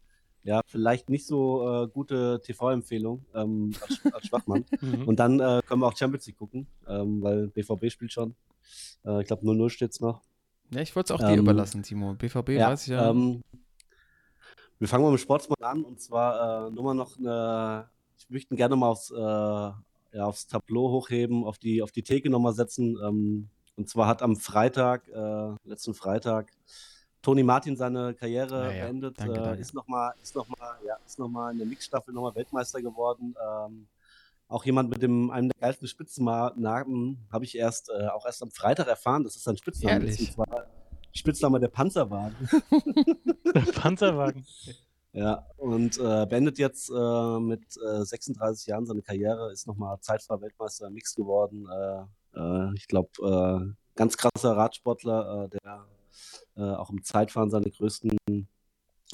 ja, 0.44 0.62
vielleicht 0.66 1.10
nicht 1.10 1.26
so 1.26 1.84
äh, 1.84 1.88
gute 1.88 2.42
TV-Empfehlung 2.44 3.26
ähm, 3.34 3.74
als, 3.82 4.00
als 4.14 4.28
Schwachmann. 4.28 4.66
Mhm. 4.82 5.08
und 5.08 5.20
dann 5.20 5.40
äh, 5.40 5.62
können 5.66 5.82
wir 5.82 5.88
auch 5.88 5.98
Champions 5.98 6.28
League 6.28 6.38
gucken, 6.38 6.68
ähm, 6.88 7.22
weil 7.22 7.48
BVB 7.48 7.90
spielt 7.90 8.12
schon. 8.12 8.36
Äh, 9.06 9.22
ich 9.22 9.28
glaube 9.28 9.46
0-0 9.46 9.70
steht 9.70 9.92
es 9.92 10.00
noch. 10.00 10.22
Ja, 10.72 10.82
ich 10.82 10.96
wollte 10.96 11.14
es 11.14 11.20
auch 11.20 11.26
dir 11.26 11.34
ähm, 11.34 11.40
überlassen, 11.40 11.84
Timo. 11.84 12.14
BVB 12.14 12.50
ja, 12.50 12.70
weiß 12.70 12.84
ich 12.84 12.90
ja. 12.90 13.10
Ähm, 13.10 13.42
wir 14.80 14.88
fangen 14.88 15.04
mal 15.04 15.12
mit 15.12 15.22
Sportsmann 15.22 15.62
an 15.62 15.84
und 15.84 16.02
zwar 16.02 16.68
äh, 16.68 16.72
nur 16.72 16.84
mal 16.84 16.94
noch 16.94 17.18
eine. 17.18 17.90
Ich 18.18 18.30
möchte 18.30 18.56
gerne 18.56 18.76
mal 18.76 18.90
aufs, 18.90 19.12
äh, 19.12 19.18
ja, 19.18 20.26
aufs 20.26 20.48
Tableau 20.48 20.92
hochheben, 20.92 21.44
auf 21.46 21.58
die, 21.58 21.82
auf 21.82 21.92
die 21.92 22.04
Theke 22.04 22.30
nochmal 22.30 22.54
setzen. 22.54 22.98
Ähm, 23.04 23.50
und 23.76 23.90
zwar 23.90 24.08
hat 24.08 24.22
am 24.22 24.36
Freitag, 24.36 25.08
äh, 25.08 25.56
letzten 25.64 25.94
Freitag, 25.94 26.52
Toni 27.24 27.42
Martin 27.42 27.76
seine 27.78 28.14
Karriere 28.14 28.66
ja, 28.66 28.72
ja. 28.72 28.86
beendet, 28.86 29.18
danke, 29.18 29.34
äh, 29.34 29.44
danke. 29.44 29.62
ist 29.62 29.74
nochmal 29.74 30.14
noch 30.36 30.48
ja, 30.86 30.98
noch 31.18 31.50
in 31.50 31.58
der 31.58 31.66
Mixstaffel 31.66 32.14
nochmal 32.14 32.36
Weltmeister 32.36 32.82
geworden. 32.82 33.34
Ähm, 33.42 33.88
auch 34.50 34.66
jemand 34.66 34.90
mit 34.90 35.02
dem 35.02 35.32
einem 35.32 35.50
der 35.50 35.60
geilsten 35.60 35.88
Spitznamen 35.88 37.26
habe 37.32 37.46
ich 37.46 37.58
erst 37.58 37.90
äh, 37.90 38.08
auch 38.10 38.26
erst 38.26 38.44
am 38.44 38.52
Freitag 38.52 38.88
erfahren, 38.88 39.24
dass 39.24 39.38
es 39.38 39.48
ein 39.48 39.58
Spitzname 39.58 40.06
ist. 40.06 40.20
Und 40.20 40.34
zwar 40.34 40.68
Spitzname 41.14 41.60
der 41.62 41.70
Panzerwagen. 41.70 42.36
der 43.56 43.72
Panzerwagen. 43.72 44.46
Ja, 45.14 45.48
und 45.58 45.98
äh, 46.00 46.26
beendet 46.26 46.58
jetzt 46.58 46.90
äh, 46.90 47.40
mit 47.40 47.64
äh, 47.78 48.04
36 48.04 48.68
Jahren 48.68 48.86
seine 48.86 49.02
Karriere, 49.02 49.52
ist 49.52 49.66
nochmal 49.66 49.98
Zeitfahr-Weltmeister 50.02 50.88
im 50.88 50.94
Mix 50.94 51.16
geworden. 51.16 51.68
Äh, 51.72 52.40
äh, 52.40 52.74
ich 52.76 52.88
glaube, 52.88 53.10
äh, 53.22 53.74
ganz 53.96 54.18
krasser 54.18 54.58
Radsportler, 54.58 55.50
der 55.50 55.86
auch 56.56 56.90
im 56.90 57.04
Zeitfahren 57.04 57.50
seine 57.50 57.70
größten 57.70 58.18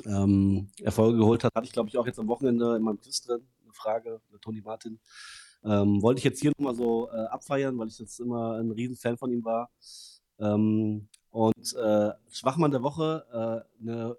ähm, 0.05 0.69
Erfolge 0.81 1.17
geholt 1.17 1.43
hat. 1.43 1.53
Hatte 1.55 1.65
ich, 1.65 1.73
glaube 1.73 1.89
ich, 1.89 1.97
auch 1.97 2.05
jetzt 2.05 2.19
am 2.19 2.27
Wochenende 2.27 2.75
in 2.75 2.81
meinem 2.81 2.99
Quiz 2.99 3.21
drin. 3.21 3.41
Eine 3.63 3.73
Frage, 3.73 4.21
Toni 4.41 4.61
Martin. 4.61 4.99
Ähm, 5.63 6.01
wollte 6.01 6.19
ich 6.19 6.25
jetzt 6.25 6.41
hier 6.41 6.51
nochmal 6.57 6.75
so 6.75 7.09
abfeiern, 7.09 7.77
weil 7.77 7.87
ich 7.87 7.99
jetzt 7.99 8.19
immer 8.19 8.59
ein 8.59 8.71
Riesenfan 8.71 9.17
von 9.17 9.31
ihm 9.31 9.43
war. 9.43 9.69
Ähm, 10.39 11.07
und 11.29 11.75
Schwachmann 12.29 12.71
der 12.71 12.83
Woche, 12.83 13.67
eine 13.79 14.17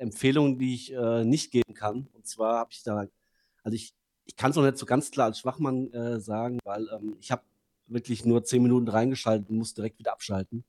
Empfehlung, 0.00 0.58
die 0.58 0.74
ich 0.74 0.92
äh, 0.92 1.24
nicht 1.24 1.50
geben 1.50 1.74
kann. 1.74 2.08
Und 2.14 2.26
zwar 2.26 2.58
habe 2.58 2.72
ich 2.72 2.82
da, 2.82 3.06
also 3.62 3.74
ich, 3.74 3.94
ich 4.24 4.34
kann 4.34 4.50
es 4.50 4.56
noch 4.56 4.64
nicht 4.64 4.78
so 4.78 4.86
ganz 4.86 5.10
klar 5.10 5.26
als 5.26 5.38
Schwachmann 5.38 5.92
äh, 5.92 6.18
sagen, 6.20 6.58
weil 6.64 6.88
ähm, 6.88 7.16
ich 7.20 7.30
habe 7.30 7.42
wirklich 7.86 8.24
nur 8.24 8.42
zehn 8.44 8.62
Minuten 8.62 8.88
reingeschaltet 8.88 9.50
und 9.50 9.58
muss 9.58 9.74
direkt 9.74 9.98
wieder 9.98 10.12
abschalten. 10.12 10.64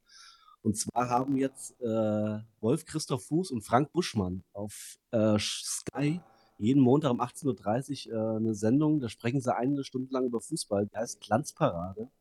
Und 0.64 0.78
zwar 0.78 1.10
haben 1.10 1.38
jetzt 1.38 1.80
äh, 1.82 2.40
Wolf 2.60 2.86
Christoph 2.86 3.26
Fuß 3.26 3.52
und 3.52 3.62
Frank 3.62 3.92
Buschmann 3.92 4.44
auf 4.54 4.98
äh, 5.12 5.38
Sky 5.40 6.22
jeden 6.62 6.82
Montag 6.82 7.12
um 7.12 7.22
18.30 7.22 8.10
Uhr 8.10 8.14
äh, 8.14 8.36
eine 8.38 8.54
Sendung. 8.54 9.00
Da 9.00 9.10
sprechen 9.10 9.42
sie 9.42 9.56
eine 9.56 9.84
Stunde 9.84 10.14
lang 10.14 10.26
über 10.26 10.40
Fußball. 10.40 10.86
Die 10.86 10.96
heißt 10.96 11.20
Glanzparade. 11.20 12.02
Und 12.02 12.12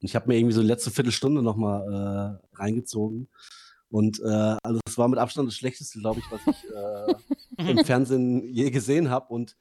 ich 0.00 0.16
habe 0.16 0.28
mir 0.28 0.38
irgendwie 0.38 0.54
so 0.54 0.62
die 0.62 0.66
letzte 0.66 0.90
Viertelstunde 0.90 1.42
nochmal 1.42 2.40
äh, 2.52 2.56
reingezogen. 2.56 3.28
Und 3.90 4.20
äh, 4.20 4.56
also 4.62 4.80
es 4.86 4.96
war 4.96 5.08
mit 5.08 5.18
Abstand 5.18 5.48
das 5.48 5.56
Schlechteste, 5.56 5.98
glaube 5.98 6.20
ich, 6.20 6.30
was 6.30 6.40
ich 6.46 6.70
äh, 6.70 7.70
im 7.70 7.78
Fernsehen 7.84 8.42
je 8.44 8.70
gesehen 8.70 9.10
habe. 9.10 9.32
Und 9.32 9.56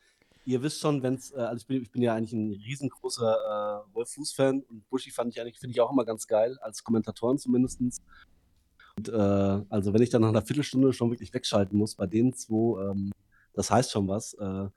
ihr 0.48 0.64
wisst 0.64 0.80
schon, 0.80 1.04
wenn 1.04 1.16
es, 1.16 1.32
äh, 1.32 1.40
also 1.40 1.62
ich 1.62 1.68
bin, 1.68 1.82
ich 1.82 1.92
bin 1.92 2.02
ja 2.02 2.16
eigentlich 2.16 2.34
ein 2.34 2.52
riesengroßer 2.52 3.84
äh, 3.90 3.94
Wolf 3.94 4.10
Fuß-Fan 4.14 4.64
und 4.64 4.90
Buschi 4.90 5.12
fand 5.12 5.34
ich 5.34 5.42
eigentlich, 5.42 5.60
finde 5.60 5.74
ich 5.74 5.82
auch 5.82 5.92
immer 5.92 6.06
ganz 6.06 6.26
geil, 6.26 6.58
als 6.62 6.84
Kommentatoren 6.84 7.38
zumindest. 7.38 7.82
Und 7.82 9.10
äh, 9.10 9.12
also 9.12 9.94
wenn 9.94 10.02
ich 10.02 10.10
dann 10.10 10.22
nach 10.22 10.30
einer 10.30 10.42
Viertelstunde 10.42 10.94
schon 10.94 11.12
wirklich 11.12 11.34
wegschalten 11.34 11.78
muss, 11.78 11.96
bei 11.96 12.08
denen 12.08 12.34
zwei, 12.34 12.82
ähm, 12.82 13.12
das 13.54 13.70
heißt 13.70 13.92
schon 13.92 14.08
was. 14.08 14.34
Äh, 14.36 14.70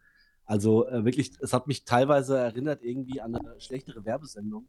also 0.45 0.89
äh, 0.89 1.05
wirklich, 1.05 1.33
es 1.41 1.53
hat 1.53 1.69
mich 1.69 1.85
teilweise 1.85 2.37
erinnert 2.37 2.83
irgendwie 2.83 3.21
an 3.21 3.37
eine 3.37 3.61
schlechtere 3.61 4.05
Werbesendung 4.05 4.69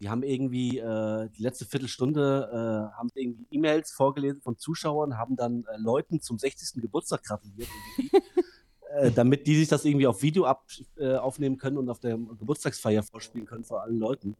die 0.00 0.08
haben 0.08 0.22
irgendwie 0.22 0.78
äh, 0.78 1.28
die 1.30 1.42
letzte 1.42 1.64
Viertelstunde 1.64 2.48
äh, 2.52 2.96
haben 2.96 3.10
irgendwie 3.14 3.46
E-Mails 3.50 3.90
vorgelesen 3.90 4.40
von 4.40 4.56
Zuschauern, 4.56 5.18
haben 5.18 5.34
dann 5.34 5.64
Leuten 5.76 6.20
zum 6.20 6.38
60. 6.38 6.80
Geburtstag 6.80 7.24
gratuliert, 7.24 7.68
äh, 8.96 9.10
damit 9.10 9.46
die 9.46 9.56
sich 9.56 9.68
das 9.68 9.84
irgendwie 9.84 10.06
auf 10.06 10.22
Video 10.22 10.44
ab, 10.44 10.66
äh, 10.96 11.14
aufnehmen 11.16 11.58
können 11.58 11.78
und 11.78 11.88
auf 11.88 12.00
der 12.00 12.16
Geburtstagsfeier 12.16 13.02
vorspielen 13.02 13.46
können 13.46 13.64
vor 13.64 13.82
allen 13.82 13.98
Leuten. 13.98 14.36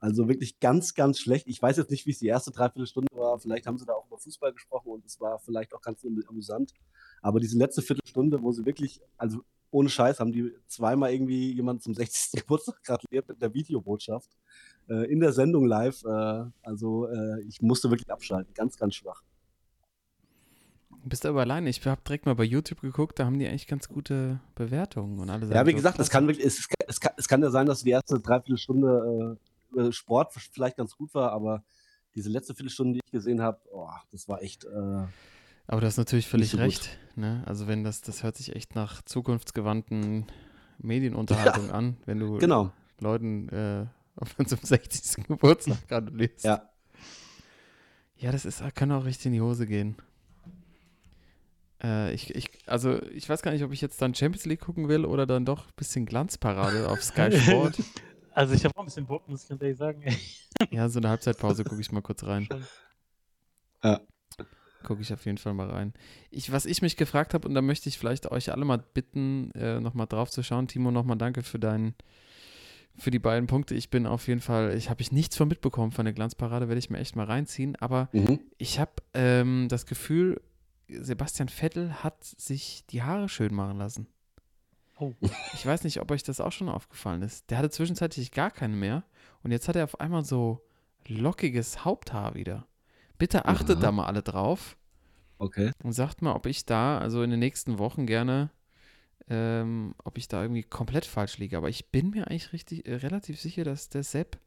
Also 0.00 0.28
wirklich 0.28 0.60
ganz, 0.60 0.94
ganz 0.94 1.18
schlecht. 1.18 1.48
Ich 1.48 1.60
weiß 1.60 1.76
jetzt 1.76 1.90
nicht, 1.90 2.06
wie 2.06 2.12
es 2.12 2.18
die 2.18 2.28
erste 2.28 2.52
Dreiviertelstunde 2.52 3.08
war. 3.14 3.38
Vielleicht 3.38 3.66
haben 3.66 3.78
sie 3.78 3.86
da 3.86 3.94
auch 3.94 4.06
über 4.06 4.18
Fußball 4.18 4.52
gesprochen 4.52 4.90
und 4.90 5.04
es 5.04 5.20
war 5.20 5.38
vielleicht 5.40 5.74
auch 5.74 5.80
ganz 5.80 6.04
amüsant. 6.04 6.72
Aber 7.20 7.40
diese 7.40 7.58
letzte 7.58 7.82
Viertelstunde, 7.82 8.40
wo 8.42 8.52
sie 8.52 8.64
wirklich, 8.64 9.00
also 9.16 9.40
ohne 9.70 9.88
Scheiß, 9.88 10.20
haben 10.20 10.32
die 10.32 10.52
zweimal 10.68 11.12
irgendwie 11.12 11.52
jemand 11.52 11.82
zum 11.82 11.94
60. 11.94 12.32
Geburtstag 12.42 12.82
gratuliert 12.84 13.28
mit 13.28 13.42
der 13.42 13.52
Videobotschaft 13.52 14.30
äh, 14.88 15.10
in 15.10 15.18
der 15.20 15.32
Sendung 15.32 15.66
live. 15.66 16.04
Äh, 16.04 16.44
also 16.62 17.08
äh, 17.08 17.42
ich 17.42 17.60
musste 17.60 17.90
wirklich 17.90 18.10
abschalten. 18.10 18.54
Ganz, 18.54 18.76
ganz 18.76 18.94
schwach. 18.94 19.22
Bist 21.04 21.24
du 21.24 21.28
aber 21.28 21.40
alleine? 21.40 21.70
Ich 21.70 21.84
habe 21.86 22.00
direkt 22.06 22.26
mal 22.26 22.34
bei 22.34 22.44
YouTube 22.44 22.80
geguckt, 22.80 23.18
da 23.18 23.24
haben 23.24 23.38
die 23.38 23.46
eigentlich 23.46 23.66
ganz 23.66 23.88
gute 23.88 24.40
Bewertungen 24.54 25.18
und 25.18 25.30
alle 25.30 25.46
Ja, 25.46 25.66
wie 25.66 25.74
gesagt, 25.74 25.98
es 25.98 26.10
kann 26.10 26.26
wirklich, 26.26 26.44
es, 26.44 26.68
es, 26.86 27.00
kann, 27.00 27.12
es 27.16 27.28
kann 27.28 27.42
ja 27.42 27.50
sein, 27.50 27.66
dass 27.66 27.82
die 27.82 27.90
erste 27.90 28.18
Dreiviertelstunde 28.18 29.38
äh, 29.76 29.92
Sport 29.92 30.32
vielleicht 30.34 30.76
ganz 30.76 30.96
gut 30.96 31.14
war, 31.14 31.32
aber 31.32 31.64
diese 32.14 32.30
letzte 32.30 32.54
Viertelstunde, 32.54 32.94
die 32.94 33.00
ich 33.04 33.12
gesehen 33.12 33.40
habe, 33.40 33.60
oh, 33.70 33.90
das 34.10 34.28
war 34.28 34.42
echt. 34.42 34.64
Äh, 34.64 35.06
aber 35.66 35.80
du 35.80 35.86
hast 35.86 35.98
natürlich 35.98 36.26
völlig 36.26 36.50
so 36.50 36.58
recht. 36.58 36.98
Ne? 37.14 37.42
Also 37.46 37.68
wenn 37.68 37.84
das, 37.84 38.00
das 38.00 38.22
hört 38.22 38.36
sich 38.36 38.56
echt 38.56 38.74
nach 38.74 39.02
zukunftsgewandten 39.02 40.26
Medienunterhaltung 40.78 41.68
ja, 41.68 41.74
an, 41.74 41.96
wenn 42.06 42.18
du 42.18 42.38
genau. 42.38 42.72
Leuten 43.00 43.48
äh, 43.50 43.86
auf 44.16 44.38
unserem 44.38 44.64
60. 44.64 45.26
Geburtstag 45.26 45.86
gratulierst. 45.88 46.44
Ja. 46.44 46.68
Ja, 48.16 48.32
das 48.32 48.44
ist, 48.44 48.62
kann 48.74 48.90
auch 48.90 49.04
richtig 49.04 49.26
in 49.26 49.32
die 49.34 49.40
Hose 49.40 49.66
gehen. 49.66 49.96
Äh, 51.82 52.12
ich, 52.12 52.34
ich, 52.34 52.50
also 52.66 53.02
ich 53.12 53.28
weiß 53.28 53.42
gar 53.42 53.52
nicht, 53.52 53.64
ob 53.64 53.72
ich 53.72 53.80
jetzt 53.80 54.00
dann 54.02 54.14
Champions 54.14 54.46
League 54.46 54.60
gucken 54.60 54.88
will 54.88 55.04
oder 55.04 55.26
dann 55.26 55.44
doch 55.44 55.66
ein 55.66 55.72
bisschen 55.76 56.06
Glanzparade 56.06 56.88
auf 56.88 57.02
Sky 57.02 57.30
Sport. 57.38 57.78
Also 58.32 58.54
ich 58.54 58.64
habe 58.64 58.76
auch 58.76 58.82
ein 58.82 58.86
bisschen 58.86 59.06
Bock, 59.06 59.28
muss 59.28 59.44
ich 59.44 59.48
ganz 59.48 59.62
ehrlich 59.62 59.78
sagen. 59.78 60.02
ja, 60.70 60.88
so 60.88 60.98
eine 60.98 61.08
Halbzeitpause 61.08 61.64
gucke 61.64 61.80
ich 61.80 61.92
mal 61.92 62.02
kurz 62.02 62.24
rein. 62.24 62.48
Ja. 63.82 64.00
Gucke 64.84 65.02
ich 65.02 65.12
auf 65.12 65.24
jeden 65.24 65.38
Fall 65.38 65.54
mal 65.54 65.70
rein. 65.70 65.92
Ich, 66.30 66.52
was 66.52 66.64
ich 66.64 66.82
mich 66.82 66.96
gefragt 66.96 67.34
habe, 67.34 67.48
und 67.48 67.54
da 67.54 67.62
möchte 67.62 67.88
ich 67.88 67.98
vielleicht 67.98 68.30
euch 68.30 68.52
alle 68.52 68.64
mal 68.64 68.78
bitten, 68.78 69.50
äh, 69.52 69.80
nochmal 69.80 70.06
drauf 70.06 70.30
zu 70.30 70.42
schauen. 70.42 70.68
Timo, 70.68 70.90
nochmal 70.90 71.18
danke 71.18 71.42
für 71.42 71.58
deinen 71.58 71.94
für 72.96 73.10
die 73.10 73.18
beiden 73.18 73.46
Punkte. 73.46 73.74
Ich 73.74 73.90
bin 73.90 74.06
auf 74.06 74.26
jeden 74.26 74.40
Fall, 74.40 74.74
ich 74.76 74.90
habe 74.90 75.00
ich 75.00 75.12
nichts 75.12 75.36
von 75.36 75.48
mitbekommen 75.48 75.92
von 75.92 76.04
der 76.04 76.14
Glanzparade, 76.14 76.68
werde 76.68 76.80
ich 76.80 76.90
mir 76.90 76.98
echt 76.98 77.16
mal 77.16 77.26
reinziehen. 77.26 77.76
Aber 77.76 78.08
mhm. 78.12 78.40
ich 78.58 78.80
habe 78.80 78.92
ähm, 79.14 79.66
das 79.68 79.86
Gefühl, 79.86 80.40
Sebastian 80.88 81.48
Vettel 81.48 82.02
hat 82.02 82.24
sich 82.24 82.84
die 82.90 83.02
Haare 83.02 83.28
schön 83.28 83.54
machen 83.54 83.78
lassen. 83.78 84.06
Oh. 84.98 85.12
Ich 85.54 85.64
weiß 85.64 85.84
nicht, 85.84 86.00
ob 86.00 86.10
euch 86.10 86.22
das 86.22 86.40
auch 86.40 86.52
schon 86.52 86.68
aufgefallen 86.68 87.22
ist. 87.22 87.50
Der 87.50 87.58
hatte 87.58 87.70
zwischenzeitlich 87.70 88.32
gar 88.32 88.50
keine 88.50 88.74
mehr 88.74 89.04
und 89.42 89.52
jetzt 89.52 89.68
hat 89.68 89.76
er 89.76 89.84
auf 89.84 90.00
einmal 90.00 90.24
so 90.24 90.66
lockiges 91.06 91.84
Haupthaar 91.84 92.34
wieder. 92.34 92.66
Bitte 93.16 93.44
achtet 93.44 93.76
Aha. 93.76 93.82
da 93.82 93.92
mal 93.92 94.06
alle 94.06 94.22
drauf. 94.22 94.76
Okay. 95.38 95.70
Und 95.84 95.92
sagt 95.92 96.20
mal, 96.20 96.34
ob 96.34 96.46
ich 96.46 96.66
da 96.66 96.98
also 96.98 97.22
in 97.22 97.30
den 97.30 97.38
nächsten 97.38 97.78
Wochen 97.78 98.06
gerne 98.06 98.50
ähm, 99.30 99.94
ob 100.04 100.18
ich 100.18 100.28
da 100.28 100.42
irgendwie 100.42 100.62
komplett 100.62 101.04
falsch 101.04 101.38
liege. 101.38 101.56
Aber 101.56 101.68
ich 101.68 101.90
bin 101.90 102.10
mir 102.10 102.28
eigentlich 102.28 102.52
richtig, 102.52 102.86
äh, 102.86 102.96
relativ 102.96 103.40
sicher, 103.40 103.64
dass 103.64 103.88
der 103.88 104.02
Sepp 104.02 104.38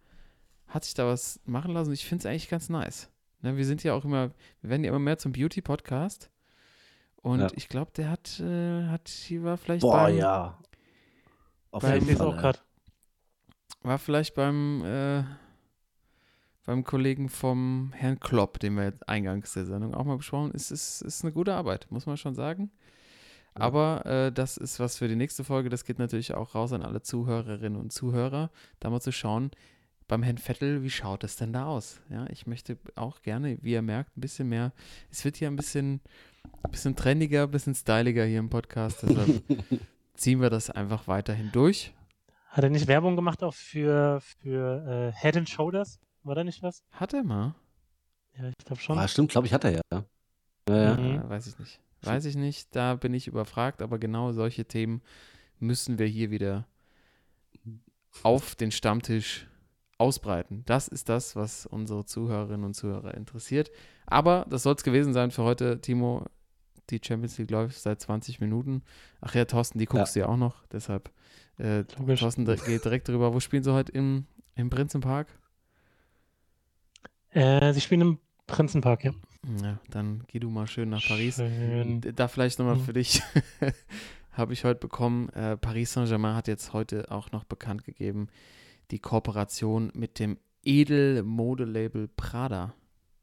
hat 0.67 0.86
sich 0.86 0.93
da 0.93 1.06
was 1.06 1.39
machen 1.45 1.73
lassen. 1.73 1.93
Ich 1.93 2.06
finde 2.06 2.21
es 2.21 2.25
eigentlich 2.25 2.49
ganz 2.49 2.69
nice. 2.69 3.10
Ne, 3.41 3.58
wir 3.58 3.65
sind 3.65 3.84
ja 3.84 3.93
auch 3.93 4.06
immer, 4.06 4.32
wir 4.62 4.69
werden 4.69 4.84
ja 4.84 4.89
immer 4.89 4.99
mehr 4.99 5.17
zum 5.17 5.32
Beauty-Podcast. 5.32 6.30
Und 7.17 7.39
ja. 7.39 7.47
ich 7.56 7.69
glaube, 7.69 7.91
der 7.95 8.10
hat, 8.10 8.39
äh, 8.39 8.88
hat, 8.88 9.10
hier 9.10 9.43
war 9.43 9.58
vielleicht 9.58 9.82
Boah, 9.82 10.06
beim, 10.06 10.17
ja. 10.17 10.60
Auf 11.71 11.84
beim, 11.84 12.04
jeden 12.04 12.17
Fall, 12.17 12.27
auch 12.27 12.38
grad, 12.38 12.63
War 13.84 13.99
vielleicht 13.99 14.36
beim, 14.36 14.84
äh, 14.84 15.23
beim 16.65 16.84
Kollegen 16.84 17.30
vom 17.30 17.91
Herrn 17.93 18.19
Klopp, 18.19 18.60
den 18.60 18.75
wir 18.75 18.86
jetzt 18.86 19.08
eingangs 19.08 19.54
der 19.54 19.65
Sendung 19.65 19.93
auch 19.93 20.04
mal 20.04 20.17
besprochen 20.17 20.49
haben. 20.49 20.56
ist, 20.56 20.71
ist, 20.71 21.01
ist 21.01 21.23
eine 21.23 21.32
gute 21.32 21.54
Arbeit, 21.54 21.88
muss 21.89 22.06
man 22.06 22.17
schon 22.17 22.36
sagen. 22.36 22.71
Aber 23.54 24.06
äh, 24.06 24.32
das 24.32 24.58
ist 24.58 24.80
was 24.80 24.97
für 24.97 25.08
die 25.08 25.15
nächste 25.15 25.43
Folge. 25.43 25.69
Das 25.69 25.84
geht 25.84 25.99
natürlich 25.99 26.34
auch 26.34 26.56
raus 26.56 26.71
an 26.73 26.84
alle 26.84 27.01
Zuhörerinnen 27.01 27.80
und 27.80 27.91
Zuhörer, 27.91 28.49
da 28.80 28.89
mal 28.89 29.01
zu 29.01 29.12
schauen, 29.12 29.51
beim 30.12 30.24
Herrn 30.24 30.38
Vettel, 30.38 30.84
wie 30.84 30.89
schaut 30.89 31.24
es 31.24 31.38
denn 31.38 31.54
da 31.54 31.67
aus? 31.67 32.02
Ja, 32.10 32.26
ich 32.30 32.45
möchte 32.45 32.78
auch 32.95 33.21
gerne, 33.21 33.58
wie 33.62 33.71
ihr 33.71 33.82
merkt, 33.82 34.17
ein 34.17 34.19
bisschen 34.19 34.50
mehr. 34.50 34.74
Es 35.10 35.24
wird 35.24 35.38
hier 35.38 35.47
ein 35.47 35.56
bisschen, 35.56 36.02
ein 36.63 36.71
bisschen 36.71 36.97
trendiger, 36.97 37.43
ein 37.43 37.52
bisschen 37.52 37.74
styliger 37.74 38.26
hier 38.26 38.39
im 38.39 38.50
Podcast. 38.50 39.04
Deshalb 39.04 39.41
ziehen 40.13 40.41
wir 40.41 40.50
das 40.50 40.69
einfach 40.69 41.08
weiterhin 41.08 41.50
durch. 41.54 41.93
Hat 42.50 42.65
er 42.65 42.69
nicht 42.69 42.88
Werbung 42.88 43.15
gemacht 43.15 43.41
auch 43.41 43.54
für, 43.54 44.19
für 44.19 45.13
äh, 45.15 45.17
Head 45.17 45.38
and 45.38 45.50
Shoulders? 45.50 46.02
War 46.24 46.36
da 46.36 46.43
nicht 46.43 46.62
was? 46.62 46.84
Hat 46.91 47.13
er 47.13 47.24
mal? 47.24 47.56
Ja, 48.38 48.50
ich 48.50 48.65
glaube 48.65 48.82
schon. 48.82 49.00
Ah, 49.00 49.08
stimmt, 49.08 49.32
glaube 49.32 49.47
ich, 49.47 49.54
hat 49.54 49.63
er 49.63 49.71
ja. 49.71 49.82
Ja, 50.67 50.76
ja. 50.76 50.97
Mhm. 50.97 51.30
weiß 51.30 51.47
ich 51.47 51.58
nicht. 51.58 51.80
Weiß 52.02 52.26
ich 52.26 52.36
nicht, 52.36 52.76
da 52.76 52.95
bin 52.95 53.13
ich 53.13 53.28
überfragt, 53.30 53.82
aber 53.82 53.97
genau 53.97 54.34
solche 54.34 54.65
Themen 54.65 55.02
müssen 55.60 56.00
wir 56.00 56.08
hier 56.08 56.32
wieder 56.32 56.67
auf 58.24 58.56
den 58.56 58.71
Stammtisch 58.71 59.48
ausbreiten. 60.02 60.63
Das 60.65 60.87
ist 60.87 61.10
das, 61.10 61.35
was 61.35 61.67
unsere 61.67 62.06
Zuhörerinnen 62.06 62.65
und 62.65 62.73
Zuhörer 62.73 63.13
interessiert. 63.13 63.69
Aber 64.08 64.47
das 64.49 64.63
soll 64.63 64.73
es 64.73 64.83
gewesen 64.83 65.13
sein 65.13 65.29
für 65.29 65.43
heute, 65.43 65.79
Timo. 65.79 66.25
Die 66.89 66.99
Champions 67.02 67.37
League 67.37 67.52
läuft 67.52 67.79
seit 67.79 68.02
20 68.02 68.41
Minuten. 68.41 68.81
Ach 69.21 69.35
ja, 69.35 69.45
Thorsten, 69.45 69.77
die 69.77 69.85
guckst 69.85 70.15
ja. 70.15 70.23
du 70.23 70.27
ja 70.27 70.33
auch 70.33 70.37
noch. 70.37 70.65
Deshalb, 70.71 71.12
äh, 71.58 71.83
Thorsten 71.83 72.45
geht 72.45 72.83
direkt 72.83 73.08
drüber. 73.08 73.33
Wo 73.33 73.39
spielen 73.39 73.63
sie 73.63 73.71
heute? 73.71 73.91
Im, 73.91 74.25
im 74.56 74.71
Prinzenpark? 74.71 75.27
Äh, 77.29 77.71
sie 77.73 77.79
spielen 77.79 78.02
im 78.02 78.19
Prinzenpark, 78.47 79.06
ja. 79.06 79.12
Ja, 79.62 79.79
dann 79.89 80.23
geh 80.27 80.39
du 80.39 80.49
mal 80.49 80.67
schön 80.67 80.89
nach 80.89 81.08
Paris. 81.08 81.35
Schön. 81.35 82.02
Da 82.15 82.27
vielleicht 82.27 82.60
nochmal 82.60 82.75
mhm. 82.75 82.83
für 82.83 82.93
dich. 82.93 83.21
Habe 84.31 84.54
ich 84.54 84.65
heute 84.65 84.79
bekommen. 84.79 85.29
Äh, 85.29 85.58
Paris 85.58 85.93
Saint-Germain 85.93 86.35
hat 86.35 86.47
jetzt 86.47 86.73
heute 86.73 87.12
auch 87.12 87.31
noch 87.31 87.43
bekannt 87.43 87.83
gegeben, 87.83 88.27
die 88.92 89.00
Kooperation 89.00 89.92
mit 89.96 90.19
dem 90.19 90.37
Edelmodelabel 90.63 92.08
Prada. 92.10 92.75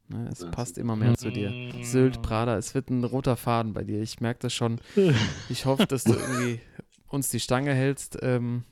Ne, 0.07 0.27
es 0.31 0.41
Ja, 0.41 0.49
passt 0.49 0.77
immer 0.77 0.95
mehr 0.95 1.15
zu 1.15 1.31
dir. 1.31 1.51
Mm. 1.51 1.83
Sylt, 1.83 2.21
Prada, 2.21 2.57
es 2.57 2.73
wird 2.73 2.89
ein 2.89 3.03
roter 3.03 3.37
Faden 3.37 3.73
bei 3.73 3.83
dir. 3.83 4.01
Ich 4.01 4.19
merke 4.19 4.39
das 4.41 4.53
schon. 4.53 4.81
Ich 5.49 5.65
hoffe, 5.65 5.85
dass 5.85 6.03
du 6.03 6.13
irgendwie 6.13 6.59
uns 7.07 7.29
die 7.29 7.39
Stange 7.39 7.73
hältst 7.73 8.17
ähm, 8.21 8.63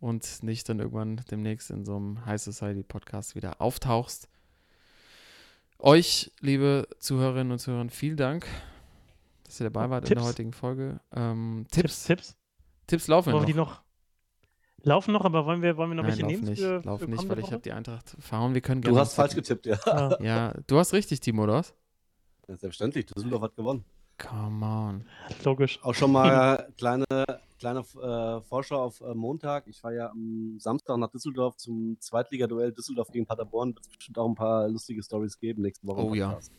und 0.00 0.42
nicht 0.42 0.68
dann 0.68 0.80
irgendwann 0.80 1.20
demnächst 1.30 1.70
in 1.70 1.84
so 1.84 1.96
einem 1.96 2.26
High 2.26 2.40
Society 2.40 2.82
Podcast 2.82 3.34
wieder 3.36 3.60
auftauchst. 3.60 4.28
Euch, 5.78 6.32
liebe 6.40 6.88
Zuhörerinnen 6.98 7.52
und 7.52 7.58
Zuhörer, 7.58 7.88
vielen 7.88 8.16
Dank, 8.16 8.46
dass 9.44 9.60
ihr 9.60 9.64
dabei 9.70 9.90
wart 9.90 10.04
in 10.04 10.08
der 10.08 10.16
Tipps? 10.18 10.28
heutigen 10.28 10.52
Folge. 10.52 11.00
Ähm, 11.12 11.66
Tipps, 11.70 12.04
Tipps, 12.04 12.04
Tipps. 12.04 12.36
Tipps 12.86 13.06
laufen 13.08 13.32
Wollen 13.32 13.42
noch. 13.42 13.48
wir 13.48 13.52
die 13.52 13.58
noch 13.58 13.82
laufen 14.82 15.12
noch, 15.12 15.24
aber 15.24 15.46
wollen 15.46 15.62
wir, 15.62 15.76
wollen 15.76 15.90
wir 15.90 15.94
noch 15.96 16.02
Nein, 16.04 16.10
welche 16.12 16.22
lauf 16.22 16.30
nehmen 16.32 16.44
nicht, 16.44 16.60
für, 16.62 16.82
lauf 16.84 17.00
für 17.00 17.10
nicht, 17.10 17.28
weil 17.28 17.38
ich 17.38 17.44
Woche? 17.46 17.52
habe 17.52 17.62
die 17.62 17.72
Eintracht 17.72 18.16
verhauen. 18.18 18.54
Wir 18.54 18.60
können 18.60 18.82
Du 18.82 18.98
hast 18.98 19.14
falsch 19.14 19.34
tippen. 19.34 19.58
getippt, 19.58 19.86
ja. 19.86 20.16
Ja, 20.20 20.54
du 20.66 20.78
hast 20.78 20.92
richtig, 20.92 21.20
Timo, 21.20 21.44
oder 21.44 21.54
was? 21.54 21.70
Ja, 22.48 22.56
Selbstverständlich, 22.56 23.06
Düsseldorf 23.06 23.42
hat 23.42 23.56
gewonnen. 23.56 23.84
Come 24.18 24.64
on. 24.64 25.04
logisch. 25.44 25.80
Auch 25.82 25.94
schon 25.94 26.12
mal 26.12 26.68
kleine, 26.78 27.04
kleine 27.58 27.80
äh, 27.80 28.40
Vorschau 28.42 28.82
auf 28.84 29.00
äh, 29.00 29.14
Montag. 29.14 29.66
Ich 29.66 29.80
fahre 29.80 29.96
ja 29.96 30.10
am 30.10 30.56
Samstag 30.60 30.96
nach 30.98 31.10
Düsseldorf 31.10 31.56
zum 31.56 31.96
Zweitligaduell 31.98 32.72
Düsseldorf 32.72 33.08
gegen 33.10 33.26
Paderborn. 33.26 33.74
Wird 33.74 33.84
es 33.86 33.96
bestimmt 33.96 34.18
auch 34.18 34.28
ein 34.28 34.34
paar 34.34 34.68
lustige 34.68 35.02
Stories 35.02 35.38
geben 35.38 35.62
nächste 35.62 35.86
Woche. 35.86 36.00
im 36.02 36.06
Oh 36.08 36.14
ja. 36.14 36.28
Podcast. 36.28 36.52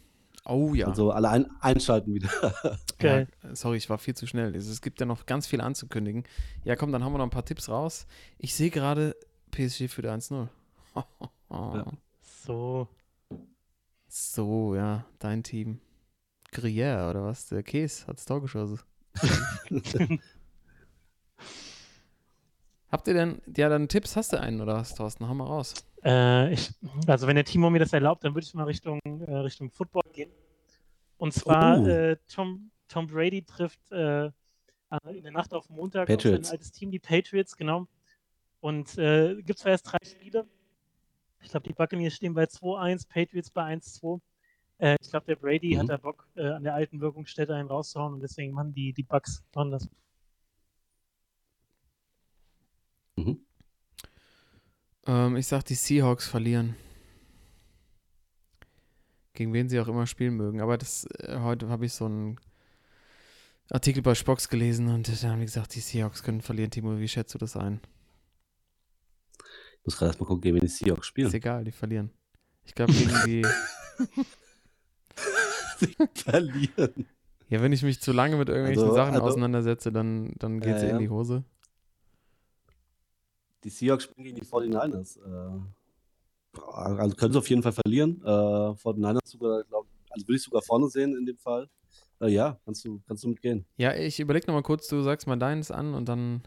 Oh 0.45 0.73
ja. 0.73 0.87
Also 0.87 1.11
alle 1.11 1.29
ein 1.29 1.49
einschalten 1.61 2.13
wieder. 2.13 2.29
Geil. 2.99 3.27
Ja, 3.43 3.55
sorry, 3.55 3.77
ich 3.77 3.89
war 3.89 3.97
viel 3.97 4.15
zu 4.15 4.27
schnell. 4.27 4.55
Es 4.55 4.81
gibt 4.81 4.99
ja 4.99 5.05
noch 5.05 5.25
ganz 5.25 5.47
viel 5.47 5.61
anzukündigen. 5.61 6.25
Ja, 6.63 6.75
komm, 6.75 6.91
dann 6.91 7.03
haben 7.03 7.13
wir 7.13 7.17
noch 7.17 7.25
ein 7.25 7.31
paar 7.31 7.45
Tipps 7.45 7.69
raus. 7.69 8.05
Ich 8.37 8.53
sehe 8.53 8.69
gerade, 8.69 9.15
PSG 9.51 9.87
führt 9.87 10.07
1-0. 10.07 10.47
Ja. 11.49 11.85
So. 12.45 12.87
So, 14.07 14.75
ja, 14.75 15.05
dein 15.19 15.43
Team. 15.43 15.79
Gruyère 16.51 17.09
oder 17.09 17.23
was? 17.23 17.47
Der 17.47 17.63
Käse 17.63 18.07
hat 18.07 18.17
das 18.17 18.25
Tor 18.25 18.41
geschossen. 18.41 18.79
Habt 22.93 23.07
ihr 23.07 23.15
denn, 23.15 23.41
ja, 23.57 23.69
dann 23.69 23.87
Tipps 23.89 24.15
hast 24.15 24.33
du 24.33 24.39
einen 24.39 24.61
oder 24.61 24.75
was, 24.75 24.93
Thorsten? 24.93 25.27
Hau 25.27 25.33
mal 25.33 25.45
raus. 25.47 25.73
Äh, 26.05 26.53
ich, 26.53 26.71
also 27.07 27.25
wenn 27.25 27.33
der 27.35 27.43
Timo 27.43 27.71
mir 27.71 27.79
das 27.79 27.91
erlaubt, 27.91 28.23
dann 28.23 28.35
würde 28.35 28.45
ich 28.45 28.53
mal 28.53 28.65
Richtung, 28.65 28.99
äh, 29.03 29.35
Richtung 29.37 29.71
Football 29.71 30.03
gehen. 30.13 30.29
Und 31.17 31.33
zwar 31.33 31.79
Oh. 31.79 31.87
äh, 31.87 32.17
Tom, 32.31 32.69
Tom 32.87 33.07
Brady 33.07 33.41
trifft 33.41 33.91
äh, 33.91 34.25
in 35.11 35.23
der 35.23 35.31
Nacht 35.31 35.55
auf 35.55 35.71
Montag 35.71 36.07
auf 36.07 36.17
Patriots. 36.17 36.47
sein 36.49 36.51
altes 36.53 36.71
Team, 36.71 36.91
die 36.91 36.99
Patriots, 36.99 37.57
genau. 37.57 37.87
Und 38.59 38.95
äh, 38.99 39.41
gibt 39.41 39.57
zwar 39.57 39.71
erst 39.71 39.91
drei 39.91 39.97
Spiele. 40.05 40.45
Ich 41.41 41.49
glaube, 41.49 41.67
die 41.67 41.73
Buccaneers 41.73 42.13
stehen 42.13 42.35
bei 42.35 42.43
2-1, 42.43 43.07
Patriots 43.09 43.49
bei 43.49 43.63
1-2. 43.73 44.21
Äh, 44.77 44.97
ich 45.01 45.09
glaube, 45.09 45.25
der 45.25 45.35
Brady 45.37 45.73
Mhm. 45.73 45.79
hat 45.79 45.89
da 45.89 45.97
Bock, 45.97 46.27
äh, 46.35 46.47
an 46.47 46.63
der 46.63 46.75
alten 46.75 47.01
Wirkungsstätte 47.01 47.55
einen 47.55 47.69
rauszuhauen 47.69 48.13
und 48.13 48.19
deswegen 48.21 48.53
machen 48.53 48.75
die, 48.75 48.93
die 48.93 49.01
Bucks 49.03 49.43
machen 49.55 49.71
das. 49.71 49.89
Ähm, 55.05 55.35
ich 55.35 55.47
sag, 55.47 55.63
die 55.63 55.75
Seahawks 55.75 56.27
verlieren. 56.27 56.75
Gegen 59.33 59.53
wen 59.53 59.67
sie 59.67 59.79
auch 59.79 59.87
immer 59.87 60.05
spielen 60.07 60.35
mögen. 60.35 60.61
Aber 60.61 60.77
das, 60.77 61.05
äh, 61.19 61.39
heute 61.39 61.69
habe 61.69 61.85
ich 61.85 61.93
so 61.93 62.05
einen 62.05 62.39
Artikel 63.71 64.01
bei 64.03 64.13
Spox 64.15 64.47
gelesen 64.49 64.87
und 64.89 65.07
da 65.07 65.29
haben 65.29 65.39
die 65.39 65.45
gesagt, 65.45 65.73
die 65.75 65.79
Seahawks 65.79 66.21
können 66.23 66.41
verlieren. 66.41 66.69
Timo, 66.71 66.99
wie 66.99 67.07
schätzt 67.07 67.33
du 67.33 67.37
das 67.39 67.57
ein? 67.57 67.81
Ich 69.79 69.85
muss 69.85 69.97
gerade 69.97 70.09
erstmal 70.11 70.27
gucken, 70.27 70.41
gegen 70.41 70.55
wen 70.55 70.61
die 70.61 70.67
Seahawks 70.67 71.01
Ist 71.01 71.07
spielen. 71.07 71.33
egal, 71.33 71.63
die 71.63 71.71
verlieren. 71.71 72.11
Ich 72.63 72.73
glaube, 72.75 72.93
gegen 72.93 73.11
die. 73.25 73.45
Sie 75.79 75.95
verlieren. 76.15 77.07
Ja, 77.49 77.61
wenn 77.61 77.73
ich 77.73 77.83
mich 77.83 77.99
zu 78.01 78.13
lange 78.13 78.37
mit 78.37 78.47
irgendwelchen 78.47 78.83
Also- 78.83 78.95
Sachen 78.95 79.15
also- 79.15 79.25
auseinandersetze, 79.25 79.91
dann, 79.91 80.33
dann 80.37 80.59
geht 80.61 80.69
Ja, 80.73 80.79
sie 80.79 80.87
in 80.89 80.99
die 80.99 81.09
Hose. 81.09 81.43
Die 83.63 83.69
Seahawks 83.69 84.03
spielen 84.05 84.25
gegen 84.25 84.35
die 84.35 84.45
49ers. 84.45 85.17
Äh, 85.19 85.61
also 86.71 87.15
können 87.15 87.33
sie 87.33 87.39
auf 87.39 87.49
jeden 87.49 87.63
Fall 87.63 87.73
verlieren. 87.73 88.21
Äh, 88.23 88.27
49ers 88.27 89.19
sogar, 89.25 89.63
glaub, 89.63 89.87
also 90.09 90.27
würde 90.27 90.35
ich 90.37 90.43
sogar 90.43 90.61
vorne 90.61 90.89
sehen 90.89 91.15
in 91.17 91.25
dem 91.25 91.37
Fall. 91.37 91.69
Äh, 92.21 92.29
ja, 92.29 92.59
kannst 92.65 92.85
du, 92.85 93.01
kannst 93.07 93.23
du 93.23 93.29
mitgehen. 93.29 93.65
Ja, 93.77 93.95
ich 93.95 94.19
überlege 94.19 94.47
nochmal 94.47 94.63
kurz, 94.63 94.87
du 94.87 95.01
sagst 95.01 95.27
mal 95.27 95.37
deins 95.37 95.71
an 95.71 95.93
und 95.93 96.07
dann, 96.07 96.43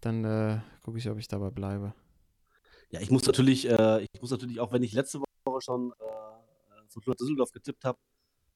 dann 0.00 0.24
äh, 0.24 0.60
gucke 0.82 0.98
ich, 0.98 1.08
ob 1.08 1.18
ich 1.18 1.28
dabei 1.28 1.50
bleibe. 1.50 1.94
Ja, 2.90 3.00
ich 3.00 3.10
muss 3.10 3.24
natürlich, 3.24 3.68
äh, 3.68 4.02
ich 4.02 4.20
muss 4.20 4.30
natürlich 4.30 4.58
auch, 4.58 4.72
wenn 4.72 4.82
ich 4.82 4.92
letzte 4.92 5.20
Woche 5.20 5.60
schon 5.60 5.92
äh, 5.92 6.88
Fortuna 6.88 7.14
Düsseldorf 7.14 7.52
getippt 7.52 7.84
habe, 7.84 7.98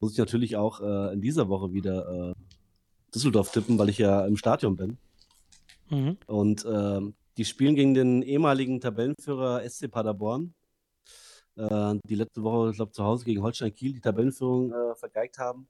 muss 0.00 0.12
ich 0.12 0.18
natürlich 0.18 0.56
auch 0.56 0.80
äh, 0.80 1.12
in 1.12 1.20
dieser 1.20 1.48
Woche 1.48 1.72
wieder 1.72 2.30
äh, 2.30 2.34
Düsseldorf 3.14 3.52
tippen, 3.52 3.78
weil 3.78 3.88
ich 3.88 3.98
ja 3.98 4.26
im 4.26 4.36
Stadion 4.36 4.76
bin. 4.76 4.98
Mhm. 5.94 6.18
Und 6.26 6.66
ähm, 6.68 7.14
die 7.36 7.44
spielen 7.44 7.74
gegen 7.74 7.94
den 7.94 8.22
ehemaligen 8.22 8.80
Tabellenführer 8.80 9.68
SC 9.68 9.90
Paderborn, 9.90 10.54
äh, 11.56 11.94
die 12.04 12.14
letzte 12.14 12.42
Woche, 12.42 12.70
ich 12.70 12.76
glaube, 12.76 12.92
zu 12.92 13.04
Hause 13.04 13.24
gegen 13.24 13.42
Holstein 13.42 13.74
Kiel 13.74 13.92
die 13.92 14.00
Tabellenführung 14.00 14.72
äh, 14.72 14.94
vergeigt 14.94 15.38
haben. 15.38 15.68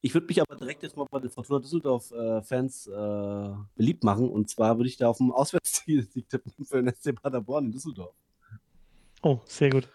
Ich 0.00 0.14
würde 0.14 0.28
mich 0.28 0.40
aber 0.40 0.54
direkt 0.54 0.82
jetzt 0.84 0.96
mal 0.96 1.06
bei 1.10 1.18
den 1.18 1.30
Fortuna 1.30 1.58
Düsseldorf-Fans 1.58 2.86
äh, 2.86 3.48
beliebt 3.74 4.04
machen. 4.04 4.28
Und 4.28 4.48
zwar 4.48 4.76
würde 4.76 4.88
ich 4.88 4.96
da 4.96 5.08
auf 5.08 5.16
dem 5.18 5.32
Auswärtssieg 5.32 6.08
tippen 6.28 6.64
für 6.64 6.82
den 6.82 6.94
SC 6.94 7.20
Paderborn 7.20 7.66
in 7.66 7.72
Düsseldorf. 7.72 8.14
Oh, 9.22 9.40
sehr 9.44 9.70
gut. 9.70 9.88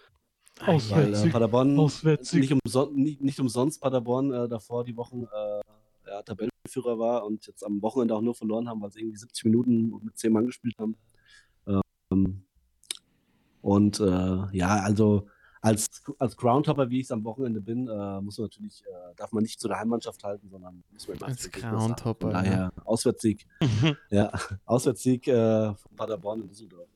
Weil 0.60 0.68
äh, 0.68 0.76
Auswärtssieg. 0.76 1.32
Paderborn 1.32 1.80
Auswärtssieg. 1.80 2.42
nicht, 2.42 2.52
umson 2.52 2.96
nicht, 2.96 3.22
nicht 3.22 3.40
umsonst 3.40 3.82
Paderborn 3.82 4.34
äh, 4.34 4.50
davor 4.50 4.84
die 4.84 4.98
Wochen 4.98 5.24
äh, 5.24 5.62
ja, 6.10 6.22
Tabellenführer 6.64 7.00
war 7.00 7.26
und 7.26 7.46
jetzt 7.48 7.64
am 7.66 7.82
Wochenende 7.82 8.16
auch 8.16 8.22
nur 8.22 8.36
verloren 8.36 8.68
haben, 8.70 8.82
weil 8.82 8.92
sie 8.92 9.02
irgendwie 9.02 9.18
70 9.18 9.46
Minuten 9.46 10.00
mit 10.04 10.18
10 10.18 10.32
Mann 10.32 10.46
gespielt 10.46 10.76
haben. 10.78 10.96
Ähm, 12.12 12.44
und 13.62 14.00
äh, 14.00 14.48
ja, 14.52 14.82
also 14.82 15.28
als, 15.62 16.04
als 16.20 16.36
Groundhopper, 16.36 16.90
wie 16.90 17.00
ich 17.00 17.06
es 17.06 17.12
am 17.12 17.24
Wochenende 17.24 17.62
bin, 17.62 17.88
äh, 17.88 18.22
muss 18.22 18.38
man 18.38 18.46
natürlich, 18.46 18.84
äh, 18.86 19.16
darf 19.16 19.32
man 19.32 19.44
nicht 19.44 19.60
zu 19.60 19.68
der 19.68 19.80
Heimmannschaft 19.80 20.24
halten, 20.24 20.50
sondern 20.50 20.84
muss 20.92 21.08
man 21.08 21.22
Als. 21.22 21.50
Groundhopper, 21.50 22.28
Von 22.28 22.34
daher 22.34 22.74
Auswärtssieg, 22.84 23.46
ja, 24.10 24.32
Auswärtssieg 24.66 25.28
äh, 25.28 25.74
von 25.74 25.96
Paderborn 25.96 26.42
in 26.42 26.48
Düsseldorf. 26.50 26.90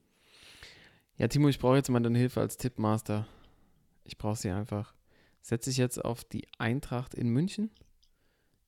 Ja, 1.18 1.28
Timo, 1.28 1.48
ich 1.48 1.60
brauche 1.60 1.78
jetzt 1.78 1.90
mal 1.90 2.02
deine 2.02 2.20
Hilfe 2.20 2.42
als 2.42 2.58
Tippmaster. 2.58 3.26
Ich 4.04 4.18
brauche 4.18 4.36
sie 4.36 4.52
einfach. 4.52 4.94
Setze 5.42 5.70
ich 5.70 5.78
jetzt 5.78 6.04
auf 6.04 6.26
die 6.26 6.46
Eintracht 6.60 7.16
in 7.16 7.30
München 7.30 7.72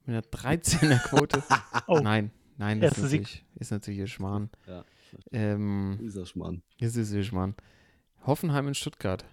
mit 0.10 0.18
einer 0.44 0.60
13er 0.60 1.00
Quote? 1.08 1.44
Oh. 1.88 2.00
Nein, 2.00 2.32
nein, 2.58 2.78
ist 2.80 2.84
Erster 2.84 3.08
Sieg. 3.08 3.22
natürlich, 3.22 3.46
ist 3.56 3.72
natürlich 3.72 4.00
ihr 4.00 4.08
Schmarrn. 4.08 4.50
Ja. 4.68 4.84
Ähm, 5.32 5.98
Dieser 6.02 6.26
Schmarrn. 6.26 6.62
ist 6.80 6.96
es 6.98 7.12
ihr 7.12 7.24
Schmarrn. 7.24 7.56
Hoffenheim 8.26 8.68
in 8.68 8.76
Stuttgart. 8.76 9.26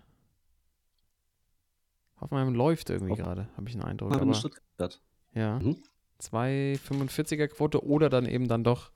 Hoffenheim 2.21 2.55
läuft 2.55 2.89
irgendwie 2.91 3.13
Hoffen- 3.13 3.25
gerade, 3.25 3.49
habe 3.57 3.69
ich 3.69 3.75
einen 3.75 3.85
Eindruck. 3.85 4.13
in 4.15 4.21
Aber, 4.21 4.35
Stuttgart. 4.35 5.03
ja, 5.35 5.59
Mhm. 5.59 5.77
2,45er 6.19 7.49
Quote 7.49 7.85
oder 7.85 8.09
dann 8.09 8.25
eben 8.27 8.49
dann 8.49 8.65
doch, 8.65 8.91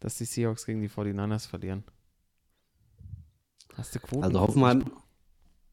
dass 0.00 0.16
die 0.16 0.24
Seahawks 0.24 0.64
gegen 0.64 0.80
die 0.80 0.88
49ers 0.88 1.46
verlieren. 1.46 1.84
Hast 3.74 3.94
du 3.94 3.98
Quoten? 3.98 4.24
Also 4.24 4.40
Hoffenheim, 4.40 4.84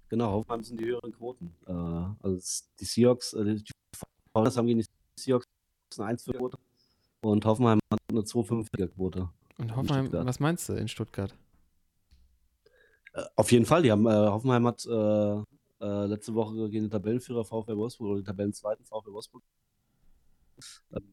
genau, 0.09 0.31
Hoffenheim 0.31 0.63
sind 0.63 0.79
die 0.81 0.85
höheren 0.85 1.13
Quoten. 1.13 1.55
Äh, 1.65 1.71
also 1.71 2.63
die 2.79 2.85
Seahawks, 2.85 3.31
äh, 3.33 3.55
die 3.55 3.71
Founders 4.33 4.57
haben 4.57 4.67
gegen 4.67 4.79
die 4.79 4.85
Seahawks 5.23 5.47
eine 5.97 6.07
1 6.07 6.25
Quote 6.25 6.57
und 7.21 7.45
Hoffenheim 7.45 7.79
hat 7.91 7.99
eine 8.09 8.21
2,5er 8.21 8.87
Quote. 8.87 9.29
Und 9.57 9.75
Hoffenheim, 9.75 10.11
was 10.11 10.39
meinst 10.39 10.69
du 10.69 10.73
in 10.73 10.87
Stuttgart? 10.87 11.35
Äh, 13.13 13.23
auf 13.35 13.51
jeden 13.51 13.65
Fall, 13.65 13.83
die 13.83 13.91
haben, 13.91 14.05
äh, 14.05 14.09
Hoffenheim 14.09 14.65
hat 14.67 14.85
äh, 14.85 15.41
äh, 15.81 16.05
letzte 16.05 16.33
Woche 16.33 16.69
gegen 16.69 16.85
den 16.85 16.91
Tabellenführer 16.91 17.43
VfL 17.43 17.75
Wolfsburg 17.77 18.09
oder 18.09 18.21
den 18.21 18.25
Tabellenzweiten 18.25 18.85
VfL 18.85 19.11
Wolfsburg. 19.11 19.43
Ähm, 20.93 21.03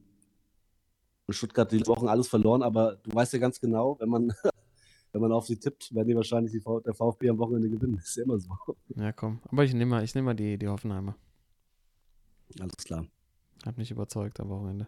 in 1.26 1.34
Stuttgart 1.34 1.70
die 1.70 1.86
Wochen 1.86 2.08
alles 2.08 2.28
verloren, 2.28 2.62
aber 2.62 2.96
du 2.96 3.14
weißt 3.14 3.34
ja 3.34 3.38
ganz 3.38 3.60
genau, 3.60 3.98
wenn 4.00 4.08
man, 4.08 4.32
wenn 5.12 5.20
man 5.20 5.32
auf 5.32 5.46
sie 5.46 5.58
tippt, 5.58 5.94
werden 5.94 6.08
die 6.08 6.16
wahrscheinlich 6.16 6.52
die 6.52 6.60
v 6.60 6.80
der 6.80 6.94
VfB 6.94 7.30
am 7.30 7.38
Wochenende 7.38 7.68
gewinnen. 7.68 7.98
ist 8.02 8.16
ja 8.16 8.24
immer 8.24 8.38
so. 8.38 8.50
Ja, 8.96 9.12
komm. 9.12 9.40
Aber 9.50 9.64
ich 9.64 9.74
nehme 9.74 9.90
mal, 9.90 10.04
ich 10.04 10.14
nehm 10.14 10.24
mal 10.24 10.34
die, 10.34 10.58
die 10.58 10.68
Hoffenheimer. 10.68 11.16
Alles 12.60 12.84
klar. 12.84 13.06
Hat 13.66 13.76
mich 13.76 13.90
überzeugt 13.90 14.40
am 14.40 14.48
Wochenende. 14.48 14.86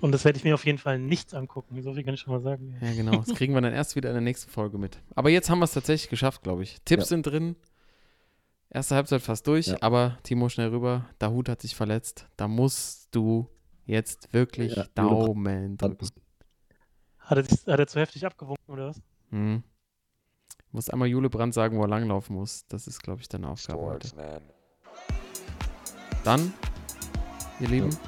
Und 0.00 0.12
das 0.12 0.24
werde 0.24 0.36
ich 0.36 0.44
mir 0.44 0.54
auf 0.54 0.66
jeden 0.66 0.78
Fall 0.78 0.98
nicht 0.98 1.32
angucken. 1.32 1.80
So 1.82 1.94
viel 1.94 2.02
kann 2.02 2.14
ich 2.14 2.20
schon 2.20 2.32
mal 2.32 2.40
sagen. 2.40 2.76
Ja, 2.80 2.92
genau. 2.92 3.18
Das 3.18 3.34
kriegen 3.36 3.54
wir 3.54 3.60
dann 3.60 3.72
erst 3.72 3.94
wieder 3.94 4.08
in 4.10 4.14
der 4.14 4.20
nächsten 4.22 4.50
Folge 4.50 4.78
mit. 4.78 4.98
Aber 5.14 5.30
jetzt 5.30 5.48
haben 5.48 5.60
wir 5.60 5.64
es 5.64 5.72
tatsächlich 5.72 6.10
geschafft, 6.10 6.42
glaube 6.42 6.64
ich. 6.64 6.80
Tipps 6.84 7.04
Ja. 7.04 7.08
sind 7.08 7.26
drin. 7.26 7.54
Erste 8.68 8.96
Halbzeit 8.96 9.22
fast 9.22 9.46
durch, 9.46 9.68
Ja. 9.68 9.76
aber 9.80 10.18
Timo 10.24 10.48
schnell 10.48 10.70
rüber. 10.70 11.08
Dahut 11.20 11.48
hat 11.48 11.62
sich 11.62 11.76
verletzt. 11.76 12.28
Da 12.36 12.48
musst 12.48 13.14
du 13.14 13.48
jetzt 13.86 14.32
wirklich 14.32 14.74
Ja, 14.74 14.86
Daumen 14.96 15.76
drücken. 15.76 16.08
Hat 17.20 17.38
er, 17.38 17.44
sich, 17.44 17.66
hat 17.66 17.78
er 17.78 17.86
zu 17.86 18.00
heftig 18.00 18.26
abgewunken 18.26 18.72
oder 18.74 18.88
was? 18.88 19.00
Hm. 19.30 19.62
Muss 20.72 20.90
einmal 20.90 21.06
Jule 21.06 21.30
Brandt 21.30 21.54
sagen, 21.54 21.78
wo 21.78 21.82
er 21.82 21.88
langlaufen 21.88 22.34
muss. 22.34 22.66
Das 22.66 22.88
ist, 22.88 23.00
glaube 23.02 23.20
ich, 23.20 23.28
deine 23.28 23.48
Aufgabe 23.48 23.80
heute. 23.82 24.10
Dann, 26.24 26.52
ihr 27.64 27.70
Lieben, 27.70 27.90
ja. 27.90 27.98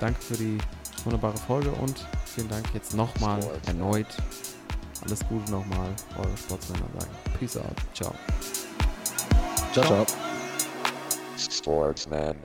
danke 0.00 0.20
für 0.20 0.34
die 0.34 0.58
wunderbare 1.04 1.36
Folge 1.36 1.70
und 1.72 2.06
vielen 2.24 2.48
Dank 2.48 2.66
jetzt 2.74 2.94
nochmal 2.94 3.40
erneut. 3.66 4.06
Alles 5.04 5.20
Gute 5.28 5.50
nochmal, 5.50 5.88
eure 6.18 6.36
Sportsmänner 6.36 6.86
sagen. 6.98 7.10
Peace 7.38 7.56
out. 7.56 7.76
Ciao. 7.94 8.14
Ciao, 9.72 9.84
ciao. 9.84 10.06
Sportsman. 11.36 12.36